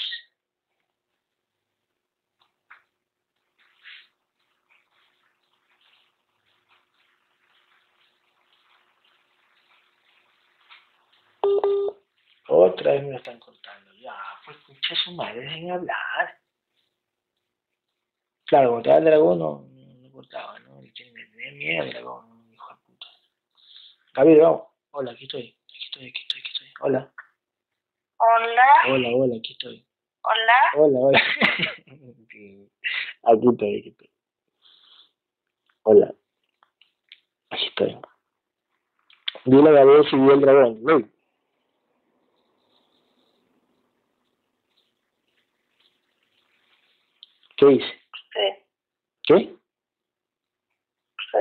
Otra 12.54 12.92
vez 12.92 13.02
me 13.02 13.12
lo 13.12 13.16
están 13.16 13.38
cortando. 13.38 13.90
Ya, 13.94 14.14
pues 14.44 14.58
escucha 14.58 14.94
su 15.04 15.12
madre, 15.12 15.40
dejen 15.40 15.70
hablar. 15.70 16.38
Claro, 18.44 18.68
como 18.68 18.80
estaba 18.80 18.98
el 18.98 19.04
dragón, 19.06 19.38
no, 19.38 19.66
no, 19.70 20.12
cortaba, 20.12 20.58
¿no? 20.58 20.82
Me 20.82 20.90
tenía 20.92 21.52
miedo 21.52 21.84
el 21.84 21.90
dragón, 21.92 22.52
hijo 22.52 22.68
de 22.74 22.80
puta. 22.84 23.06
Gabriel, 24.12 24.40
vamos. 24.42 24.62
Hola, 24.90 25.12
aquí 25.12 25.24
estoy. 25.24 25.56
Aquí 25.64 25.78
estoy, 25.86 26.08
aquí 26.08 26.20
estoy, 26.20 26.40
aquí 26.40 26.50
estoy. 26.52 26.68
Hola. 26.80 27.12
hola, 28.18 28.66
Hola, 28.88 29.08
hola, 29.14 29.36
aquí 29.38 29.52
estoy. 29.52 29.86
hola. 30.22 30.84
Hola, 30.84 30.98
hola. 30.98 31.22
Aquí 33.24 33.48
estoy, 33.48 33.78
aquí 33.78 33.88
estoy. 33.90 34.10
Hola. 35.84 36.14
Aquí 37.50 37.66
estoy. 37.68 37.96
Dile 39.44 39.68
a 39.70 39.72
Gabriel 39.72 40.04
si 40.10 40.16
vio 40.16 40.32
el 40.34 40.40
dragón. 40.40 40.80
Luis. 40.82 41.06
¿Qué 47.62 47.68
dice? 47.68 47.86
Sí, 48.32 48.64
¿Qué? 49.22 49.56
sí. 51.30 51.38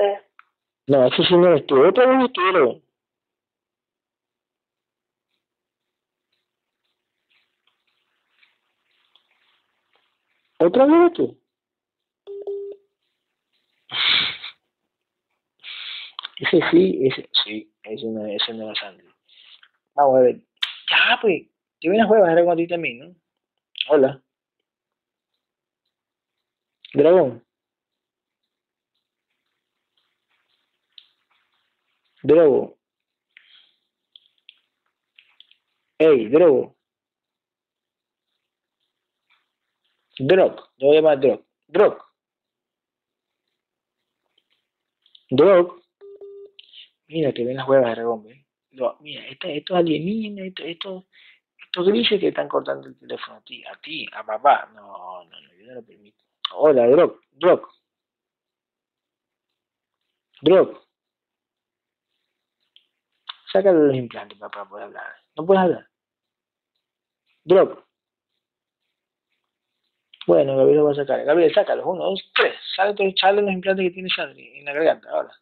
No, 0.86 1.06
ese 1.08 1.24
sí 1.24 1.34
no 1.34 1.48
eres 1.48 1.66
tú. 1.66 1.84
Otra 1.84 2.06
vez 2.06 2.26
es 2.26 2.32
tú, 2.32 2.40
dragón. 2.52 2.82
¿Otra 10.60 10.86
vez 10.86 11.12
tú? 11.14 11.40
Ese 16.36 16.60
sí, 16.70 17.00
ese 17.04 17.28
sí, 17.42 17.74
ese 17.82 18.06
no, 18.06 18.26
ese 18.26 18.54
no 18.54 18.70
es 18.70 18.78
Sandy. 18.78 19.02
Vamos 19.96 20.18
a 20.18 20.20
ver. 20.20 20.36
Ya, 20.88 21.18
pues, 21.20 21.42
te 21.80 21.88
vienes 21.88 22.04
a 22.04 22.06
jugar 22.06 22.38
a 22.38 22.56
ti 22.56 22.68
también, 22.68 22.98
¿no? 23.00 23.16
Hola. 23.88 24.22
Dragón. 26.94 27.44
Drogo. 32.22 32.78
Ey, 35.98 36.28
Drogo. 36.28 36.76
Drog. 40.18 40.56
Yo 40.78 40.86
voy 40.86 40.96
a 40.96 41.00
llamar 41.00 41.20
Drog. 41.20 41.44
Drog. 41.68 41.98
Drog. 45.30 45.82
Mira 47.08 47.32
que 47.32 47.44
ven 47.44 47.56
las 47.56 47.68
huevas 47.68 47.86
de 47.90 47.94
dragón. 47.94 48.26
No, 48.70 48.96
mira, 49.00 49.26
estos 49.28 49.76
alienígenas, 49.76 50.46
estos, 50.46 50.66
estos, 50.66 51.04
estos 51.66 51.86
grises 51.88 52.20
que 52.20 52.28
están 52.28 52.48
cortando 52.48 52.88
el 52.88 52.98
teléfono 52.98 53.36
a 53.36 53.42
ti, 53.42 53.62
a 53.64 53.76
ti, 53.80 54.06
a 54.12 54.24
papá. 54.24 54.70
No, 54.74 55.24
no, 55.24 55.40
no, 55.40 55.54
yo 55.54 55.66
no 55.66 55.74
lo 55.74 55.82
permito. 55.82 56.21
Hola, 56.54 56.86
Drog, 56.88 57.20
Drog. 57.32 57.68
Drog. 60.42 60.82
Sácale 63.52 63.78
los 63.78 63.94
implantes 63.94 64.38
para, 64.38 64.64
poder 64.64 64.84
hablar. 64.86 65.14
¿No 65.36 65.46
puedes 65.46 65.62
hablar? 65.62 65.88
Drog. 67.44 67.84
Bueno, 70.26 70.56
Gabriel 70.56 70.78
lo 70.78 70.84
va 70.84 70.92
a 70.92 70.94
sacar. 70.94 71.24
Gabriel, 71.24 71.52
sácalos. 71.52 71.84
Uno, 71.86 72.04
dos, 72.04 72.30
tres. 72.34 72.54
Sale, 72.76 72.94
todo- 72.94 73.12
sale 73.20 73.42
los 73.42 73.50
implantes 73.52 73.84
que 73.86 73.90
tiene 73.90 74.08
Sandri 74.08 74.58
en 74.58 74.64
la 74.64 74.72
garganta, 74.72 75.10
ahora. 75.10 75.32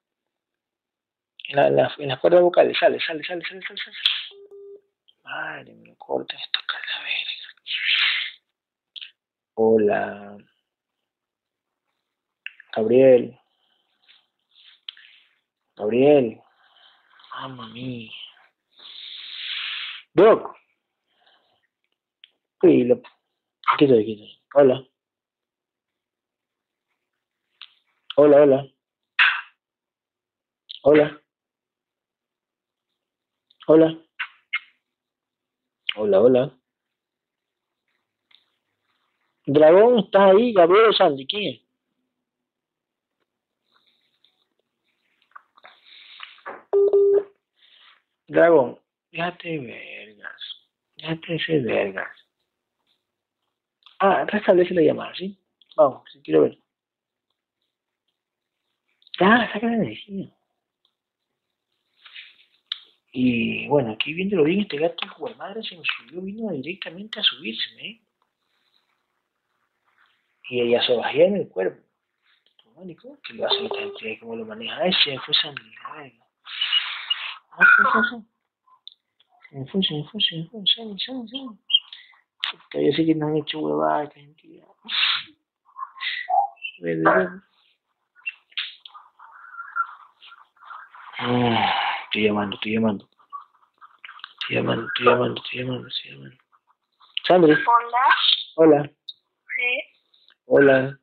En, 1.49 1.57
la, 1.57 1.67
en, 1.69 1.77
la- 1.77 1.95
en 1.99 2.09
las 2.09 2.19
cuerdas 2.19 2.41
vocales. 2.41 2.77
Sale, 2.79 2.99
sale, 3.01 3.23
sale, 3.25 3.43
sale, 3.47 3.61
sale, 3.63 3.79
sale. 3.79 3.97
Madre, 5.23 5.75
me 5.75 5.89
lo 5.89 5.97
corta 5.97 6.35
esto, 6.37 6.59
verga. 6.69 7.21
Hola. 9.55 10.39
Gabriel. 12.75 13.39
Gabriel. 15.77 16.41
Mamma 17.33 17.69
mía. 17.69 18.11
Doc. 20.13 20.57
Sí, 22.61 22.85
lo... 22.85 23.01
Aquí 23.73 23.85
estoy, 23.85 24.03
aquí 24.03 24.13
estoy. 24.13 24.43
Hola. 24.55 24.87
Hola, 28.17 28.43
hola. 28.43 28.67
Hola. 30.83 31.23
Hola. 33.67 33.99
Hola, 35.97 36.21
hola. 36.21 36.61
Dragón, 39.47 40.01
¿estás 40.01 40.35
ahí? 40.35 40.53
Gabriel 40.53 40.95
Sandy, 40.95 41.27
¿quién 41.27 41.55
es? 41.55 41.60
Dragón, 48.31 48.79
déjate 49.11 49.59
vergas. 49.59 50.41
Déjate 50.97 51.33
de 51.33 51.39
ser 51.41 51.63
vergas. 51.63 52.17
Ah, 53.99 54.25
restablece 54.25 54.73
la 54.73 54.83
llamada, 54.83 55.13
¿sí? 55.17 55.37
Vamos, 55.77 56.09
si 56.13 56.23
quiero 56.23 56.43
ver. 56.43 56.57
Ya, 59.19 59.51
saca 59.53 59.67
la 59.67 59.75
energía. 59.75 60.33
Y 63.13 63.67
bueno, 63.67 63.95
aquí 63.95 64.15
viéndolo 64.15 64.45
bien, 64.45 64.61
este 64.61 64.79
gato 64.79 65.07
de 65.27 65.35
madre 65.35 65.61
se 65.65 65.77
me 65.77 65.83
subió, 65.83 66.23
vino 66.23 66.53
directamente 66.53 67.19
a 67.19 67.25
subirse, 67.25 67.69
¿eh? 67.81 68.01
Y 70.51 70.61
ella 70.61 70.81
se 70.87 70.95
bajía 70.95 71.27
en 71.27 71.35
el 71.35 71.49
cuerpo. 71.49 71.85
Mónico, 72.77 73.19
¿qué 73.25 73.35
lo 73.35 73.47
hace? 73.47 74.19
¿Cómo 74.21 74.37
lo 74.37 74.47
maneja? 74.47 74.77
Ay, 74.77 74.93
se 75.03 75.11
me 75.11 75.19
fue 75.19 75.35
Sandy, 75.35 75.75
la 77.61 77.67
verga. 77.67 77.67
Ah, 77.67 77.67
¿qué 77.77 77.83
pasó? 77.85 78.25
Se 79.51 79.57
me 79.59 79.67
fue, 79.67 79.83
se 79.83 79.95
me 79.95 80.05
fue, 80.09 80.21
se 80.21 80.37
me 80.37 80.49
fue, 80.49 80.61
Sandy, 80.67 80.99
Sandy, 81.01 81.29
Sandy. 81.29 81.59
Puta, 82.51 82.81
yo 82.81 82.93
sé 82.93 83.07
que 83.07 83.15
nos 83.15 83.29
han 83.31 83.37
hecho 83.37 83.59
huevadas 83.61 84.11
Estoy 92.05 92.25
llamando, 92.25 92.57
estoy 92.57 92.73
llamando. 92.75 93.09
Estoy 94.41 94.57
llamando, 94.57 94.87
estoy 94.87 95.07
llamando, 95.07 95.43
estoy 95.43 95.59
llamando, 95.61 95.89
estoy 95.89 96.11
llamando. 96.13 96.37
Sandri, 97.27 97.53
Hola, 97.53 98.07
hola, 98.57 98.91
sí, 99.55 99.83
hola. 100.47 100.99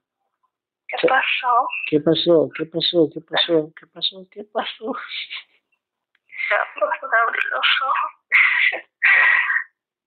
¿qué 0.87 0.97
Sí. 0.99 1.07
pasó? 1.07 1.67
¿Qué 1.89 1.99
pasó? 1.99 2.49
¿Qué 2.55 2.65
pasó? 2.65 3.09
¿Qué 3.13 3.21
pasó? 3.21 3.71
¿Qué 3.75 3.87
pasó? 3.87 4.27
¿Qué 4.31 4.43
pasó? 4.43 4.93
Ya 6.49 6.57
puedo 6.79 6.91
abrir 7.23 7.43
los 7.51 7.67
ojos. 7.83 8.11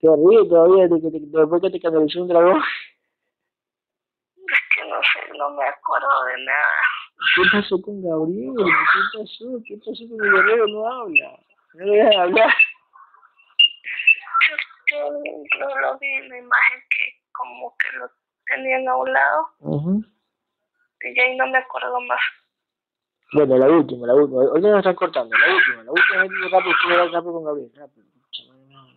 Ríes 0.03 0.49
todavía 0.49 0.89
de 0.89 1.01
que 1.01 1.11
te, 1.11 1.19
después 1.21 1.61
que 1.63 1.71
te 1.71 1.81
canalizó 1.81 2.23
un 2.23 2.29
dragón. 2.29 2.63
Es 4.37 4.61
que 4.75 4.89
no 4.89 4.97
sé, 5.03 5.39
no 5.39 5.51
me 5.51 5.65
acuerdo 5.67 6.25
de 6.25 6.45
nada. 6.45 6.81
¿Qué 7.35 7.43
pasó 7.53 7.83
con 7.83 8.03
Gabriel? 8.03 8.55
¿Qué 8.57 9.19
pasó? 9.19 9.45
¿Qué 9.67 9.77
pasó 9.77 10.03
con 10.09 10.25
el 10.27 10.33
guerrero? 10.33 10.67
No 10.69 10.87
habla. 10.91 11.39
No 11.75 11.85
le 11.85 11.97
dejan 11.97 12.21
hablar. 12.21 12.55
Yo 14.91 15.11
no 15.11 15.81
lo 15.81 15.99
vi 15.99 16.09
en 16.09 16.29
la 16.31 16.39
imagen 16.39 16.83
que 16.91 17.21
como 17.33 17.77
que 17.77 17.97
lo 17.97 18.11
tenían 18.47 18.89
a 18.89 18.97
un 18.97 19.13
lado 19.13 19.49
Ujú. 19.61 20.05
y 21.03 21.15
ya 21.15 21.23
ahí 21.23 21.37
no 21.37 21.47
me 21.47 21.59
acuerdo 21.59 22.01
más. 22.01 22.21
Bueno, 23.33 23.57
la 23.59 23.69
última, 23.69 24.07
la 24.09 24.15
última. 24.15 24.41
Hoy 24.41 24.61
nos 24.61 24.79
están 24.79 24.95
cortando. 24.97 25.37
La 25.37 25.55
última, 25.55 25.85
la 25.85 25.93
última 25.93 26.23
vez 26.23 26.51
rápido, 26.51 26.73
rápido, 26.73 27.13
rápido 27.13 27.33
con 27.33 27.45
Gabriel. 27.45 27.73
Rápido. 27.77 28.07
No, 28.69 28.83
no. 28.83 28.89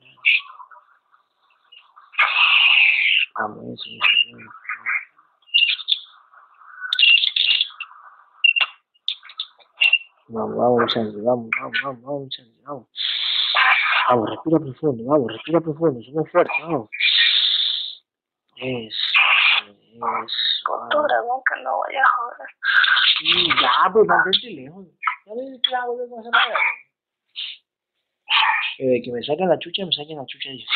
Vamos, 3.38 3.64
eso, 3.66 3.90
eso, 3.90 4.38
eso. 4.38 4.64
Vamos, 10.30 10.58
vamos, 10.58 10.92
Sandy, 10.92 11.22
vamos, 11.22 11.50
vamos, 11.60 11.78
vamos, 11.84 12.02
vamos, 12.02 12.36
Sandy, 12.36 12.62
vamos. 12.64 12.88
Vamos, 14.10 14.30
respira 14.32 14.60
profundo, 14.60 15.04
vamos, 15.06 15.32
respira 15.32 15.62
profundo, 15.62 16.02
somos 16.02 16.32
fuertes, 16.32 16.56
vamos. 16.62 16.90
Tu 18.56 18.90
vamos. 20.00 20.32
dragón 20.90 21.42
que 21.48 21.62
no 21.62 21.78
voy 21.78 21.96
a 21.96 22.08
joder. 22.16 22.50
Sí, 23.18 23.48
ya, 23.62 23.92
pues 23.92 24.08
mantente 24.08 24.50
lejos. 24.50 24.88
Ya 25.26 25.34
algo 25.82 25.98
que 25.98 26.08
no 26.08 26.16
pasa 26.16 26.30
nada. 26.32 26.56
Eh, 28.80 29.02
que 29.04 29.12
me 29.12 29.22
saquen 29.24 29.50
la 29.50 29.60
chucha, 29.60 29.86
me 29.86 29.92
saquen 29.92 30.18
la 30.18 30.26
chucha 30.26 30.50
ellos. 30.50 30.70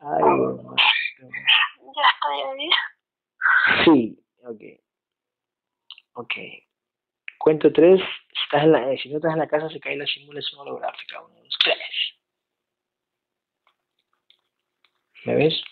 Ay, 0.00 0.22
mío. 0.22 0.74
ya 1.96 2.02
estoy 2.14 2.38
ahí. 2.42 2.70
Sí, 3.84 4.18
ok. 4.44 4.62
Ok. 6.14 6.34
Cuento 7.38 7.72
tres. 7.72 8.00
Si, 8.00 8.42
estás 8.44 8.64
en 8.64 8.72
la, 8.72 8.92
eh, 8.92 8.98
si 8.98 9.08
no 9.08 9.16
estás 9.16 9.32
en 9.32 9.38
la 9.38 9.48
casa, 9.48 9.68
se 9.68 9.80
cae 9.80 9.96
la 9.96 10.06
simulación 10.06 10.60
holográfica. 10.60 11.22
Uno, 11.22 11.34
dos, 11.34 11.58
tres. 11.62 11.78
¿Me 15.24 15.34
ves? 15.34 15.62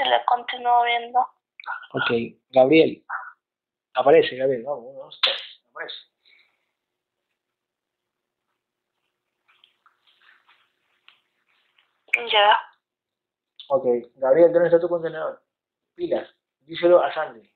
Si 0.00 0.08
le 0.08 0.24
continúo 0.24 0.84
viendo. 0.84 1.20
Ok. 1.92 2.10
Gabriel. 2.50 3.04
Aparece, 3.92 4.34
Gabriel. 4.34 4.62
Vamos, 4.64 4.84
uno, 4.86 5.04
dos, 5.04 5.20
tres. 5.20 5.60
Aparece. 5.68 5.96
Ya. 12.32 12.58
Ok. 13.68 13.84
Gabriel, 14.14 14.52
¿dónde 14.52 14.68
está 14.68 14.80
tu 14.80 14.88
contenedor? 14.88 15.42
Pilas. 15.94 16.34
Díselo 16.60 17.02
a 17.02 17.12
Sandy. 17.12 17.52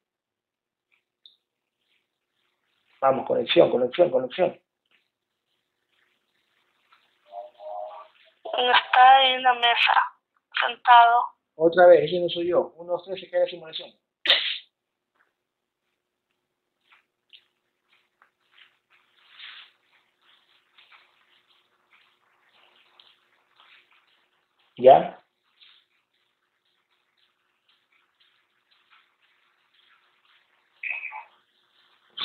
Vamos, 3.00 3.26
conexión, 3.26 3.70
conexión, 3.70 4.10
conexión. 4.10 4.60
Está 8.44 9.16
ahí 9.16 9.32
en 9.32 9.42
la 9.42 9.54
mesa, 9.54 10.12
sentado. 10.60 11.34
Otra 11.56 11.86
vez, 11.86 12.04
ese 12.04 12.20
no 12.20 12.28
soy 12.28 12.48
yo. 12.48 12.72
Uno, 12.76 12.92
dos, 12.92 13.04
tres, 13.04 13.20
se 13.20 13.30
cae 13.30 13.40
la 13.40 13.46
simulación. 13.46 13.90
¿Ya? 24.76 25.20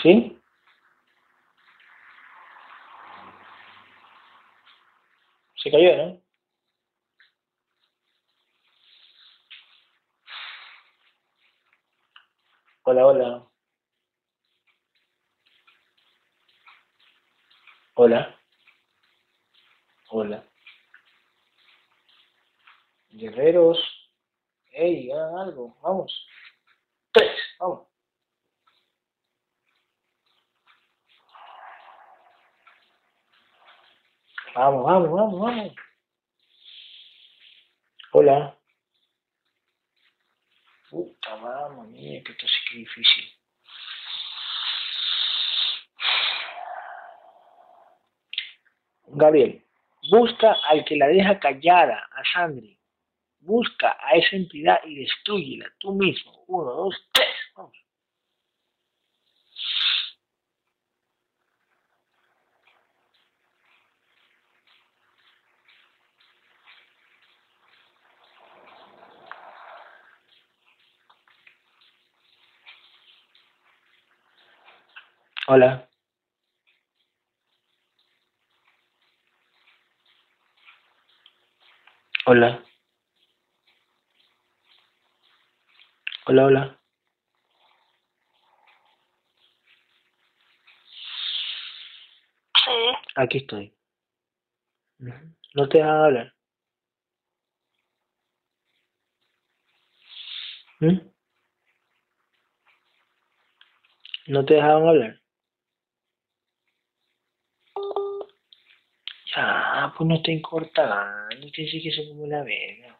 ¿Sí? 0.01 0.39
Se 5.61 5.69
cayó, 5.71 5.95
¿no? 5.97 6.28
Hola, 12.92 13.06
hola. 13.06 13.48
Hola. 17.94 18.40
Hola. 20.10 20.44
Guerreros. 23.10 23.78
Ey, 24.72 25.12
hagan 25.12 25.38
algo. 25.38 25.78
Vamos. 25.84 26.28
Tres. 27.14 27.38
Vamos. 27.60 27.88
Vamos, 34.56 34.84
vamos, 34.84 35.12
vamos, 35.12 35.40
vamos. 35.40 35.76
Hola. 38.14 38.59
Puta, 40.90 41.36
vamos, 41.36 41.88
mía, 41.90 42.24
que 42.24 42.32
esto 42.32 42.48
sí 42.48 42.60
que 42.70 42.78
difícil. 42.78 43.26
Gabriel, 49.08 49.64
busca 50.10 50.56
al 50.68 50.86
que 50.86 50.96
la 50.96 51.08
deja 51.08 51.40
callada, 51.40 52.08
a 52.12 52.24
Sandri. 52.34 52.80
Busca 53.42 53.98
a 54.02 54.16
esa 54.16 54.36
entidad 54.36 54.80
y 54.84 54.96
destruyela 54.96 55.72
tú 55.80 55.94
mismo. 55.94 56.44
Uno, 56.48 56.72
dos, 56.72 56.96
tres. 57.14 57.36
Vamos. 57.56 57.78
Hola. 75.52 75.89
Hola. 82.28 82.64
Hola, 86.28 86.45
hola. 86.45 86.80
Sí, 92.64 92.72
Aquí 93.16 93.39
estoy. 93.39 93.74
No 95.56 95.68
te 95.68 95.80
dejan 95.80 95.97
hablar. 95.97 96.34
¿Mm? 100.80 101.00
No 104.28 104.45
te 104.45 104.54
dejaban 104.54 104.88
hablar. 104.88 105.20
Ya, 109.40 109.94
pues 109.96 110.06
no 110.06 110.16
estén 110.16 110.42
cortando, 110.42 111.46
ustedes 111.46 111.72
sí 111.72 111.82
que 111.82 111.94
son 111.94 112.10
como 112.10 112.28
la 112.28 112.44
verga. 112.44 113.00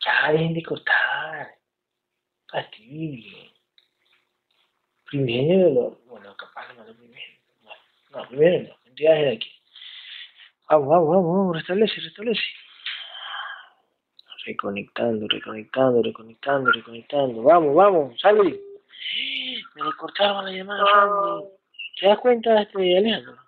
Ya, 0.00 0.32
dejen 0.32 0.54
de 0.54 0.62
cortar. 0.62 1.54
Fastidio. 2.50 3.52
Primigenio 5.04 5.66
de 5.66 5.74
los... 5.74 6.06
Bueno, 6.06 6.34
capaz 6.34 6.72
no 6.74 6.84
lo 6.84 6.96
primigenio. 6.96 7.40
Bueno, 7.62 7.80
no, 8.12 8.28
primero 8.28 8.68
no, 8.68 8.88
entidades 8.88 9.22
de 9.22 9.32
aquí. 9.32 9.52
Vamos, 10.70 10.88
vamos, 10.88 11.08
vamos, 11.10 11.36
vamos, 11.36 11.56
restablece, 11.56 12.00
restablece. 12.00 12.42
Reconectando, 14.46 15.28
reconectando, 15.28 16.02
reconectando, 16.02 16.72
reconectando. 16.72 17.42
Vamos, 17.42 17.74
vamos, 17.74 18.18
Salvi. 18.18 18.58
Me 19.74 19.82
le 19.82 19.92
cortaron 19.98 20.46
la 20.46 20.52
llamada, 20.52 20.84
Salvi. 20.86 21.48
¿Te 22.00 22.06
das 22.06 22.18
cuenta, 22.18 22.62
este, 22.62 22.96
Alejandro? 22.96 23.43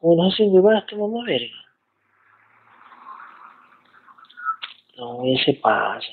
Como 0.00 0.22
nos 0.22 0.32
hacen 0.32 0.52
llevar 0.52 0.76
a 0.76 0.78
esta 0.78 0.96
mamá 0.96 1.24
verga. 1.26 1.54
No, 4.96 5.22
ese 5.24 5.54
pasa. 5.54 6.08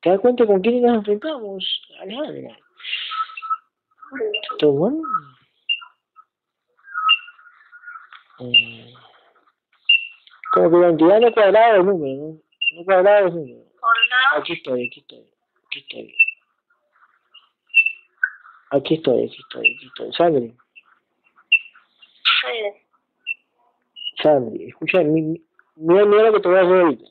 ¿Te 0.00 0.10
das 0.10 0.20
cuenta 0.20 0.46
con 0.46 0.60
quién 0.60 0.82
nos 0.82 0.96
enfrentamos, 0.98 1.82
Alejandra? 2.00 2.56
Tomón. 4.58 5.02
Mm. 8.38 8.94
Como 10.52 10.70
que 10.70 10.76
la 10.76 10.88
entidad 10.88 11.20
no 11.20 11.32
cuadrada 11.32 11.76
el 11.76 11.86
número, 11.86 12.14
¿no? 12.14 12.40
No 12.76 12.84
cuadrada 12.84 13.18
el 13.20 13.34
número. 13.34 13.60
Hola. 13.80 14.40
Aquí 14.40 14.52
estoy, 14.52 14.86
aquí 14.86 15.00
estoy, 15.00 15.26
aquí 15.66 15.78
estoy. 15.80 16.16
Aquí 18.70 18.94
estoy, 18.94 19.24
aquí 19.24 19.38
estoy, 19.40 19.76
aquí 19.76 19.86
estoy. 19.86 20.12
Sandri, 20.12 20.56
Sí. 22.42 22.83
Sandy, 24.24 24.68
escucha, 24.68 25.02
mira, 25.02 25.42
mira 25.76 26.22
lo 26.22 26.32
que 26.32 26.40
te 26.40 26.48
voy 26.48 26.56
a 26.56 26.62
hacer 26.62 26.80
ahorita. 26.80 27.04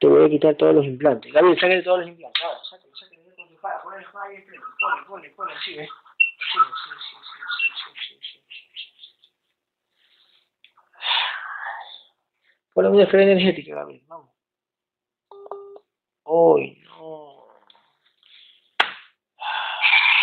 Te 0.00 0.06
voy 0.06 0.24
a 0.26 0.28
quitar 0.28 0.54
todos 0.56 0.74
los 0.74 0.84
implantes. 0.84 1.32
Gabriel, 1.32 1.58
sáquenle 1.58 1.82
todos 1.82 2.00
los 2.00 2.08
implantes. 2.08 2.44
Ahora, 2.44 2.60
sáquenle, 2.68 2.94
sáquenle, 2.94 3.30
sáquenle, 3.30 3.58
ponle 3.82 4.00
los 4.02 4.14
ahí, 4.16 4.44
ponle, 4.78 5.06
ponle, 5.06 5.30
ponle, 5.30 5.54
así, 5.54 5.76
¿ves? 5.76 5.88
Sí, 5.88 6.58
sí, 6.58 6.90
sí, 7.08 7.16
sí, 7.24 7.48
sí, 7.48 8.12
sí, 8.12 8.12
sí, 8.12 8.20
sí. 8.20 8.44
Ponle 12.74 12.90
una 12.90 13.06
frena 13.06 13.32
energética, 13.32 13.76
Gabriel, 13.76 14.02
vamos. 14.06 14.30
Hoy, 16.24 16.82
no. 16.84 17.46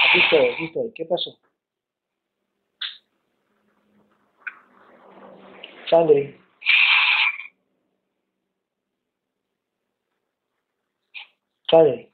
Aquí 0.09 0.19
estoy, 0.19 0.49
aquí 0.49 0.65
estoy, 0.65 0.93
¿qué 0.93 1.05
pasó? 1.05 1.39
Sandri. 5.93 6.23
Sandri. 11.69 12.09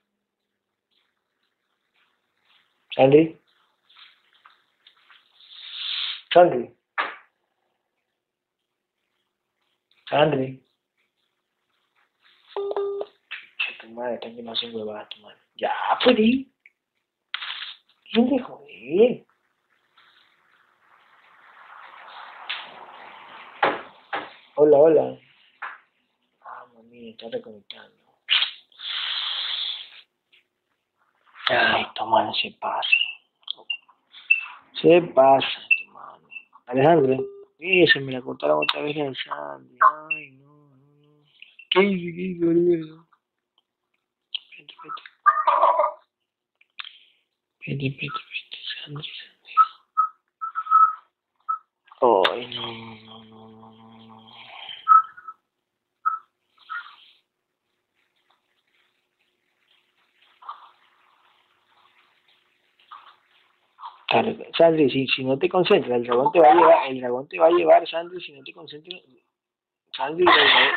Sandri. 2.93 3.23
Sandri. 6.33 6.63
Sandri. 10.09 10.47
Tumara 13.79 14.19
tengo 14.19 14.35
que 14.35 14.43
no 14.43 14.55
se 14.57 14.67
mueva. 14.67 15.07
Ya, 15.55 15.71
Apa 15.91 16.11
¿y? 16.11 16.51
Ini 18.11 18.29
dijo? 18.29 18.65
¿Eh? 18.67 19.28
Hola, 24.61 24.77
hola. 24.77 25.17
Ah, 26.41 26.65
mami, 26.73 27.11
está 27.11 27.29
reconectando. 27.31 27.95
Ay, 31.47 31.85
tu 31.95 32.05
mano 32.05 32.33
se 32.33 32.51
pasa. 32.59 32.97
Se 34.81 35.01
pasa, 35.15 35.47
tu 35.77 35.93
mano. 35.93 36.27
Alejandro, 36.65 37.23
se 37.57 37.99
me 38.01 38.11
la 38.11 38.21
cortaron 38.21 38.61
otra 38.61 38.81
vez 38.81 38.97
Sandy. 39.23 39.79
Ay, 40.11 40.31
no, 40.31 40.75
no, 40.75 40.75
no. 40.75 41.23
¿Qué 41.69 41.81
hice? 41.81 42.13
¿Qué 42.13 42.21
hice, 42.21 42.45
boludo? 42.45 43.07
Espérate, 44.33 44.73
espérate. 44.73 45.03
Espérate, 47.61 47.87
espérate, 47.87 48.19
espérate. 48.19 48.57
Sandy, 48.83 49.07
Sandy. 49.07 49.39
Ay, 52.01 52.47
no, 52.55 52.61
no, 52.61 53.23
no, 53.23 53.23
no, 53.23 53.49
no, 53.49 53.67
no. 53.67 53.89
Claro, 64.09 64.33
Sandri, 64.57 64.89
si, 64.89 65.07
si 65.07 65.23
no 65.23 65.37
te 65.37 65.47
concentras, 65.49 65.97
el 65.97 66.03
dragón 66.03 66.31
te 66.31 66.39
va 66.39 66.47
a 66.49 66.53
llevar, 66.55 66.87
el 66.87 66.99
dragón 66.99 67.27
te 67.27 67.37
va 67.39 67.45
a 67.47 67.51
llevar, 67.51 67.87
Sandri, 67.87 68.19
si 68.21 68.31
no 68.33 68.43
te 68.43 68.53
concentras, 68.53 69.01
Sandri, 69.95 70.25
el 70.25 70.33
dragón, 70.33 70.69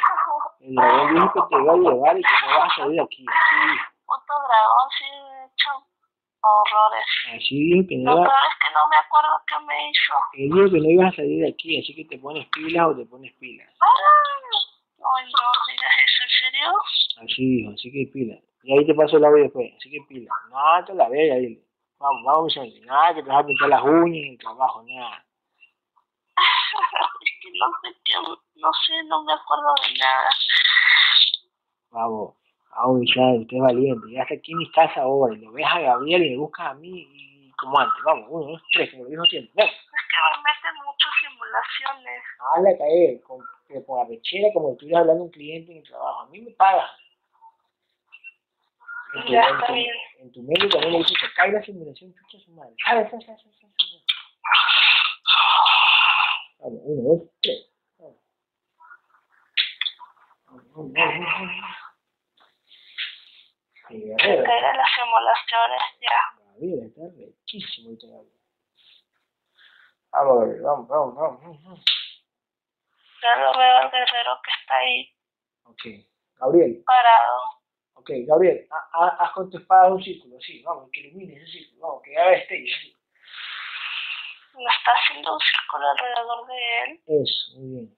el 0.61 0.75
dragón 0.75 1.15
dijo 1.15 1.33
que 1.49 1.57
te 1.57 1.63
va 1.63 1.73
a 1.73 1.77
llevar 1.77 2.19
y 2.19 2.23
que 2.23 2.35
no 2.43 2.59
vas 2.59 2.73
a 2.73 2.77
salir 2.77 2.97
de 2.97 3.03
aquí, 3.03 3.25
así, 3.29 3.79
Puto 4.05 4.35
dragón, 4.37 4.89
sí, 4.99 5.05
he 5.05 5.45
hecho 5.47 5.71
horrores. 6.43 7.07
así 7.37 7.57
dijo 7.57 7.89
que 7.89 7.97
no 7.97 8.11
Lo 8.13 8.17
iba, 8.21 8.29
peor 8.29 8.45
es 8.51 8.57
que 8.61 8.75
no 8.75 8.83
me 8.91 8.97
acuerdo 8.97 9.33
qué 9.49 9.55
me 9.65 9.89
hizo. 9.89 10.15
él 10.35 10.49
dijo 10.53 10.71
que 10.75 10.81
no 10.85 10.91
ibas 10.91 11.13
a 11.13 11.17
salir 11.17 11.43
de 11.45 11.49
aquí, 11.49 11.79
así 11.81 11.95
que 11.95 12.05
te 12.05 12.19
pones 12.19 12.47
pilas 12.53 12.87
o 12.89 12.97
te 12.97 13.07
pones 13.07 13.33
pilas, 13.41 13.69
Ay, 13.81 15.25
no 15.33 15.39
digas 15.73 15.95
eso, 16.05 16.23
¿en 16.23 16.31
serio? 16.53 16.73
así 17.25 17.43
dijo, 17.57 17.71
así 17.73 17.91
que 17.93 18.11
pilas, 18.13 18.41
y 18.63 18.77
ahí 18.79 18.85
te 18.87 18.95
paso 18.95 19.17
el 19.17 19.25
audio 19.25 19.45
después, 19.45 19.73
así 19.79 19.91
que 19.91 20.01
pilas, 20.09 20.35
no 20.51 20.85
te 20.85 20.95
la 20.95 21.09
veas, 21.09 21.39
dile, 21.41 21.61
vamos, 22.03 22.23
vamos, 22.25 22.53
Sandri, 22.53 22.81
nada 22.81 23.15
que 23.15 23.23
te 23.23 23.29
vas 23.29 23.45
a 23.45 23.47
pintar 23.47 23.69
las 23.69 23.83
uñas 23.83 24.25
en 24.25 24.33
el 24.33 24.39
trabajo, 24.39 24.83
nada, 24.83 25.25
que 27.41 27.51
no 27.59 27.67
sé 27.83 27.97
qué, 28.05 28.15
no 28.57 28.71
sé, 28.87 29.05
no 29.05 29.25
me 29.25 29.33
acuerdo 29.33 29.75
de 29.87 29.99
nada. 29.99 30.31
Vamos, 31.91 32.35
vamos, 32.75 33.03
ya, 33.15 33.23
usted 33.39 33.57
es 33.57 33.63
valiente. 33.63 34.11
Ya 34.11 34.23
está 34.23 34.35
aquí 34.35 34.53
en 34.53 34.59
mi 34.59 34.71
casa 34.73 35.03
ahora 35.03 35.35
y 35.35 35.39
lo 35.39 35.53
ves 35.53 35.67
a 35.67 35.81
Gabriel 35.81 36.25
y 36.25 36.31
me 36.31 36.39
buscas 36.39 36.69
a 36.69 36.75
mí 36.75 37.07
y 37.13 37.53
como 37.53 37.79
antes. 37.79 38.03
Vamos, 38.05 38.27
uno, 38.31 38.47
dos, 38.53 38.63
tres, 38.73 38.91
como 38.91 39.05
lo 39.05 39.11
mismo 39.11 39.25
tiempo. 39.27 39.53
Vamos. 39.55 39.73
Es 39.73 40.05
que 40.09 40.17
me 40.17 40.43
meten 40.43 40.75
muchas 40.85 41.13
simulaciones. 41.21 42.23
Hazle 42.41 42.71
a 42.71 42.79
caer 42.79 43.23
con, 43.23 43.41
que 43.69 43.85
con 43.85 44.01
arrechera 44.01 44.49
como 44.55 44.69
si 44.69 44.73
estuvieras 44.73 45.01
hablando 45.03 45.23
a 45.23 45.27
un 45.27 45.33
cliente 45.33 45.73
en 45.73 45.79
el 45.79 45.85
trabajo. 45.85 46.21
A 46.23 46.27
mí 46.27 46.41
me 46.41 46.51
pagas. 46.53 46.91
En 49.15 49.25
tu, 49.27 49.33
Ya 49.33 49.43
en 49.49 49.55
está 49.55 49.67
tu- 49.67 49.73
bien. 49.75 49.97
en 50.21 50.33
tu 50.33 50.43
medio 50.43 50.69
también 50.69 50.93
le 50.93 50.99
dices 50.99 51.19
que 51.21 51.33
cae 51.35 51.53
la 51.53 51.63
simulación, 51.63 52.15
chucha 52.15 52.45
su 52.45 52.51
madre. 52.53 52.75
Sale, 52.85 53.11
sale, 53.11 53.25
sale, 53.27 53.39
sale, 53.43 53.55
sale, 53.61 53.73
sale. 53.77 54.03
Vamos, 56.61 56.81
uno, 56.85 57.03
dos, 57.09 57.31
tres. 57.43 57.69
Sí, 63.89 64.01
Guerrero, 64.05 64.73
las 64.77 64.89
simulaciones, 64.95 65.83
ya. 66.01 66.45
Gabriel, 66.47 66.87
está 66.87 67.03
rechísimo. 67.17 67.91
Vamos, 70.13 70.39
Gabriel, 70.39 70.63
vamos, 70.63 70.89
vamos, 70.89 71.15
vamos, 71.15 71.41
vamos, 71.43 71.63
vamos. 71.65 71.85
Ya 73.23 73.37
lo 73.37 73.53
veo 73.59 73.77
al 73.77 73.91
guerrero 73.91 74.41
que 74.45 74.51
está 74.61 74.75
ahí 74.77 75.15
Ok, 75.65 75.83
Gabriel, 76.39 76.83
parado. 76.85 77.62
Ok, 78.03 78.11
Gabriel, 78.27 78.67
ha- 78.71 78.89
ha- 78.93 79.17
haz 79.25 79.33
con 79.33 79.49
tu 79.51 79.59
espada 79.59 79.93
un 79.95 80.03
círculo, 80.03 80.37
sí, 80.41 80.63
vamos, 80.63 80.91
que 80.93 81.01
ilumine 81.01 81.35
ese 81.37 81.47
círculo, 81.47 81.87
vamos, 81.87 82.03
que 82.03 82.17
haga 82.19 82.33
este 82.35 82.55
sí. 82.67 82.97
Me 84.55 84.65
está 84.65 84.91
haciendo 84.93 85.33
un 85.33 85.39
círculo 85.41 85.87
alrededor 85.91 86.47
de 86.47 86.83
él 86.85 87.01
Eso, 87.23 87.59
muy 87.59 87.71
bien, 87.79 87.97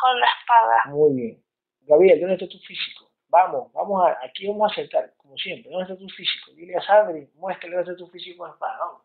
con 0.00 0.18
la 0.20 0.26
espada. 0.26 0.84
muy 0.86 1.14
bien. 1.14 1.44
Gabriel, 1.82 2.20
¿dónde 2.20 2.34
está 2.34 2.48
tu 2.48 2.58
físico? 2.58 3.10
Vamos, 3.28 3.72
vamos 3.72 4.02
a, 4.04 4.18
aquí 4.24 4.46
vamos 4.48 4.68
a 4.70 4.72
acertar, 4.72 5.14
como 5.16 5.36
siempre, 5.36 5.70
¿dónde 5.70 5.84
está 5.92 5.96
tu 5.96 6.08
físico? 6.08 6.50
Dile 6.52 6.74
a 6.76 6.82
Sandri, 6.82 7.28
muéstrale 7.34 7.76
dónde 7.76 7.92
está 7.92 8.04
tu 8.04 8.10
físico 8.10 8.38
con 8.38 8.48
la 8.48 8.54
espada, 8.54 8.78
vamos. 8.78 9.02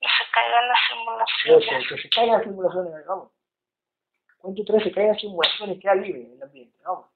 Y 0.00 0.06
se 0.08 0.30
caigan 0.32 0.68
las 0.68 0.78
Eso, 0.78 0.94
simulaciones. 1.60 1.88
que 1.88 1.98
se 2.02 2.08
caigan 2.10 2.36
las 2.38 2.42
simulaciones, 2.42 3.06
vamos. 3.06 3.32
Cuento 4.38 4.62
tres, 4.64 4.84
se 4.84 4.92
caigan 4.92 5.12
las 5.12 5.20
simulaciones, 5.20 5.80
queda 5.80 5.94
libre 5.94 6.32
el 6.32 6.42
ambiente, 6.42 6.78
vamos. 6.84 7.06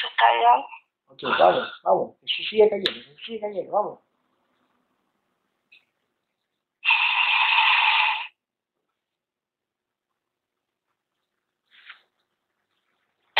Se 0.00 0.06
caigan. 0.16 0.64
Ok, 1.08 1.22
vamos, 1.38 1.80
vamos, 1.82 2.16
sí 2.24 2.44
sigue 2.44 2.70
cayendo, 2.70 2.92
sí 2.92 3.16
sigue 3.26 3.40
cayendo, 3.40 3.72
vamos. 3.72 4.00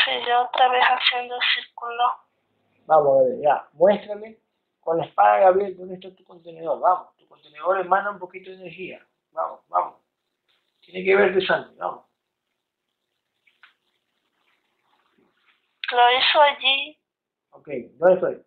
Sí, 0.04 0.10
yo 0.26 0.42
otra 0.42 0.68
vez 0.70 0.82
haciendo 0.82 1.36
el 1.36 1.42
círculo. 1.54 2.04
Vamos, 2.86 3.18
Gabriel, 3.18 3.42
ya, 3.42 3.68
muéstrame 3.72 4.38
con 4.80 4.98
la 4.98 5.04
espada, 5.04 5.38
Gabriel, 5.38 5.76
dónde 5.76 5.94
está 5.94 6.14
tu 6.14 6.24
contenedor, 6.24 6.80
vamos. 6.80 7.16
Tu 7.16 7.28
contenedor 7.28 7.80
emana 7.80 8.10
un 8.10 8.18
poquito 8.18 8.50
de 8.50 8.56
energía, 8.56 9.06
vamos, 9.32 9.60
vamos. 9.68 10.09
Tiene 10.90 11.06
que 11.06 11.16
ver 11.16 11.32
tu 11.32 11.40
sangre, 11.42 11.72
vamos. 11.76 12.04
Lo 15.92 16.18
hizo 16.18 16.40
allí. 16.40 16.98
Ok, 17.50 17.68
¿dónde 17.94 18.14
estoy? 18.14 18.46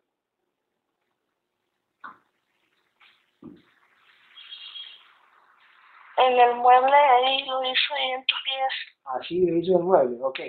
En 6.18 6.40
el 6.40 6.56
mueble 6.56 6.96
ahí 6.96 7.46
lo 7.46 7.64
hizo 7.64 7.94
ahí 7.94 8.12
en 8.12 8.26
tus 8.26 8.38
pies. 8.44 8.98
Así 9.06 9.46
lo 9.46 9.58
hizo 9.58 9.78
el 9.78 9.84
mueble, 9.84 10.18
ok. 10.22 10.40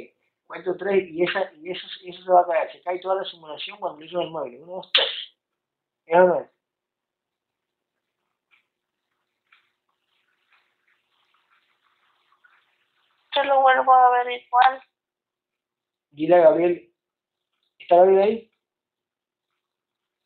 Cuento 0.47 0.77
tres 0.77 1.09
y, 1.09 1.23
esa, 1.23 1.53
y 1.55 1.71
eso, 1.71 1.87
eso 2.05 2.23
se 2.23 2.31
va 2.31 2.41
a 2.41 2.47
caer. 2.47 2.73
Se 2.73 2.83
cae 2.83 2.99
toda 2.99 3.17
la 3.17 3.25
simulación 3.25 3.79
cuando 3.79 4.01
lo 4.01 4.05
hizo 4.05 4.21
el 4.21 4.31
mueble. 4.31 4.61
Uno, 4.61 4.73
dos, 4.75 4.91
tres. 4.93 5.07
¿Es 6.07 6.17
o 6.17 6.27
no 6.27 6.41
es? 6.41 6.55
Yo 13.34 13.34
lo 13.45 13.61
vuelvo 13.61 13.93
a 13.93 14.11
ver 14.11 14.43
igual. 14.43 14.83
Dile 16.11 16.37
a 16.37 16.41
Gabriel, 16.41 16.93
¿está 17.79 17.97
Gabriel 17.97 18.23
ahí? 18.23 18.51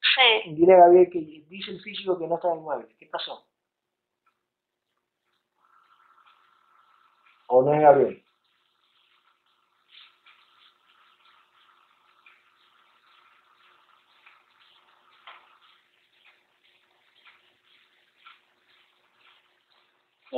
Sí, 0.00 0.54
Dile 0.54 0.74
a 0.74 0.78
Gabriel 0.78 1.08
que 1.10 1.20
dice 1.20 1.70
el 1.70 1.80
físico 1.82 2.18
que 2.18 2.26
no 2.26 2.36
está 2.36 2.48
en 2.48 2.54
el 2.54 2.60
mueble. 2.60 2.96
¿Qué 2.98 3.06
pasó? 3.06 3.46
¿O 7.48 7.62
no 7.62 7.74
es 7.74 7.80
Gabriel? 7.80 8.24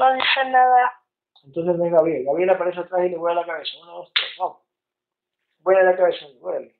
no 0.00 0.14
dice 0.14 0.44
nada. 0.50 0.99
Entonces 1.44 1.76
no 1.76 1.84
es 1.86 1.92
Gabriel. 1.92 2.24
Gabriel 2.24 2.50
aparece 2.50 2.80
atrás 2.80 3.06
y 3.06 3.10
le 3.10 3.16
vuela 3.16 3.40
la 3.40 3.46
cabeza. 3.46 3.72
Uno, 3.82 3.92
dos, 3.96 4.12
tres, 4.14 4.30
vamos. 4.38 4.62
Vuela 5.60 5.82
la 5.82 5.96
cabeza, 5.96 6.26
vuela. 6.40 6.70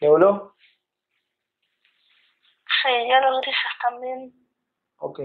¿Le 0.00 0.08
voló? 0.08 0.56
Sí, 2.82 2.88
ya 3.08 3.20
los 3.20 3.40
grises 3.40 3.62
también. 3.80 4.32
Ok. 4.96 5.20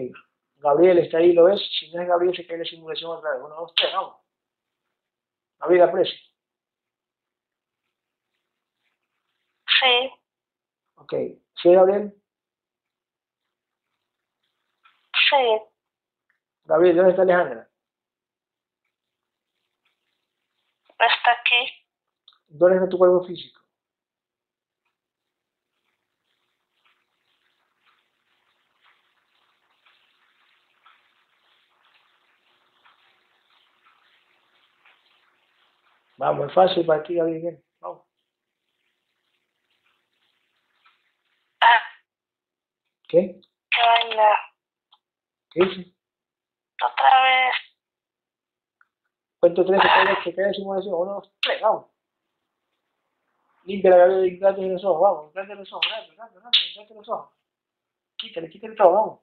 Gabriel 0.57 0.99
está 0.99 1.17
ahí, 1.17 1.33
¿lo 1.33 1.45
ves? 1.45 1.59
Si 1.79 1.91
no 1.91 2.01
es 2.01 2.07
Gabriel, 2.07 2.35
se 2.35 2.45
cae 2.45 2.59
la 2.59 2.65
simulación 2.65 3.11
otra 3.11 3.31
vez. 3.31 3.41
Uno, 3.43 3.55
dos, 3.55 3.73
tres, 3.75 3.91
vamos. 3.93 4.17
Gabriel 5.59 5.83
aparece. 5.83 6.13
Sí, 9.79 10.11
Ok. 11.07 11.13
¿Sí 11.61 11.71
Gabriel? 11.71 12.13
sí. 15.29 15.61
Gabriel, 16.65 16.97
¿dónde 16.97 17.11
está 17.11 17.21
Alejandra? 17.23 17.69
Está 20.99 21.31
aquí. 21.31 21.85
¿Dónde 22.49 22.75
está 22.77 22.89
tu 22.89 22.97
cuerpo 22.97 23.25
físico? 23.25 23.61
Vamos, 36.17 36.47
es 36.47 36.53
fácil 36.53 36.85
para 36.85 37.03
ti, 37.03 37.15
Gabriel. 37.15 37.63
Vamos. 37.79 38.03
Ah, 41.61 41.81
¿Qué? 43.07 43.39
qué 43.71 43.81
vaina. 43.81 44.29
¿Qué 45.51 45.65
dice? 45.65 45.93
Otra 46.83 47.23
vez. 47.23 47.55
Cuento 49.39 49.65
tres, 49.65 49.81
se 49.81 49.87
cae, 49.87 50.23
se 50.23 50.35
cae 50.35 50.47
la 50.47 50.53
simulación. 50.53 50.93
Uno, 50.93 51.13
dos, 51.13 51.31
tres, 51.41 51.61
vamos. 51.61 51.87
Limpia 53.63 53.91
la 53.91 53.97
Gabriel 53.97 54.25
y 54.25 54.39
date 54.39 54.61
los 54.61 54.83
ojos, 54.83 55.01
vamos. 55.01 55.33
Date 55.33 55.55
los 55.55 55.73
ojos, 55.73 55.85
date, 55.89 56.15
date, 56.15 56.39
date, 56.39 56.59
date 56.75 56.93
los 56.93 57.09
ojos. 57.09 57.33
Quítale, 58.17 58.49
quítale 58.49 58.75
todo, 58.75 58.91
vamos. 58.91 59.19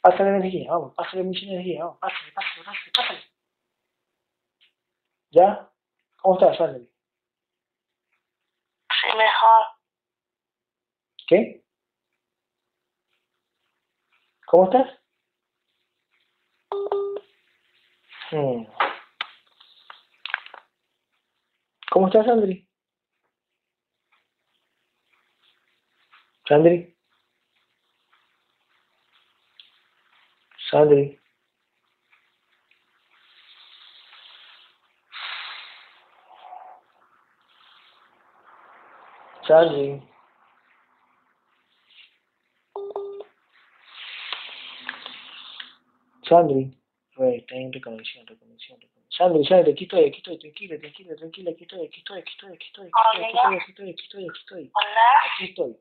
Pásale 0.00 0.30
energía, 0.30 0.70
vamos, 0.70 0.94
pásale 0.94 1.22
mucha 1.22 1.46
energía, 1.46 1.84
vamos, 1.84 1.98
pásale, 1.98 2.32
pásale, 2.32 2.64
pásale, 2.64 2.90
pásale. 2.94 3.24
¿Ya? 5.30 5.70
¿Cómo 6.16 6.34
estás, 6.38 6.56
Sandri? 6.58 6.84
Sí, 8.90 9.16
mejor. 9.16 9.73
¿Qué? 11.26 11.64
¿Cómo 14.46 14.64
estás? 14.64 14.88
Hmm. 18.30 18.64
¿Cómo 21.90 22.08
estás, 22.08 22.26
Sandri? 22.26 22.68
Sandri. 26.46 26.94
Sandri. 30.70 31.18
Sandri. 39.46 40.13
Sandri. 46.28 46.76
Pues 47.14 47.42
está 47.42 47.54
en 47.54 47.72
reconexión, 47.72 48.26
reconexión, 48.26 48.80
reconexión. 48.80 48.94
Sandra, 49.16 49.48
Sandra, 49.48 49.72
aquí 49.72 49.84
estoy, 49.84 50.06
aquí 50.06 50.16
estoy, 50.16 50.38
tranquila, 50.38 50.76
tranquila, 50.78 51.14
tranquila, 51.14 51.50
aquí 51.52 51.62
estoy, 51.62 51.86
aquí 51.86 51.98
estoy, 52.00 52.18
aquí 52.18 52.30
estoy, 52.32 52.52
aquí 52.52 52.66
estoy, 52.66 52.86
aquí 52.86 52.96
estoy, 53.24 53.54
aquí 53.54 53.70
estoy, 53.70 53.90
aquí 53.90 54.02
estoy, 54.02 54.26
aquí 54.26 54.38
estoy, 54.40 54.70
Hola. 54.74 55.08
aquí 55.30 55.44
estoy, 55.44 55.76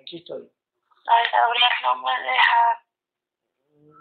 aquí 0.00 0.16
estoy. 0.16 0.50
Ay, 1.08 1.24
Gabriel, 1.32 1.72
no 1.82 1.96
me 2.02 2.10
deja. 2.22 2.86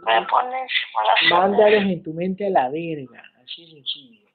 Me 0.05 0.27
pone 0.27 0.61
en 0.61 0.67
simulación. 0.69 1.39
Mándalos 1.39 1.83
en 1.83 2.03
tu 2.03 2.13
mente 2.13 2.47
a 2.47 2.49
la 2.49 2.69
verga, 2.69 3.23
así 3.43 3.69
sencillo. 3.71 4.29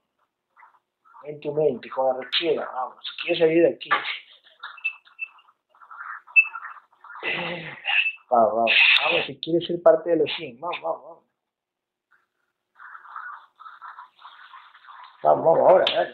En 1.25 1.41
tu 1.41 1.55
mente, 1.55 1.89
con 1.89 2.15
arrechera, 2.15 2.69
vamos, 2.71 2.97
si 3.03 3.23
quieres 3.23 3.39
salir 3.39 3.63
de 3.63 3.75
aquí. 3.75 3.91
Vamos, 8.29 8.55
vamos, 8.55 8.73
vamos, 9.05 9.27
si 9.27 9.41
quieres 9.41 9.67
ser 9.67 9.81
parte 9.83 10.11
de 10.11 10.17
los 10.17 10.31
100, 10.37 10.61
vamos, 10.61 10.81
vamos, 10.83 11.03
vamos. 11.03 11.20
Vamos, 15.23 15.45
vamos, 15.45 15.71
ahora, 15.71 15.85
dale. 15.95 16.13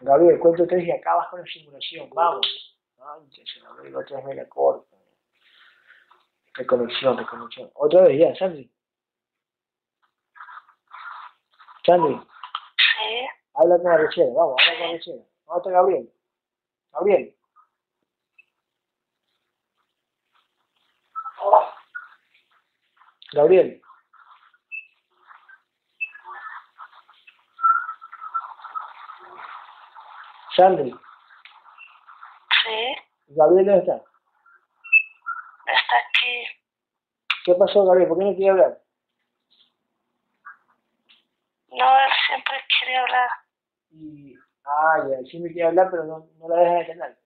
Gabriel, 0.00 0.38
cuento 0.38 0.66
tres 0.66 0.84
y 0.84 0.90
acabas 0.90 1.28
con 1.28 1.40
la 1.40 1.46
simulación, 1.46 2.10
vamos. 2.10 2.46
La 2.98 3.82
digo 3.82 4.00
otra 4.00 4.16
vez 4.16 4.26
me 4.26 4.34
la 4.34 4.48
corta. 4.48 4.96
Reconexión, 6.54 7.16
reconexión. 7.18 7.70
Otra 7.74 8.02
vez 8.02 8.18
ya, 8.18 8.34
Sandy. 8.36 8.70
Sandy, 11.84 12.14
Sí. 12.16 13.26
habla 13.54 13.78
con 13.78 13.92
Arrechera, 13.92 14.28
vamos, 14.34 14.56
habla 14.60 14.78
con 14.78 14.88
Arrechera. 14.88 15.22
¿Dónde 15.46 15.58
está 15.58 15.70
Gabriel? 15.70 16.12
Gabriel. 16.92 17.35
Gabriel. 23.32 23.82
Sandy, 30.56 30.90
Sí. 32.64 32.96
Gabriel, 33.28 33.66
¿dónde 33.66 33.80
está? 33.80 33.96
Está 35.66 35.96
aquí. 35.96 36.46
¿Qué 37.44 37.54
pasó, 37.54 37.84
Gabriel? 37.84 38.08
¿Por 38.08 38.18
qué 38.18 38.24
no 38.24 38.34
quiere 38.34 38.50
hablar? 38.50 38.78
No, 41.68 41.98
él 41.98 42.12
siempre 42.26 42.56
quiere 42.78 42.96
hablar. 42.96 43.30
Y, 43.90 44.34
ah, 44.64 44.98
ya, 45.10 45.38
me 45.40 45.52
quiere 45.52 45.64
hablar, 45.68 45.88
pero 45.90 46.04
no, 46.04 46.26
no 46.38 46.48
la 46.48 46.56
deja 46.62 46.74
de 46.74 46.86
canal. 46.86 47.18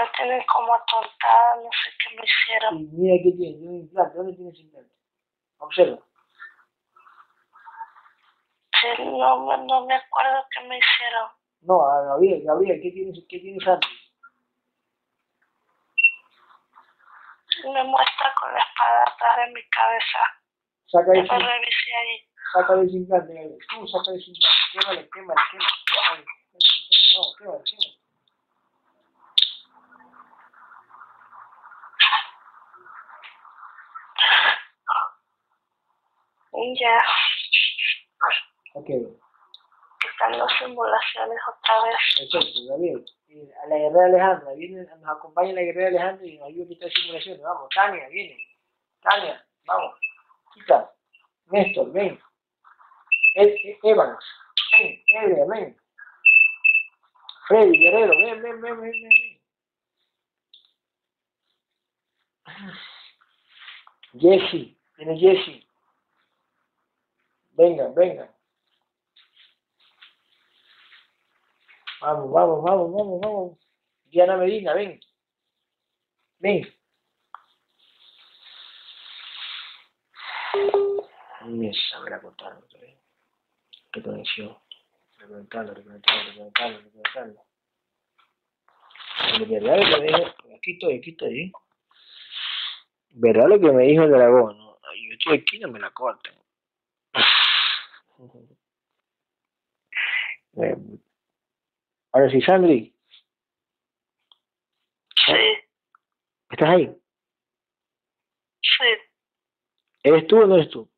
Me 0.00 0.08
tienen 0.16 0.42
como 0.46 0.74
atontada, 0.74 1.56
no 1.56 1.68
sé 1.70 1.90
qué 1.98 2.16
me 2.16 2.22
hicieron. 2.24 2.78
Y 2.78 2.84
mira 2.92 3.16
qué 3.22 3.32
tiene, 3.36 3.58
tiene 3.58 3.68
un 3.68 3.80
implante. 3.80 4.16
¿Dónde 4.16 4.32
tiene 4.34 4.50
ese 4.50 4.62
implante? 4.62 4.94
Observa. 5.58 5.98
Sí, 8.80 8.88
no, 9.04 9.44
me- 9.46 9.66
no 9.66 9.84
me 9.86 9.94
acuerdo 9.94 10.46
qué 10.52 10.60
me 10.68 10.78
hicieron. 10.78 11.28
No, 11.62 11.84
a 11.86 12.02
Gabriel, 12.02 12.42
Gabriel, 12.44 12.80
¿qué 12.82 12.90
tiene, 12.92 13.12
qué 13.28 13.38
tiene 13.40 13.62
Sandy? 13.62 13.86
Me 17.64 17.84
muestra 17.84 18.32
con 18.40 18.54
la 18.54 18.58
espada 18.60 19.02
atrás 19.02 19.36
de 19.36 19.52
mi 19.52 19.68
cabeza. 19.68 20.18
Saca 20.86 21.12
ese, 21.12 21.22
me 21.30 21.38
revisé 21.38 21.94
ahí. 21.94 22.28
saca 22.54 22.72
ese 22.82 22.96
implante, 22.96 23.34
Gabriel. 23.34 23.58
Tú 23.68 23.86
saca 23.86 24.10
ese 24.16 24.30
implante. 24.30 24.70
Quémale, 24.72 25.10
quémale. 25.10 25.40
quémale. 25.50 26.24
No, 27.12 27.22
quémale, 27.36 27.64
quémale. 27.68 28.00
Y 34.09 34.09
ya, 36.80 36.98
Ok, 38.74 38.86
quitando 38.86 40.48
simulaciones 40.58 41.38
otra 41.48 41.84
vez. 41.84 41.96
perfecto. 42.30 43.06
Eh, 43.28 43.52
A 43.62 43.66
la 43.68 43.76
guerrera 43.76 44.06
Alejandra, 44.06 44.52
viene, 44.54 44.82
nos 44.82 45.08
acompaña 45.16 45.52
la 45.52 45.62
guerrera 45.62 45.88
Alejandra 45.88 46.26
y 46.26 46.38
nos 46.38 46.48
ayuda 46.48 46.64
a 46.64 46.68
quitar 46.68 46.90
simulaciones. 46.90 47.42
Vamos, 47.42 47.68
Tania, 47.74 48.08
viene. 48.08 48.36
Tania, 49.02 49.44
vamos. 49.66 49.94
Quita. 50.54 50.90
Néstor, 51.46 51.92
ven. 51.92 52.20
E- 53.36 53.42
E- 53.44 53.78
Evans, 53.84 54.24
ven. 54.72 55.02
Edgar, 55.08 55.46
ven. 55.48 55.76
Freddy, 57.48 57.78
Guerrero, 57.78 58.08
ven, 58.18 58.42
ven, 58.42 58.60
ven, 58.60 58.80
ven, 58.80 58.90
ven. 58.92 59.08
ven. 59.10 59.40
Jesse, 64.12 64.76
viene 64.96 65.18
Jesse. 65.18 65.66
Venga, 67.52 67.88
venga. 67.88 68.34
Vamos, 72.00 72.30
vamos, 72.32 72.62
vamos, 72.62 72.92
vamos, 72.92 73.20
vamos. 73.20 73.58
Diana 74.04 74.36
Medina, 74.36 74.74
ven. 74.74 74.98
Ven. 76.38 76.74
Me 81.46 81.72
sabrá 81.90 82.20
contarlo 82.20 82.62
todavía. 82.66 82.96
Reconexión. 83.92 84.56
Reconectarlo, 85.18 85.74
reconectarlo, 85.74 86.30
reconectarlo, 86.30 86.78
reconectarlo. 86.78 87.44
Aquí 90.56 90.72
estoy, 90.72 90.98
aquí 90.98 91.10
estoy. 91.10 91.40
¿eh? 91.40 91.52
¿Verdad 93.12 93.48
lo 93.48 93.60
que 93.60 93.72
me 93.72 93.84
dijo 93.84 94.04
el 94.04 94.10
dragón? 94.10 94.56
¿no? 94.58 94.78
Ay, 94.90 95.08
Yo 95.08 95.12
estoy 95.14 95.38
aquí, 95.38 95.58
no 95.58 95.68
me 95.68 95.78
la 95.80 95.90
corten. 95.90 96.34
Eh, 100.60 100.76
Ahora 102.12 102.28
sí, 102.28 102.40
Sandri, 102.42 102.92
Sí, 105.24 105.32
¿estás 106.50 106.68
ahí? 106.70 106.86
sí. 108.60 108.84
¿Eres 110.02 110.26
tú 110.26 110.40
o 110.42 110.46
no 110.46 110.56
eres 110.56 110.70
tú? 110.70 110.90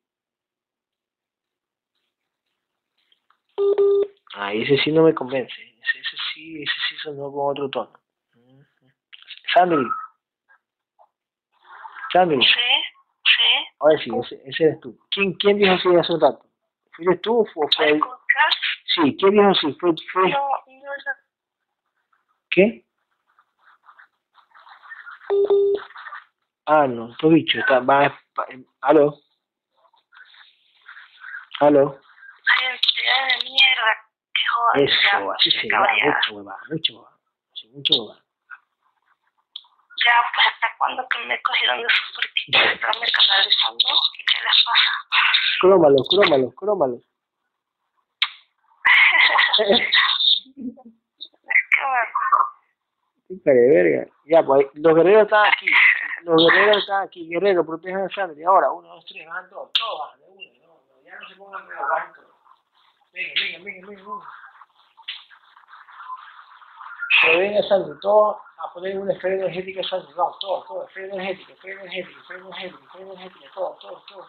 Ah, 4.35 4.55
ese 4.55 4.79
sí 4.83 4.91
no 4.91 5.03
me 5.03 5.15
convence. 5.15 5.53
Ese, 5.53 5.99
ese 5.99 6.17
sí, 6.33 6.63
ese 6.63 6.73
sí 6.89 6.97
sonó 7.03 7.31
con 7.31 7.51
otro 7.51 7.69
tono. 7.69 7.93
Sandri. 9.53 9.87
Sandri, 12.13 12.43
Sí, 12.43 12.49
sí. 13.25 13.67
ahora 13.81 13.99
sí, 13.99 14.11
ese, 14.21 14.43
ese 14.49 14.65
eres 14.65 14.81
tú. 14.81 14.99
¿Quién, 15.11 15.33
quién 15.35 15.59
dijo 15.59 15.73
así 15.73 15.89
hace 15.97 16.13
un 16.13 16.21
rato? 16.21 16.45
¿Fuiste 16.93 17.17
tú 17.19 17.41
o 17.41 17.45
fue? 17.47 17.67
fue- 17.77 17.87
¿Michael 17.93 18.01
Clark? 18.01 18.57
Sí, 18.95 19.17
¿quién 19.19 19.31
dijo 19.33 19.49
así? 19.49 19.73
¿Fue, 19.81 19.91
fue? 20.13 20.29
No, 20.31 20.39
no, 20.39 20.75
no. 20.75 21.13
¿Qué? 22.51 22.85
Ah, 26.67 26.87
no, 26.87 27.17
tu 27.17 27.31
bicho, 27.31 27.59
está, 27.59 27.81
va, 27.81 28.17
aló. 28.83 29.15
Aló. 31.61 31.99
Ay, 32.61 32.67
de 32.69 33.45
mierda. 33.45 33.93
Que 34.35 34.43
joder. 34.53 34.89
Eso, 34.91 35.33
así 35.33 35.51
se 35.51 35.69
va, 35.73 35.87
mucho 36.05 36.35
hueva, 36.35 36.57
mucho 36.71 36.95
hueva, 36.99 37.19
sí, 37.55 37.69
mucho 37.69 37.95
hueva. 37.95 38.22
Ya, 40.05 40.15
pues 40.35 40.47
hasta 40.47 40.67
cuándo 40.79 41.07
que 41.09 41.19
me 41.27 41.41
cogieron 41.43 41.83
de 41.83 41.89
su 41.89 42.15
porquito 42.15 42.59
de 42.59 42.73
estarme 42.75 43.07
canalizando. 43.13 43.89
¿Qué 44.17 44.39
les 44.43 44.65
pasa? 44.67 44.91
Crómalo, 45.61 45.97
crómalo, 46.11 46.51
crómalo. 46.53 46.97
Es 49.59 49.69
que 49.69 50.55
me 50.57 50.75
Qué 53.29 53.43
cara 53.45 53.61
de 53.61 53.69
verga. 53.69 54.13
Ya, 54.27 54.43
pues 54.43 54.67
los 54.75 54.95
guerreros 54.95 55.23
están 55.25 55.47
aquí. 55.47 55.67
Los 56.23 56.37
guerreros 56.43 56.77
están 56.79 57.03
aquí. 57.03 57.29
Guerreros, 57.29 57.67
protejan 57.67 58.05
a 58.05 58.09
Sandri. 58.11 58.45
Ahora, 58.45 58.71
uno, 58.71 58.89
dos, 58.89 59.05
tres, 59.07 59.27
bajan 59.27 59.49
todos. 59.49 59.73
Todos 59.73 60.19
de 60.19 60.25
uno. 60.27 60.43
No, 60.67 61.03
ya 61.05 61.19
no 61.19 61.29
se 61.29 61.37
pongan 61.37 61.67
bajan 61.67 62.13
todos. 62.13 62.33
Venga, 63.13 63.33
venga, 63.41 63.65
venga, 63.65 63.89
venga. 63.89 64.42
Que 67.23 67.37
venga 67.37 67.63
Sandri, 67.63 67.99
todos 68.01 68.37
a 68.59 68.73
poner 68.73 68.99
una 68.99 69.13
esfera 69.13 69.37
energética 69.37 69.81
a 69.81 69.85
Sandri. 69.85 70.13
Vamos, 70.15 70.39
todos, 70.41 70.67
todos. 70.67 70.89
Esfera 70.89 71.15
energética, 71.15 71.53
esfera 71.53 71.81
energética, 71.81 72.21
esfera 72.21 72.41
energética, 72.41 72.85
esfera 72.85 73.05
energética. 73.05 73.51
Todos, 73.55 73.79
todos, 73.79 74.07
todos. 74.07 74.29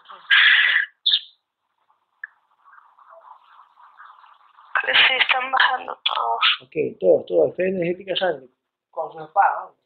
que 4.86 4.94
sí 4.94 5.14
están 5.18 5.52
bajando 5.52 5.98
todos. 6.04 6.44
Ok, 6.62 6.76
todos, 7.00 7.26
todos. 7.26 7.50
Esfera 7.52 7.70
energética 7.70 8.14
a 8.14 8.16
Sandri. 8.16 8.50
Con 8.92 9.12
su 9.12 9.24
espada, 9.24 9.56
vamos. 9.56 9.78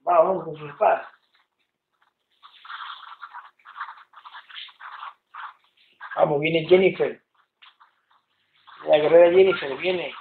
Vamos, 0.00 0.24
vamos 0.24 0.44
con 0.44 0.56
su 0.56 0.66
espada. 0.66 1.10
Vamos, 6.16 6.40
viene 6.40 6.66
Jennifer. 6.68 7.22
La 8.86 8.98
guerrera 8.98 9.30
Jennifer, 9.30 9.76
viene. 9.76 10.14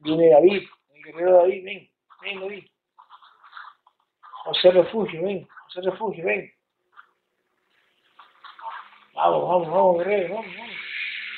Viene 0.00 0.30
David, 0.30 0.62
el 0.94 1.02
guerrero 1.02 1.38
David, 1.38 1.64
ven, 1.64 1.90
ven 2.22 2.40
David. 2.40 2.64
José 4.44 4.70
Refugio, 4.70 5.22
ven, 5.22 5.48
José 5.64 5.80
Refugio, 5.82 6.24
ven. 6.24 6.52
Vamos, 9.14 9.48
vamos, 9.48 9.68
vamos, 9.68 9.98
guerrero, 9.98 10.34
vamos, 10.36 10.56
vamos. 10.56 10.76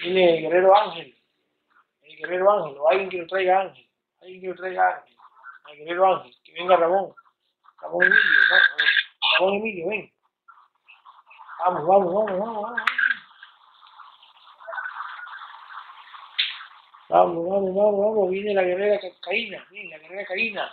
Viene 0.03 0.37
el 0.37 0.43
guerrero 0.43 0.77
Ángel, 0.77 1.15
el 2.03 2.17
guerrero 2.17 2.51
Ángel, 2.51 2.79
o 2.79 2.89
alguien 2.89 3.09
que 3.09 3.19
lo 3.19 3.27
traiga 3.27 3.61
Ángel, 3.61 3.91
alguien 4.21 4.41
que 4.41 4.49
lo 4.49 4.55
traiga 4.55 4.97
Ángel, 4.97 5.17
el 5.71 5.79
guerrero 5.79 6.07
Ángel, 6.07 6.35
que 6.45 6.53
venga 6.53 6.77
Ramón, 6.77 7.15
Ramón 7.81 8.05
Emilio, 8.05 8.23
Ramón 9.39 9.55
Emilio, 9.55 9.89
ven. 9.89 10.13
Vamos, 11.65 11.87
vamos, 11.87 12.15
vamos, 12.15 12.39
vamos, 12.39 12.63
vamos. 12.63 12.90
Vamos, 17.11 17.45
vamos, 17.45 17.75
vamos, 17.75 17.99
vamos, 17.99 18.31
viene 18.31 18.55
la 18.55 18.63
guerrera 18.63 19.01
Karina, 19.21 19.67
viene 19.69 19.91
la 19.91 19.99
guerrera 19.99 20.25
Karina. 20.27 20.73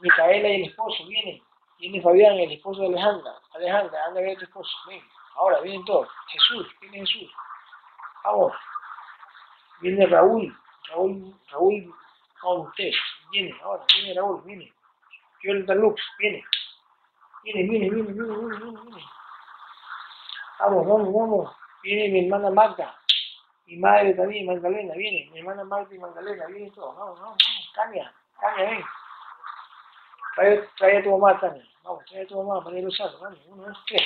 Micaela 0.00 0.48
y 0.48 0.62
el 0.62 0.70
esposo, 0.70 1.06
vienen. 1.06 1.42
Viene 1.78 2.00
Fabián, 2.00 2.32
el 2.38 2.52
esposo 2.52 2.80
de 2.80 2.86
Alejandra. 2.86 3.34
Alejandra, 3.52 4.04
anda 4.06 4.20
a 4.20 4.22
ver 4.22 4.36
a 4.36 4.38
tu 4.38 4.44
esposo, 4.46 4.70
ven. 4.88 5.02
Ahora, 5.34 5.60
vienen 5.60 5.84
todos. 5.84 6.08
Jesús, 6.28 6.66
viene 6.80 7.00
Jesús. 7.00 7.30
Vamos. 8.24 8.54
Viene 9.82 10.06
Raúl, 10.06 10.56
Raúl, 10.88 11.34
Raúl 11.50 11.94
Montes, 12.42 12.96
viene, 13.30 13.54
ahora, 13.62 13.84
viene 13.94 14.14
Raúl, 14.14 14.42
viene. 14.44 14.72
Jonathan 15.42 15.78
Lux, 15.78 16.00
viene. 16.18 16.42
Viene, 17.44 17.62
viene, 17.64 17.90
viene, 17.90 18.12
viene, 18.12 18.34
viene, 18.34 18.56
viene, 18.56 18.80
viene. 18.80 19.04
Vamos, 20.58 20.86
vamos, 20.86 21.12
vamos. 21.12 21.56
Viene 21.82 22.08
mi 22.08 22.24
hermana 22.24 22.50
Magda. 22.50 22.96
Mi 23.66 23.76
madre 23.78 24.14
también, 24.14 24.46
Magdalena, 24.46 24.94
viene. 24.94 25.28
Mi 25.32 25.40
hermana 25.40 25.64
Magda 25.64 25.92
y 25.92 25.98
Magdalena, 25.98 26.46
viene 26.46 26.70
todo. 26.70 26.94
Vamos, 26.94 27.20
vamos, 27.20 27.38
vamos. 27.38 27.72
Tania, 27.74 28.14
Tania, 28.40 28.70
ven. 28.70 28.84
Trae, 30.36 30.68
trae 30.78 30.98
a 30.98 31.02
tu 31.02 31.10
mamá, 31.10 31.40
Tania. 31.40 31.64
Vamos, 31.82 32.04
trae 32.04 32.22
a 32.22 32.26
tu 32.26 32.42
mamá, 32.42 32.60
María 32.60 32.82
Lozano. 32.82 33.18
Vamos, 33.18 33.40
uno, 33.46 33.64
dos, 33.64 33.84
tres. 33.88 34.02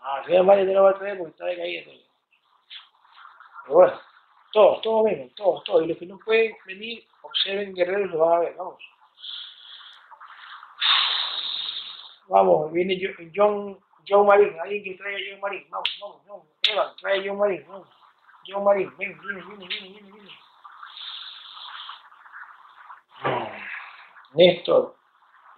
Ah, 0.00 0.22
si 0.24 0.38
María 0.40 0.64
te 0.64 0.72
lo 0.72 0.84
va 0.84 0.90
a 0.90 0.98
traer 0.98 1.18
porque 1.18 1.32
está 1.32 1.46
de 1.46 1.56
caída 1.56 1.84
todo. 1.84 2.00
Pero 3.64 3.74
bueno, 3.74 4.00
todos, 4.52 4.82
todos 4.82 5.04
vengan, 5.04 5.30
todos, 5.30 5.64
todos. 5.64 5.82
Y 5.82 5.86
los 5.88 5.98
que 5.98 6.06
no 6.06 6.18
pueden 6.18 6.56
venir, 6.64 7.04
observen 7.22 7.74
guerreros, 7.74 8.10
lo 8.12 8.18
van 8.18 8.36
a 8.36 8.38
ver. 8.38 8.54
Vamos. 8.54 8.78
Vamos, 12.28 12.72
viene 12.72 13.00
John, 13.34 13.78
John 14.06 14.26
Marín, 14.26 14.56
alguien 14.60 14.84
que 14.84 14.94
traiga 14.94 15.18
a 15.18 15.32
John 15.32 15.40
Marín. 15.40 15.66
Vamos, 15.70 15.88
vamos, 16.00 16.26
vamos. 16.26 16.46
Evan, 16.62 16.96
trae 16.96 17.18
a 17.18 17.22
John 17.26 17.38
Marín, 17.38 17.64
vamos. 17.66 17.88
John 18.48 18.64
Marín, 18.64 18.90
ven, 18.96 19.20
viene, 19.20 19.42
viene, 19.42 19.66
viene, 19.68 19.88
viene, 19.88 20.10
viene. 20.10 20.38
Néstor, 24.32 24.96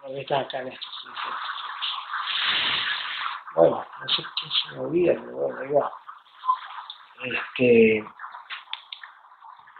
¿dónde 0.01 0.21
está 0.21 0.41
acá 0.41 0.61
Néstor? 0.61 0.91
Sí, 1.01 1.07
sí. 1.07 1.29
Bueno, 3.55 3.85
no 3.99 4.07
sé 4.09 4.23
qué 4.23 4.49
se 4.49 4.75
me 4.75 4.81
olvida, 4.81 5.13
pero 5.13 5.31
bueno, 5.31 5.59
ahí 5.61 5.71
va. 5.71 5.91
Este. 7.23 8.05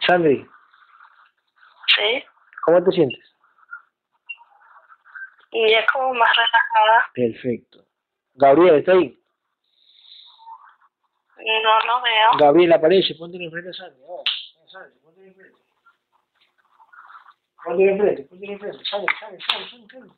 Sandri. 0.06 0.48
Sí. 1.88 2.24
¿Cómo 2.62 2.82
te 2.82 2.92
sientes? 2.92 3.36
Y 5.50 5.70
ya 5.70 5.84
como 5.92 6.14
más 6.14 6.34
relajada. 6.34 7.10
Perfecto. 7.12 7.84
Gabriel, 8.34 8.76
¿está 8.76 8.92
ahí? 8.92 9.21
No 11.44 11.80
lo 11.86 12.02
veo. 12.02 12.36
Gabriel, 12.38 12.72
aparece, 12.72 13.14
ponte 13.16 13.36
enfrente 13.36 13.70
a 13.70 13.72
Sandri. 13.72 14.02
Ahora, 14.02 14.22
Sandri, 14.70 14.98
ponte 15.02 15.26
enfrente. 15.26 15.58
Ponte 17.64 17.82
enfrente, 17.82 18.22
ponte 18.24 18.46
enfrente. 18.46 18.84
Sandri, 18.84 19.14
Sandri, 19.18 19.42
Sandri, 19.42 19.70
Sandri, 19.70 19.88
Sandri. 19.90 20.10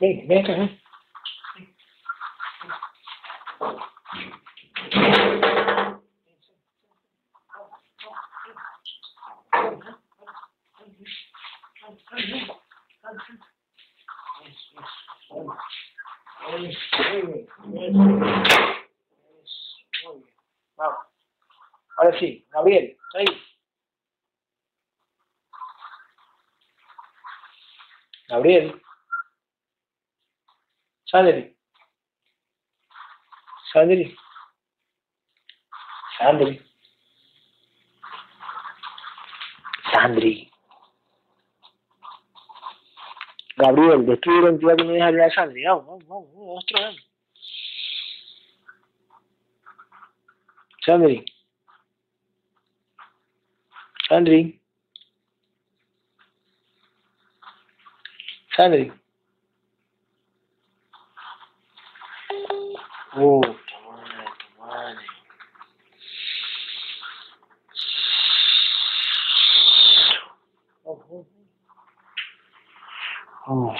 Ven, 0.00 0.26
ven 0.26 0.38
acá, 0.38 0.54
ven. 0.54 0.80
Ahora 21.96 22.18
sí, 22.18 22.46
Gabriel, 22.50 22.96
ahí. 23.14 23.26
Gabriel. 28.28 28.82
Sandri. 31.04 31.56
Sandri. 33.72 34.16
Sandri. 36.18 36.62
Sandri. 39.92 40.50
Gabriel, 43.60 44.06
describe 44.06 44.42
la 44.42 44.48
entidad 44.48 44.76
que 44.76 44.84
me 44.84 44.94
deja 44.94 45.06
hablar 45.08 45.28
de 45.28 45.34
Sandri. 45.34 45.64
Vamos, 45.64 45.84
vamos, 45.86 46.08
vamos, 46.08 46.34
vamos, 46.34 46.64
vamos. 46.72 46.96
Sandri. 50.86 51.24
Sandri. 54.08 54.60
Sandri. 58.56 58.92
Oh, 63.12 63.40
tu 63.42 63.76
madre, 63.86 64.24
tu 64.38 64.58
madre. 64.58 65.06
Oh, 70.84 71.04
oh, 71.10 71.26
oh. 73.50 73.74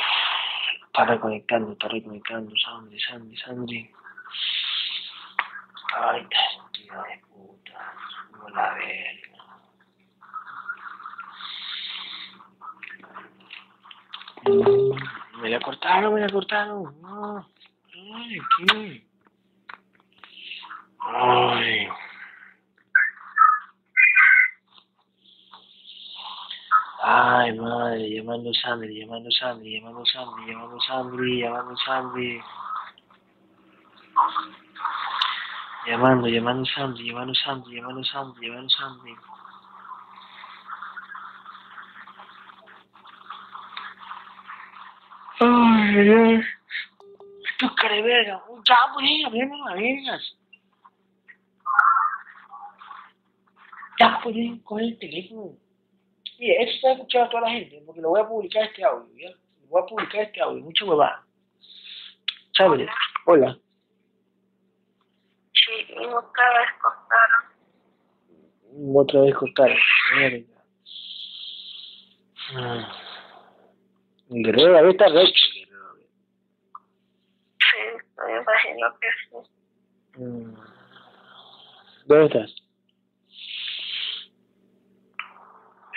Está 0.87 1.05
reconectando, 1.05 1.73
está 1.73 1.89
reconectando, 1.89 2.53
Sandri, 2.57 3.01
Sandri, 3.01 3.37
Sandri. 3.37 3.91
Ay, 5.97 6.27
tío 6.73 6.93
de 7.03 7.19
puta, 7.29 7.95
no 8.33 8.49
la 8.49 8.75
verga. 8.75 9.31
Me 15.41 15.49
la 15.49 15.61
cortaron, 15.61 16.15
me 16.15 16.21
la 16.21 16.29
cortaron. 16.29 17.01
No. 17.01 17.49
Ay, 18.15 18.39
¿qué? 18.67 19.07
Ay. 20.99 21.89
Ay, 27.03 27.59
madre, 27.59 28.11
llamando 28.11 28.53
Sandri, 28.53 29.01
llamando 29.01 29.31
Sandri, 29.31 29.73
llamando 29.73 30.05
Sandri, 30.05 30.47
llamando 30.53 30.81
Sandri, 30.81 31.41
llamando 31.41 31.77
Sandri. 31.79 32.43
Llamando, 35.87 36.29
llamando 36.29 36.65
Sandri, 36.67 37.09
llamando 37.09 37.35
Sandri, 37.35 37.77
llamando 37.77 38.05
Sandri, 38.05 38.47
llamando 38.47 38.69
Sandri. 38.69 39.17
Ay, 45.41 46.11
ay. 46.11 46.43
Esto 47.49 47.67
es 47.67 48.05
verga. 48.05 48.43
Ya, 48.69 48.77
pues, 48.93 49.25
abrieron 49.25 49.59
las 49.65 49.75
vergas. 49.75 50.37
Ya, 53.99 54.21
pues, 54.23 54.37
con 54.65 54.81
el 54.81 54.99
teléfono. 54.99 55.70
Mire, 56.41 56.63
esto 56.63 56.75
está 56.75 56.93
escuchado 56.93 57.25
a 57.27 57.29
toda 57.29 57.43
la 57.43 57.51
gente, 57.51 57.83
porque 57.85 58.01
lo 58.01 58.09
voy 58.09 58.21
a 58.23 58.27
publicar 58.27 58.65
este 58.65 58.83
audio, 58.83 59.15
¿ya? 59.15 59.29
Lo 59.29 59.69
voy 59.69 59.83
a 59.83 59.87
publicar 59.87 60.23
este 60.23 60.41
audio, 60.41 60.65
mucha 60.65 60.87
huevada. 60.87 61.23
¿Sabes? 62.57 62.89
Hola. 63.27 63.59
Sí, 65.53 65.95
otra 65.99 66.49
vez 66.59 66.69
cortaron. 66.81 67.43
Otra 68.97 69.21
vez 69.21 69.35
cortaron. 69.35 69.77
Mierda. 70.17 70.47
Ah. 72.57 72.91
Guerrero 74.31 74.73
David 74.73 74.91
está 74.93 75.09
recho. 75.09 75.49
guerrero. 75.55 75.95
Sí, 77.59 77.83
me 78.17 78.41
imagino 78.41 78.99
que 78.99 79.09
sí. 79.21 80.23
Mm. 80.23 80.55
¿Dónde 82.07 82.27
estás? 82.27 82.70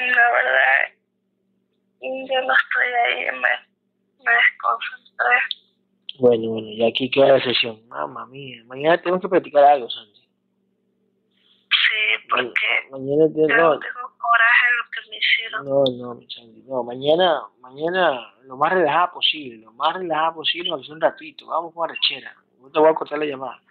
La 0.08 0.32
verdad, 0.32 0.94
yo 2.02 2.42
no 2.42 2.54
estoy 2.54 2.94
ahí, 3.06 3.26
me, 3.40 4.24
me 4.26 4.32
desconcentré. 4.32 5.38
Bueno, 6.20 6.50
bueno, 6.52 6.68
y 6.68 6.86
aquí 6.86 7.10
queda 7.10 7.38
la 7.38 7.44
sesión. 7.44 7.88
Mamma 7.88 8.26
mía. 8.28 8.62
Mañana 8.66 8.98
tenemos 9.02 9.22
que 9.22 9.30
practicar 9.30 9.64
algo, 9.64 9.90
Sandy. 9.90 10.14
Sí, 11.70 12.28
porque 12.30 12.68
Mañana 12.92 13.26
te- 13.34 13.42
yo 13.42 13.48
no, 13.48 13.74
no 13.74 13.80
tengo 13.80 14.18
coraje 14.18 14.68
lo 14.78 14.90
que 14.92 15.10
me 15.10 15.18
hicieron. 15.18 15.66
no, 15.66 15.84
no, 15.98 16.16
mi 16.16 16.28
Sandy, 16.30 16.62
no. 16.64 16.84
Mañana, 16.84 17.42
mañana 17.60 18.34
lo 18.44 18.58
más 18.58 18.74
relajada 18.74 19.12
posible, 19.12 19.58
lo 19.66 19.72
más 19.74 19.96
relajada 19.96 20.34
posible, 20.36 20.70
aunque 20.72 20.86
sea 20.86 20.96
un 20.96 21.02
ratito. 21.02 21.48
Vamos 21.48 21.74
con 21.74 21.90
arrechera. 21.90 22.36
Yo 22.62 22.70
te 22.70 22.80
voy 22.80 22.90
a 22.90 22.94
cortar 22.94 23.20
la 23.20 23.26
llamada. 23.26 23.62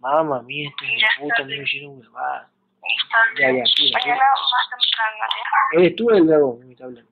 Mamma 0.00 0.42
mía, 0.42 0.68
estos 0.68 0.88
puta 1.18 1.44
me 1.44 1.56
hicieron 1.56 1.98
huevada. 1.98 2.50
Está 2.84 3.18
Ya, 3.38 3.48
ya, 3.52 3.64
pila. 3.76 3.98
Mañana 3.98 4.24
más 4.52 4.66
temprano, 4.70 5.24
¿ya? 5.34 5.78
Eres 5.78 5.96
tú 5.96 6.10
el 6.10 6.26
dragón, 6.26 6.58
me 6.66 6.72
está 6.72 6.84
hablando. 6.84 7.10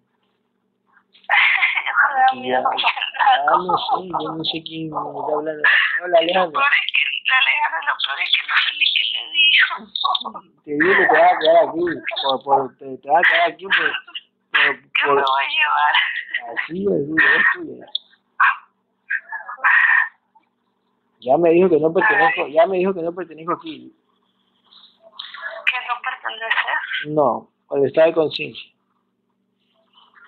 Da 1.29 2.27
Ya, 2.35 2.41
ya 2.43 2.63
no 3.57 3.79
sé, 3.79 4.09
yo 4.09 4.29
no 4.37 4.45
sé 4.45 4.63
quién 4.65 4.91
me 4.91 4.97
está 4.97 5.33
hablando. 5.33 5.63
Hola, 6.03 6.09
Lo 6.09 6.19
Alejandro. 6.19 6.53
peor 6.61 6.73
es 6.73 6.93
que 6.93 7.03
la 7.31 7.37
Alejandra, 7.39 7.81
lo 7.89 7.95
peor 8.05 8.19
es 8.21 8.31
que 8.37 8.43
no 8.43 8.57
sé 8.63 8.71
ni 8.77 8.87
qué 8.93 9.05
le 9.13 9.23
dijo. 9.33 9.73
Te 10.65 10.71
digo 10.73 10.93
que 10.93 11.07
te 11.07 11.17
vas 11.19 11.33
a 11.33 11.39
quedar 11.39 11.57
aquí. 11.69 11.85
Por, 12.23 12.37
por, 12.45 12.77
te, 12.77 12.87
te 12.99 13.09
vas 13.09 13.23
a 13.25 13.29
quedar 13.29 13.47
aquí 13.51 13.65
por, 13.65 13.73
por, 13.73 13.87
¿Qué 14.93 15.07
por, 15.07 15.15
me 15.17 15.23
voy 15.23 15.43
a 15.43 15.49
llevar? 15.57 15.95
así, 16.59 16.77
así, 16.87 17.13
es 17.39 17.45
tuya. 17.55 17.87
Ya 21.25 21.39
me 21.39 21.51
dijo 21.51 21.69
que 21.71 21.79
no 21.79 21.93
pertenezco, 21.93 22.49
ya 22.49 22.67
me 22.67 22.79
dijo 22.79 22.93
que 22.93 23.01
no 23.03 23.15
pertenezco 23.15 23.53
aquí. 23.53 23.95
No 25.93 26.01
perteneces. 26.03 27.07
No, 27.07 27.51
el 27.77 27.87
estado 27.87 28.07
de 28.09 28.15
conciencia. 28.15 28.73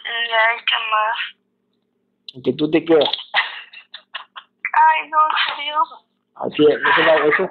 Ya, 0.05 0.55
¿y 0.55 0.65
qué 0.65 0.75
más? 0.91 2.45
Que 2.45 2.53
tú 2.53 2.71
te 2.71 2.85
quedas. 2.85 3.09
Ay, 3.33 5.09
no, 5.09 5.19
en 5.25 5.57
serio. 5.57 5.83
Así 6.35 6.65
es, 6.65 6.77
eso, 6.77 7.25
eso, 7.29 7.51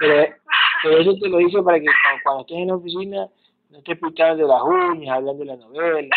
pero, 0.00 0.34
pero 0.82 0.98
eso 0.98 1.14
te 1.20 1.28
lo 1.28 1.40
hice 1.40 1.62
para 1.62 1.78
que 1.78 1.86
cuando, 1.86 2.22
cuando 2.24 2.40
estés 2.42 2.58
en 2.58 2.68
la 2.68 2.74
oficina 2.74 3.28
no 3.70 3.78
estés 3.78 3.98
pintando 3.98 4.42
de 4.42 4.48
las 4.48 4.62
uñas, 4.62 5.16
hablando 5.16 5.44
de 5.44 5.46
la 5.46 5.56
novela. 5.56 6.16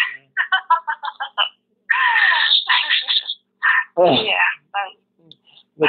¿no? 3.95 4.03
Me, 5.75 5.87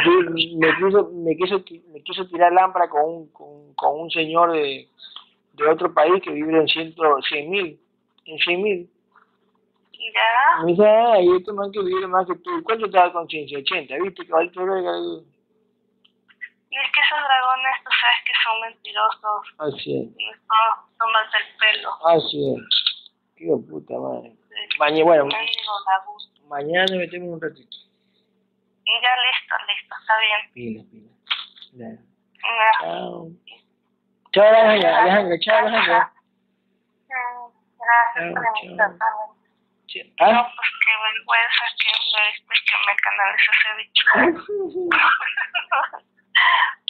me 0.58 0.76
quiso 0.76 1.10
me 1.12 1.36
quiso 1.36 1.64
me 1.92 2.02
quiso 2.02 2.26
tirar 2.28 2.52
lámpara 2.52 2.88
con 2.88 3.04
un 3.04 3.28
con, 3.32 3.74
con 3.74 4.00
un 4.00 4.10
señor 4.10 4.52
de, 4.52 4.88
de 5.54 5.68
otro 5.68 5.92
país 5.94 6.22
que 6.22 6.30
vive 6.30 6.56
en 6.58 6.68
ciento 6.68 7.02
cien 7.28 7.50
mil 7.50 7.80
en 8.26 8.38
cien 8.38 8.62
mil 8.62 8.90
Ya. 9.92 10.62
me 10.62 10.72
dice 10.72 10.86
ah 10.86 11.20
y 11.20 11.36
este 11.36 11.52
man 11.52 11.70
que 11.72 11.80
vive 11.82 12.06
más 12.06 12.26
que 12.26 12.34
tú 12.36 12.50
¿cuánto 12.64 12.90
te 12.90 12.96
da 12.98 13.12
conciencia? 13.12 13.58
80 13.58 13.94
viste 14.02 14.26
que 14.26 14.32
va 14.32 14.40
a 14.40 14.44
Y 14.44 14.48
es 16.76 16.90
que 16.92 17.00
esos 17.00 17.20
dragones, 17.22 17.74
tú 17.84 17.90
sabes 18.00 18.20
que 18.26 18.32
son 18.42 18.60
mentirosos. 18.60 19.42
así 19.58 19.90
es 20.02 20.08
No, 20.50 20.60
tomas 20.98 21.28
el 21.38 21.46
pelo. 21.58 21.90
así 22.08 22.38
es 22.54 22.60
qué 23.36 23.46
puta 23.70 23.94
madre 23.98 24.36
mañana 24.78 25.04
bueno 25.04 25.24
mañana 26.48 26.84
nos 26.90 26.98
metemos 26.98 27.28
un 27.34 27.40
ratito 27.40 27.76
Y 28.84 28.92
ya 29.02 29.12
listo, 29.24 29.54
listo, 29.68 29.94
está 30.00 30.14
bien. 30.20 30.40
pila 30.52 30.82
pila 30.90 31.10
Ya. 31.72 31.90
Ya. 32.42 32.70
chao 32.80 33.28
chao 34.34 34.44
Alejandra 34.44 34.90
Alejandra 35.02 35.38
chao 35.40 35.56
Alejandra 35.58 36.10
Gracias, 38.16 38.34
chao. 38.34 38.76
también. 38.76 38.98
Ch- 39.86 40.08
No, 40.18 40.42
pues 40.56 40.70
qué 40.82 40.92
vergüenza 41.04 41.64
que 41.78 41.90
me 41.94 42.24
que 42.66 42.76
me 42.86 42.94
canaliza 43.04 43.50
ese 43.54 43.70
bicho. 43.78 44.04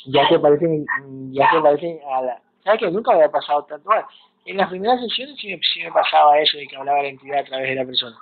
ya 0.06 0.22
se 0.28 0.38
parecen, 0.38 0.86
ya 1.32 1.50
se 1.50 1.60
parecen 1.60 2.00
a 2.10 2.22
la... 2.22 2.34
¿Sabes 2.62 2.80
que 2.80 2.90
nunca 2.90 3.12
había 3.12 3.30
pasado 3.30 3.64
tanto? 3.64 3.84
Bueno, 3.84 4.06
en 4.46 4.56
las 4.56 4.68
primeras 4.70 5.00
sesiones 5.00 5.36
sí 5.38 5.48
me, 5.48 5.60
sí 5.62 5.82
me 5.82 5.92
pasaba 5.92 6.38
eso 6.38 6.56
de 6.56 6.66
que 6.66 6.76
hablaba 6.76 7.02
la 7.02 7.08
entidad 7.08 7.40
a 7.40 7.44
través 7.44 7.68
de 7.68 7.74
la 7.74 7.84
persona. 7.84 8.16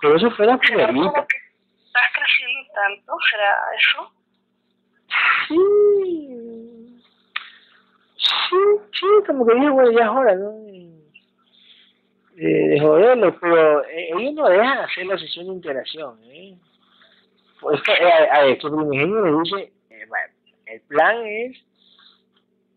Pero 0.00 0.16
eso 0.16 0.30
fue 0.32 0.46
la 0.46 0.58
que 0.58 0.68
estás 0.72 2.06
creciendo 2.14 2.60
tanto, 2.74 3.12
¿será 3.30 3.56
eso? 3.76 4.12
Sí. 5.48 5.58
Sí, 8.24 8.56
sí, 8.92 9.06
como 9.26 9.46
que 9.46 9.54
dije, 9.54 9.70
bueno, 9.70 9.90
ya 9.92 10.04
es 10.04 10.10
hora, 10.10 10.34
¿no? 10.36 10.50
De, 12.36 12.44
de 12.68 12.80
joderlo, 12.80 13.38
pero 13.40 13.84
eh, 13.84 14.10
ellos 14.16 14.34
no 14.34 14.48
dejan 14.48 14.78
hacer 14.78 15.06
la 15.06 15.18
sesión 15.18 15.46
de 15.46 15.52
integración, 15.52 16.18
¿eh? 16.24 16.56
Pues 17.60 17.80
eh, 17.88 18.04
a, 18.30 18.34
a 18.36 18.46
el 18.46 18.58
ingenio 18.58 19.24
le 19.24 19.42
dice, 19.42 19.72
eh, 19.90 20.06
el 20.66 20.80
plan 20.82 21.24
es 21.26 21.58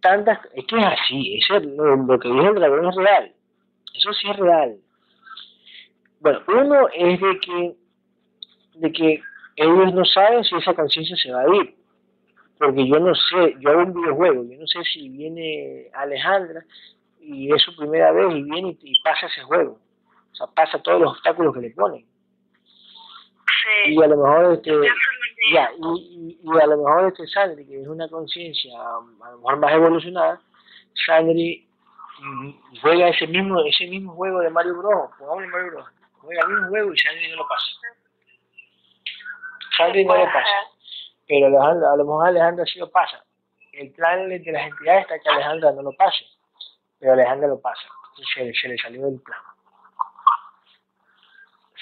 tantas, 0.02 0.40
es 0.54 0.66
que 0.66 0.78
es 0.78 0.86
así, 0.86 1.38
eso 1.38 1.58
es 1.58 1.66
lo, 1.66 1.96
lo 1.96 2.20
que 2.20 2.30
dice 2.30 2.48
el 2.48 2.56
dragón 2.56 2.88
es 2.88 2.96
real, 2.96 3.34
eso 3.96 4.14
sí 4.14 4.30
es 4.30 4.38
real. 4.38 4.78
Bueno, 6.20 6.40
uno 6.48 6.88
es 6.94 7.20
de 7.20 7.40
que, 7.40 7.76
de 8.76 8.92
que 8.92 9.22
ellos 9.56 9.94
no 9.94 10.06
saben 10.06 10.44
si 10.44 10.56
esa 10.56 10.74
conciencia 10.76 11.16
se 11.18 11.32
va 11.32 11.42
a 11.42 11.56
ir, 11.56 11.76
porque 12.60 12.88
yo 12.88 13.00
no 13.00 13.14
sé, 13.14 13.56
yo 13.60 13.70
hago 13.70 13.84
un 13.84 13.94
videojuego, 13.94 14.44
yo 14.44 14.58
no 14.60 14.68
sé 14.68 14.84
si 14.84 15.10
viene 15.10 15.90
Alejandra 15.94 16.64
y 17.20 17.54
es 17.54 17.62
su 17.62 17.76
primera 17.76 18.12
vez 18.12 18.34
y 18.36 18.44
viene 18.44 18.70
y, 18.82 18.92
y 18.92 19.02
pasa 19.04 19.28
ese 19.28 19.42
juego, 19.44 19.80
o 20.32 20.36
sea, 20.36 20.48
pasa 20.48 20.82
todos 20.82 21.02
los 21.02 21.12
obstáculos 21.12 21.54
que 21.54 21.62
le 21.62 21.70
ponen, 21.72 22.06
Sí. 23.86 23.94
y 23.94 24.02
a 24.04 24.08
lo 24.08 24.18
mejor 24.18 24.54
este, 24.54 24.72
ya, 25.54 25.70
y, 25.78 26.40
y, 26.40 26.40
y 26.44 26.62
a 26.62 26.68
lo 26.68 26.78
mejor 26.78 27.08
este 27.08 27.28
Sandri, 27.28 27.66
que 27.66 27.82
es 27.82 27.88
una 27.88 28.08
conciencia 28.10 28.72
a 28.80 29.32
lo 29.32 29.38
mejor 29.38 29.58
más 29.58 29.74
evolucionada, 29.74 30.40
Sandri 31.06 31.68
mm, 32.22 32.52
juega 32.82 33.10
ese 33.10 33.28
mismo, 33.28 33.60
ese 33.66 33.88
mismo 33.88 34.14
juego 34.14 34.40
de 34.40 34.50
Mario 34.50 34.78
Bros, 34.78 35.10
pongámosle 35.20 35.48
Mario 35.48 35.72
Bros, 35.72 35.86
juega 36.22 36.42
el 36.44 36.54
mismo 36.54 36.70
juego 36.70 36.94
y 36.94 36.98
Sandri 36.98 37.30
no 37.30 37.36
lo 37.38 37.48
pasa. 37.48 37.66
Sandri 39.78 40.06
no 40.06 40.16
lo 40.18 40.26
pasa. 40.26 40.50
Pero 41.28 41.48
Alejandra, 41.48 41.92
a 41.92 41.96
lo 41.98 42.06
mejor 42.06 42.28
Alejandra 42.28 42.66
sí 42.66 42.80
lo 42.80 42.90
pasa. 42.90 43.24
El 43.74 43.92
plan 43.92 44.28
de 44.30 44.40
las 44.52 44.68
entidades 44.68 45.02
está 45.04 45.20
que 45.20 45.30
Alejandra 45.30 45.72
no 45.74 45.82
lo 45.84 45.92
pase, 45.94 46.26
pero 47.00 47.14
Alejandra 47.14 47.48
lo 47.48 47.60
pasa. 47.62 47.84
Entonces 48.10 48.34
se, 48.34 48.62
se 48.62 48.68
le 48.70 48.78
salió 48.78 49.06
del 49.06 49.22
plan. 49.22 49.40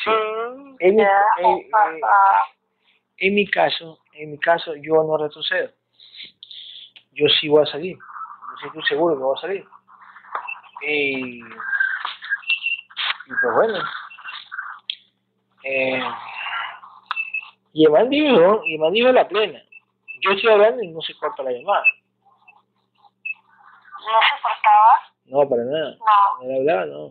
Sí. 0.03 0.09
Mm, 0.09 0.75
En 0.79 0.95
mi, 0.95 1.01
ya, 1.01 1.21
en- 1.37 3.35
mi 3.35 3.47
caso, 3.49 3.99
en 4.13 4.31
mi 4.31 4.39
caso, 4.39 4.73
yo 4.75 4.95
no 5.03 5.17
retrocedo. 5.17 5.71
Yo 7.13 7.27
sí 7.39 7.47
voy 7.47 7.63
a 7.63 7.71
salir. 7.71 7.97
Yo 8.61 8.67
estoy 8.67 8.83
seguro 8.83 9.15
que 9.15 9.23
voy 9.23 9.37
a 9.37 9.41
salir. 9.41 9.65
Y, 10.81 11.39
y 11.39 11.43
pues 13.41 13.53
bueno. 13.55 13.79
Eh, 15.63 16.01
y 17.75 17.83
el 17.83 17.91
man 17.91 18.09
dijo, 18.09 18.63
y 18.63 18.75
el 18.75 18.79
man 18.79 18.93
dijo 18.93 19.11
la 19.11 19.27
plena. 19.27 19.61
Yo 20.21 20.31
estoy 20.31 20.49
hablando 20.49 20.81
y 20.81 20.87
no 20.87 21.01
se 21.01 21.13
corta 21.15 21.43
la 21.43 21.51
llamada. 21.51 21.83
¿No 23.99 24.19
se 24.21 24.41
cortaba? 24.41 25.01
No, 25.25 25.49
para 25.49 25.63
nada. 25.65 25.97
No. 25.97 26.41
No 26.41 26.47
le 26.47 26.57
hablaba, 26.57 26.85
no. 26.85 27.09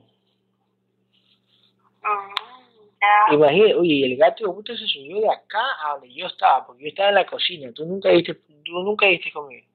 Mm. 2.02 3.34
Imagínate, 3.34 3.74
oye, 3.74 3.92
y 3.92 4.04
el 4.04 4.16
gato 4.16 4.46
de 4.46 4.54
puta 4.54 4.74
se 4.74 4.86
subió 4.86 5.20
de 5.20 5.28
acá 5.30 5.60
a 5.84 5.90
donde 5.90 6.14
yo 6.14 6.26
estaba, 6.26 6.66
porque 6.66 6.84
yo 6.84 6.88
estaba 6.88 7.10
en 7.10 7.16
la 7.16 7.26
cocina. 7.26 7.70
Tú 7.74 7.84
nunca 7.84 8.08
viste, 8.08 8.32
tú 8.64 8.72
nunca 8.82 9.04
viste 9.06 9.30
conmigo. 9.30 9.66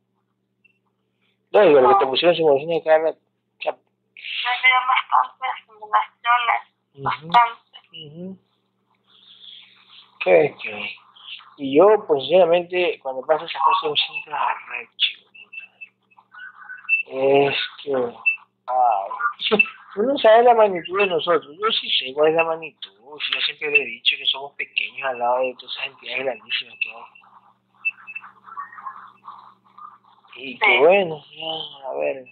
No, 1.51 1.61
digo, 1.61 1.81
lo 1.81 1.89
que 1.89 1.95
te 2.03 2.07
pusieron 2.07 2.35
simulación 2.35 2.69
de 2.71 2.83
cara. 2.83 3.09
O 3.11 3.61
sea, 3.61 3.73
Me 3.73 3.79
dio 4.65 4.79
bastantes 4.87 5.65
simulaciones. 5.67 6.61
Bastante. 6.95 7.79
ujú. 8.07 8.48
¿Qué? 10.19 10.55
Y 11.57 11.77
yo, 11.77 12.05
pues, 12.07 12.23
sinceramente, 12.23 12.99
cuando 13.01 13.21
pasa 13.25 13.45
esas 13.45 13.61
cosas, 13.61 13.91
me 13.91 13.97
siento 13.97 14.31
arrecho. 14.35 15.19
Es 17.07 17.57
que. 17.83 17.93
Ay, 18.67 19.59
uno 19.95 20.17
sabe 20.19 20.43
la 20.43 20.53
magnitud 20.53 20.99
de 20.99 21.07
nosotros. 21.07 21.57
Yo 21.57 21.71
sí 21.71 21.89
sé 21.89 22.13
cuál 22.13 22.29
es 22.29 22.35
la 22.35 22.43
magnitud. 22.43 22.91
Yo 22.93 23.41
siempre 23.41 23.71
le 23.71 23.81
he 23.81 23.85
dicho 23.85 24.15
que 24.17 24.25
somos 24.27 24.53
pequeños 24.53 25.09
al 25.09 25.17
lado 25.19 25.39
de 25.39 25.55
todas 25.55 25.75
esas 25.75 25.87
entidades 25.87 26.25
grandísimas 26.25 26.75
que 26.79 26.89
hay. 26.91 27.19
Y 30.41 30.59
que 30.59 30.77
bueno, 30.79 31.21
ya, 31.31 31.89
a 31.89 31.93
ver. 31.95 32.23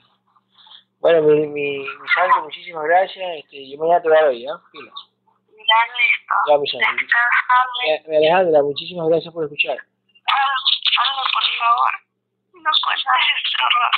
Bueno, 0.99 1.21
mi, 1.23 1.47
mi, 1.47 1.79
mi 1.79 2.41
muchísimas 2.43 2.83
gracias. 2.85 3.37
Este, 3.39 3.69
yo 3.69 3.77
mañana 3.77 4.01
te 4.01 4.09
voy 4.09 4.17
a 4.17 4.25
ver, 4.25 4.37
¿ya? 4.37 4.51
Pilas. 4.71 5.06
Ya 5.67 5.79
listo. 5.99 6.33
Ya. 6.47 6.57
Descansable. 6.57 7.83
Eh, 7.87 8.17
Alejandra, 8.17 8.61
muchísimas 8.63 9.07
gracias 9.09 9.33
por 9.33 9.43
escuchar. 9.43 9.77
Hazlo, 9.77 11.23
por 11.33 11.43
favor. 11.59 11.91
No 12.53 12.71
cuentas 12.83 13.21
este 13.37 13.55
horror. 13.63 13.93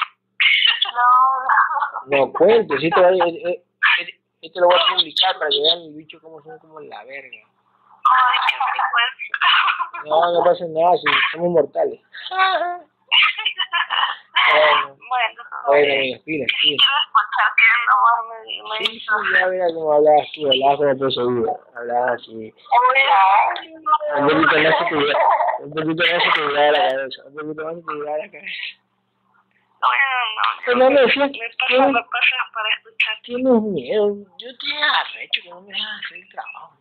No, 0.95 2.17
no. 2.17 2.25
No, 2.25 2.33
cuente, 2.33 2.77
sí 2.79 2.89
te 2.89 2.99
voy 3.01 3.21
a, 3.21 3.25
eh, 3.25 3.63
eh, 3.99 4.19
este 4.41 4.59
lo 4.59 4.67
voy 4.67 4.75
a 4.79 4.95
publicar 4.95 5.33
para 5.37 5.49
que 5.49 5.61
vean 5.61 5.79
mi 5.81 5.97
bicho 5.97 6.19
cómo 6.21 6.41
son 6.41 6.57
como 6.59 6.79
la 6.81 7.03
verga. 7.05 7.37
Ay, 7.37 8.37
qué 8.47 8.55
vergüenza. 8.57 10.05
No, 10.05 10.33
no 10.33 10.43
pasa 10.43 10.65
nada, 10.69 10.97
si 10.97 11.07
somos 11.31 11.49
mortales. 11.51 11.99
Bueno, 14.49 14.97
Bueno, 15.07 15.43
bueno, 15.67 15.93
quiero 16.25 16.45
escuchar 16.45 17.49
que 17.57 17.65
me, 17.69 17.83
me 18.28 18.28
Sí, 18.79 19.01
ya 19.33 19.47
verás 19.47 19.73
cómo 19.73 19.93
hablabas 19.93 20.27
tú, 20.33 20.47
hablabas 20.47 20.77
con 20.77 20.89
el 20.89 20.97
profesor, 20.97 21.59
hablabas 21.75 22.21
así. 22.21 22.53
Un 24.17 24.27
poquito 24.27 24.57
más 24.57 24.77
se 24.77 24.85
te 24.85 24.95
un 25.63 25.73
poquito 25.73 26.03
más 26.03 26.23
se 26.23 26.31
te 26.31 26.47
llega 26.47 26.67
a 26.67 26.71
la 26.71 26.89
cabeza, 26.89 27.21
un 27.25 27.35
poquito 27.35 27.63
más 27.65 27.75
se 27.75 27.81
te 27.81 27.93
la 27.93 28.31
cabeza. 28.31 28.79
No 30.67 30.75
no, 30.75 30.89
me 30.91 31.01
decías 31.01 31.31
me 31.31 32.03
pasa 32.03 32.35
para 32.53 32.69
escuchar. 32.77 33.15
tienes 33.23 33.61
miedo, 33.61 34.15
yo 34.37 34.49
te 34.57 34.83
arrecho 34.83 35.41
que 35.43 35.49
no 35.49 35.61
me 35.61 35.73
dejas 35.73 36.05
hacer 36.05 36.17
el 36.17 36.29
trabajo. 36.29 36.73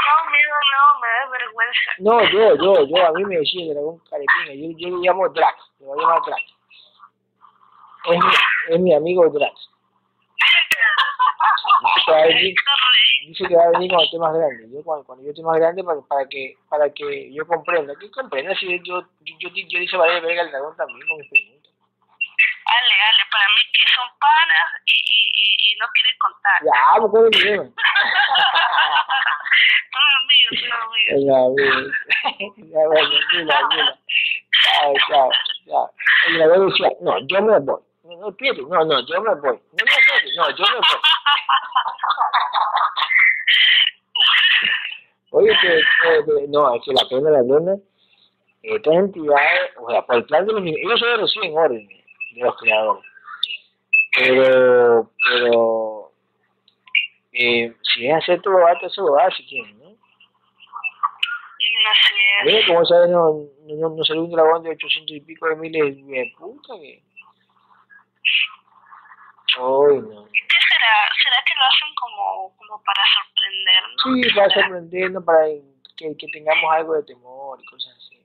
No, 0.00 0.30
miedo, 0.30 0.56
no, 0.72 1.00
me 1.00 1.08
da 1.08 1.28
vergüenza. 1.30 1.90
No, 1.98 2.22
yo, 2.30 2.56
yo, 2.56 2.86
yo, 2.86 3.06
a 3.06 3.12
mí 3.12 3.24
me 3.24 3.38
decía 3.38 3.64
que 3.64 3.70
era 3.70 3.80
un 3.80 4.00
yo, 4.00 4.78
yo 4.78 4.96
le 4.96 5.06
llamo 5.06 5.28
Drax, 5.28 5.72
le 5.80 5.86
voy 5.86 5.98
a 5.98 6.02
llamar 6.02 6.22
Drax. 6.26 6.42
Es 8.04 8.18
mi, 8.18 8.74
es 8.74 8.80
mi 8.80 8.94
amigo 8.94 9.28
Drax. 9.30 9.70
Dice 11.40 12.04
que 12.04 12.12
va 12.12 12.20
a 12.20 12.26
venir, 12.26 13.28
dice 13.28 13.44
que 13.48 13.56
va 13.56 13.64
a 13.64 13.70
venir 13.70 13.88
cuando 13.90 14.04
esté 14.04 14.18
más 14.18 14.34
grande. 14.34 14.68
Yo 14.70 14.84
cuando, 14.84 15.04
cuando 15.06 15.24
yo 15.24 15.30
esté 15.30 15.42
más 15.42 15.56
grande 15.58 15.84
para, 15.84 16.00
para 16.02 16.28
que 16.28 16.56
para 16.68 16.92
que 16.92 17.32
yo 17.32 17.46
comprenda. 17.46 17.94
¿Qué 17.98 18.10
comprenda? 18.10 18.54
Si 18.56 18.66
yo, 18.84 19.00
yo, 19.00 19.02
yo, 19.38 19.48
yo, 19.48 19.78
hice 19.78 19.96
varias 19.96 20.22
verga 20.22 20.42
el 20.42 20.50
dragón 20.50 20.76
también 20.76 21.00
con 21.08 21.18
mis 21.18 21.30
preguntas. 21.30 21.72
Ale, 22.66 22.92
ale, 22.92 23.22
para 23.32 23.46
mí 23.48 23.62
que 23.72 23.84
son 23.94 24.08
panas 24.20 24.68
y, 24.84 24.92
y, 24.92 25.20
y, 25.32 25.72
y 25.72 25.76
no 25.80 25.86
quieren 25.94 26.16
contar. 26.18 26.60
Ya, 26.62 27.00
pues, 27.00 27.10
¿cómo 27.10 27.18
es 27.18 27.24
el 27.24 27.40
problema? 27.40 27.64
Son 29.90 30.06
amigos, 30.22 30.54
son 30.60 30.72
amigos. 30.86 31.12
Venga, 31.16 31.38
bien. 31.56 31.82
Ya, 32.70 32.82
bueno, 32.86 33.10
mira, 33.32 33.58
mira. 33.68 33.98
Chao, 34.62 34.94
chao, 35.08 35.30
chao. 35.66 35.86
El 36.28 36.38
dragón 36.38 36.68
decía, 36.68 36.90
no, 37.00 37.18
yo 37.26 37.42
me 37.42 37.58
voy. 37.60 37.89
No, 38.02 38.16
no, 38.16 38.28
espérate, 38.30 38.62
no, 38.62 38.84
no, 38.84 39.00
yo 39.06 39.20
me 39.22 39.34
voy. 39.34 39.42
No, 39.42 39.84
no, 39.84 39.92
espérate, 39.98 40.36
no, 40.36 40.50
yo 40.56 40.64
me 40.64 40.76
voy. 40.76 41.00
Oye, 45.32 45.52
que, 45.60 45.78
eh, 45.78 45.82
que- 46.26 46.48
no, 46.48 46.74
es 46.74 46.82
que 46.84 46.92
la 46.92 47.08
pena 47.08 47.30
de 47.30 47.36
la 47.36 47.42
luna, 47.42 47.76
estas 48.62 48.94
entidades, 48.94 49.70
o 49.78 49.90
sea, 49.90 50.02
por 50.04 50.16
el 50.16 50.24
plan 50.24 50.46
de 50.46 50.52
los 50.52 50.62
ellos 50.64 50.98
solo 51.00 51.16
reciben 51.18 51.56
órdenes 51.56 52.04
de 52.34 52.40
los 52.40 52.56
creadores. 52.56 53.04
Pero, 54.16 55.10
pero, 55.24 56.12
eh, 57.32 57.72
si 57.82 58.06
es 58.08 58.14
hacer 58.16 58.42
todo 58.42 58.54
lo 58.58 58.68
eso 58.68 59.02
lo 59.02 59.18
hace, 59.18 59.36
si 59.36 59.46
quieren, 59.46 59.78
¿no? 59.78 59.90
No 59.90 59.96
sé. 61.94 62.44
Mira, 62.44 62.66
como 62.66 62.84
sabes, 62.86 63.10
no, 63.10 63.44
no, 63.66 63.88
no 63.90 64.04
salió 64.04 64.24
un 64.24 64.32
dragón 64.32 64.62
de 64.64 64.70
800 64.70 65.16
y 65.16 65.20
pico 65.20 65.48
de 65.48 65.56
miles 65.56 65.96
de 66.06 66.32
puta 66.36 66.74
que. 66.80 67.02
Uy, 69.58 69.98
no. 70.00 70.24
¿Qué 70.32 70.58
será? 70.68 70.94
¿Será 71.22 71.38
que 71.44 71.54
lo 71.54 71.64
hacen 71.64 71.94
como, 72.00 72.56
como 72.56 72.82
para 72.84 73.02
sorprendernos? 73.14 74.00
Sí, 74.04 74.34
para 74.34 74.50
sorprendernos, 74.50 75.24
para 75.24 75.44
que, 75.96 76.16
que 76.16 76.26
tengamos 76.32 76.72
algo 76.72 76.94
de 76.94 77.02
temor 77.02 77.58
y 77.60 77.66
cosas 77.66 77.96
así. 77.96 78.16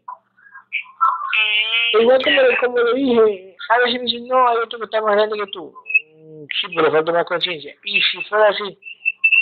Mm, 1.96 2.02
Igual 2.02 2.22
como, 2.24 2.42
como 2.62 2.78
le 2.80 2.94
dije, 2.94 3.58
a 3.70 3.78
veces 3.80 3.94
me 3.96 4.06
dicen, 4.06 4.28
no, 4.28 4.48
hay 4.48 4.58
otro 4.58 4.80
que 4.80 4.86
está 4.86 5.02
más 5.02 5.16
grande 5.16 5.38
que 5.38 5.52
tú. 5.52 5.74
Mm, 6.16 6.46
Sí, 6.62 6.68
pero 6.76 6.92
falta 6.92 7.12
más 7.12 7.26
conciencia. 7.26 7.76
Y 7.84 8.02
si 8.02 8.24
fuera 8.26 8.50
así, 8.50 8.64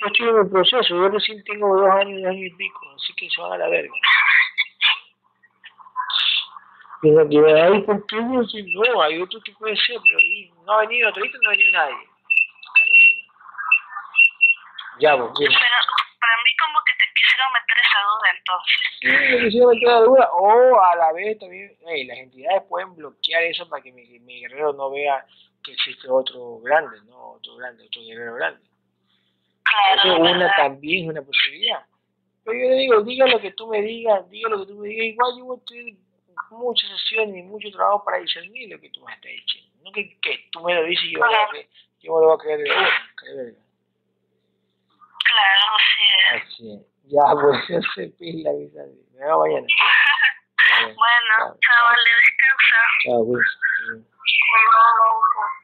yo 0.02 0.08
estoy 0.08 0.30
en 0.30 0.38
el 0.38 0.50
proceso, 0.50 0.96
yo 0.96 1.10
recién 1.10 1.44
tengo 1.44 1.76
dos 1.76 1.90
años, 1.92 2.22
dos 2.22 2.30
años 2.32 2.46
y 2.46 2.56
pico, 2.56 2.80
así 2.96 3.14
que 3.16 3.30
se 3.30 3.42
van 3.42 3.54
a 3.54 3.58
la 3.58 3.68
verga. 3.68 3.94
Y 7.04 7.12
me 7.12 7.28
quedé 7.28 7.62
ahí, 7.62 7.82
¿por 7.82 8.06
qué 8.08 8.16
no? 8.16 8.44
Sí, 8.48 8.64
no, 8.74 9.02
hay 9.02 9.22
otro 9.22 9.42
que 9.42 9.52
puede 9.54 9.76
ser, 9.76 9.98
pero 10.02 10.18
ahí 10.20 10.50
no 10.66 10.72
ha 10.72 10.82
venido, 10.82 11.10
no 11.12 11.18
ha 11.18 11.52
venido 11.52 11.72
nadie. 11.74 11.96
Ya, 15.00 15.18
pues, 15.18 15.32
bien. 15.38 15.52
Pero 15.52 15.76
para 16.22 16.38
mí 16.44 16.50
como 16.64 16.80
que 16.86 16.94
te 16.94 17.06
quisieron 17.14 17.52
meter 17.52 17.78
esa 17.84 18.00
duda 18.08 18.28
entonces. 18.40 18.80
Sí, 19.02 19.08
me 19.36 19.44
quisiera 19.44 19.68
meter 19.68 19.88
la 19.90 20.00
duda, 20.00 20.30
o 20.32 20.82
a 20.82 20.96
la 20.96 21.12
vez 21.12 21.38
también, 21.40 21.76
hey, 21.88 22.06
las 22.06 22.18
entidades 22.20 22.64
pueden 22.70 22.96
bloquear 22.96 23.44
eso 23.44 23.68
para 23.68 23.84
que 23.84 23.92
mi, 23.92 24.04
mi 24.20 24.40
guerrero 24.40 24.72
no 24.72 24.90
vea 24.90 25.26
que 25.62 25.74
existe 25.74 26.10
otro 26.10 26.60
grande, 26.60 27.02
¿no? 27.10 27.34
Otro 27.34 27.58
grande, 27.58 27.86
otro 27.86 28.02
guerrero 28.02 28.36
grande. 28.36 28.62
Claro, 29.64 30.00
Eso 30.00 30.14
es 30.14 30.20
una 30.20 30.32
¿verdad? 30.38 30.52
también 30.56 31.04
es 31.04 31.10
una 31.10 31.22
posibilidad. 31.22 31.86
Pero 32.46 32.60
yo 32.60 32.70
le 32.70 32.76
digo, 32.76 33.02
diga 33.02 33.28
lo 33.28 33.40
que 33.42 33.52
tú 33.52 33.68
me 33.68 33.82
digas, 33.82 34.30
diga 34.30 34.50
lo 34.50 34.60
que 34.60 34.68
tú 34.68 34.80
me 34.80 34.88
digas, 34.88 35.06
igual 35.08 35.38
yo 35.38 35.46
voy 35.46 35.60
a 36.46 36.50
tener 36.50 36.64
muchas 36.64 36.90
sesiones 36.90 37.36
y 37.38 37.44
mucho 37.44 37.70
trabajo 37.72 38.04
para 38.04 38.18
discernir 38.18 38.70
lo 38.70 38.80
que 38.80 38.90
tú 38.90 39.04
me 39.06 39.14
estás 39.14 39.32
diciendo. 39.32 39.72
No 39.84 39.92
que, 39.92 40.20
que 40.20 40.50
tú 40.52 40.62
me 40.62 40.74
lo 40.74 40.84
dices 40.84 41.06
y 41.06 41.14
yo, 41.14 41.24
Ajá. 41.24 41.32
lo 41.52 41.60
yo 42.00 42.16
me 42.16 42.22
lo 42.22 42.28
voy 42.28 42.36
a 42.36 42.38
creer 42.38 42.60
de 42.60 42.70
verga. 43.36 43.60
Claro, 45.24 45.66
sí. 45.90 46.04
Así 46.36 46.74
es. 46.74 46.94
Ya, 47.06 47.24
pues, 47.42 47.68
yo 47.68 47.82
se 47.96 48.08
pila, 48.18 48.52
sangre. 48.52 49.04
Me 49.14 49.26
veo 49.26 49.40
mañana. 49.40 49.68
Bueno, 50.82 51.36
Chao, 51.38 51.58
chaval, 51.60 52.00
descansa. 52.04 52.80
Chao, 53.04 53.26
pues. 53.26 53.46
Chao. 53.86 55.63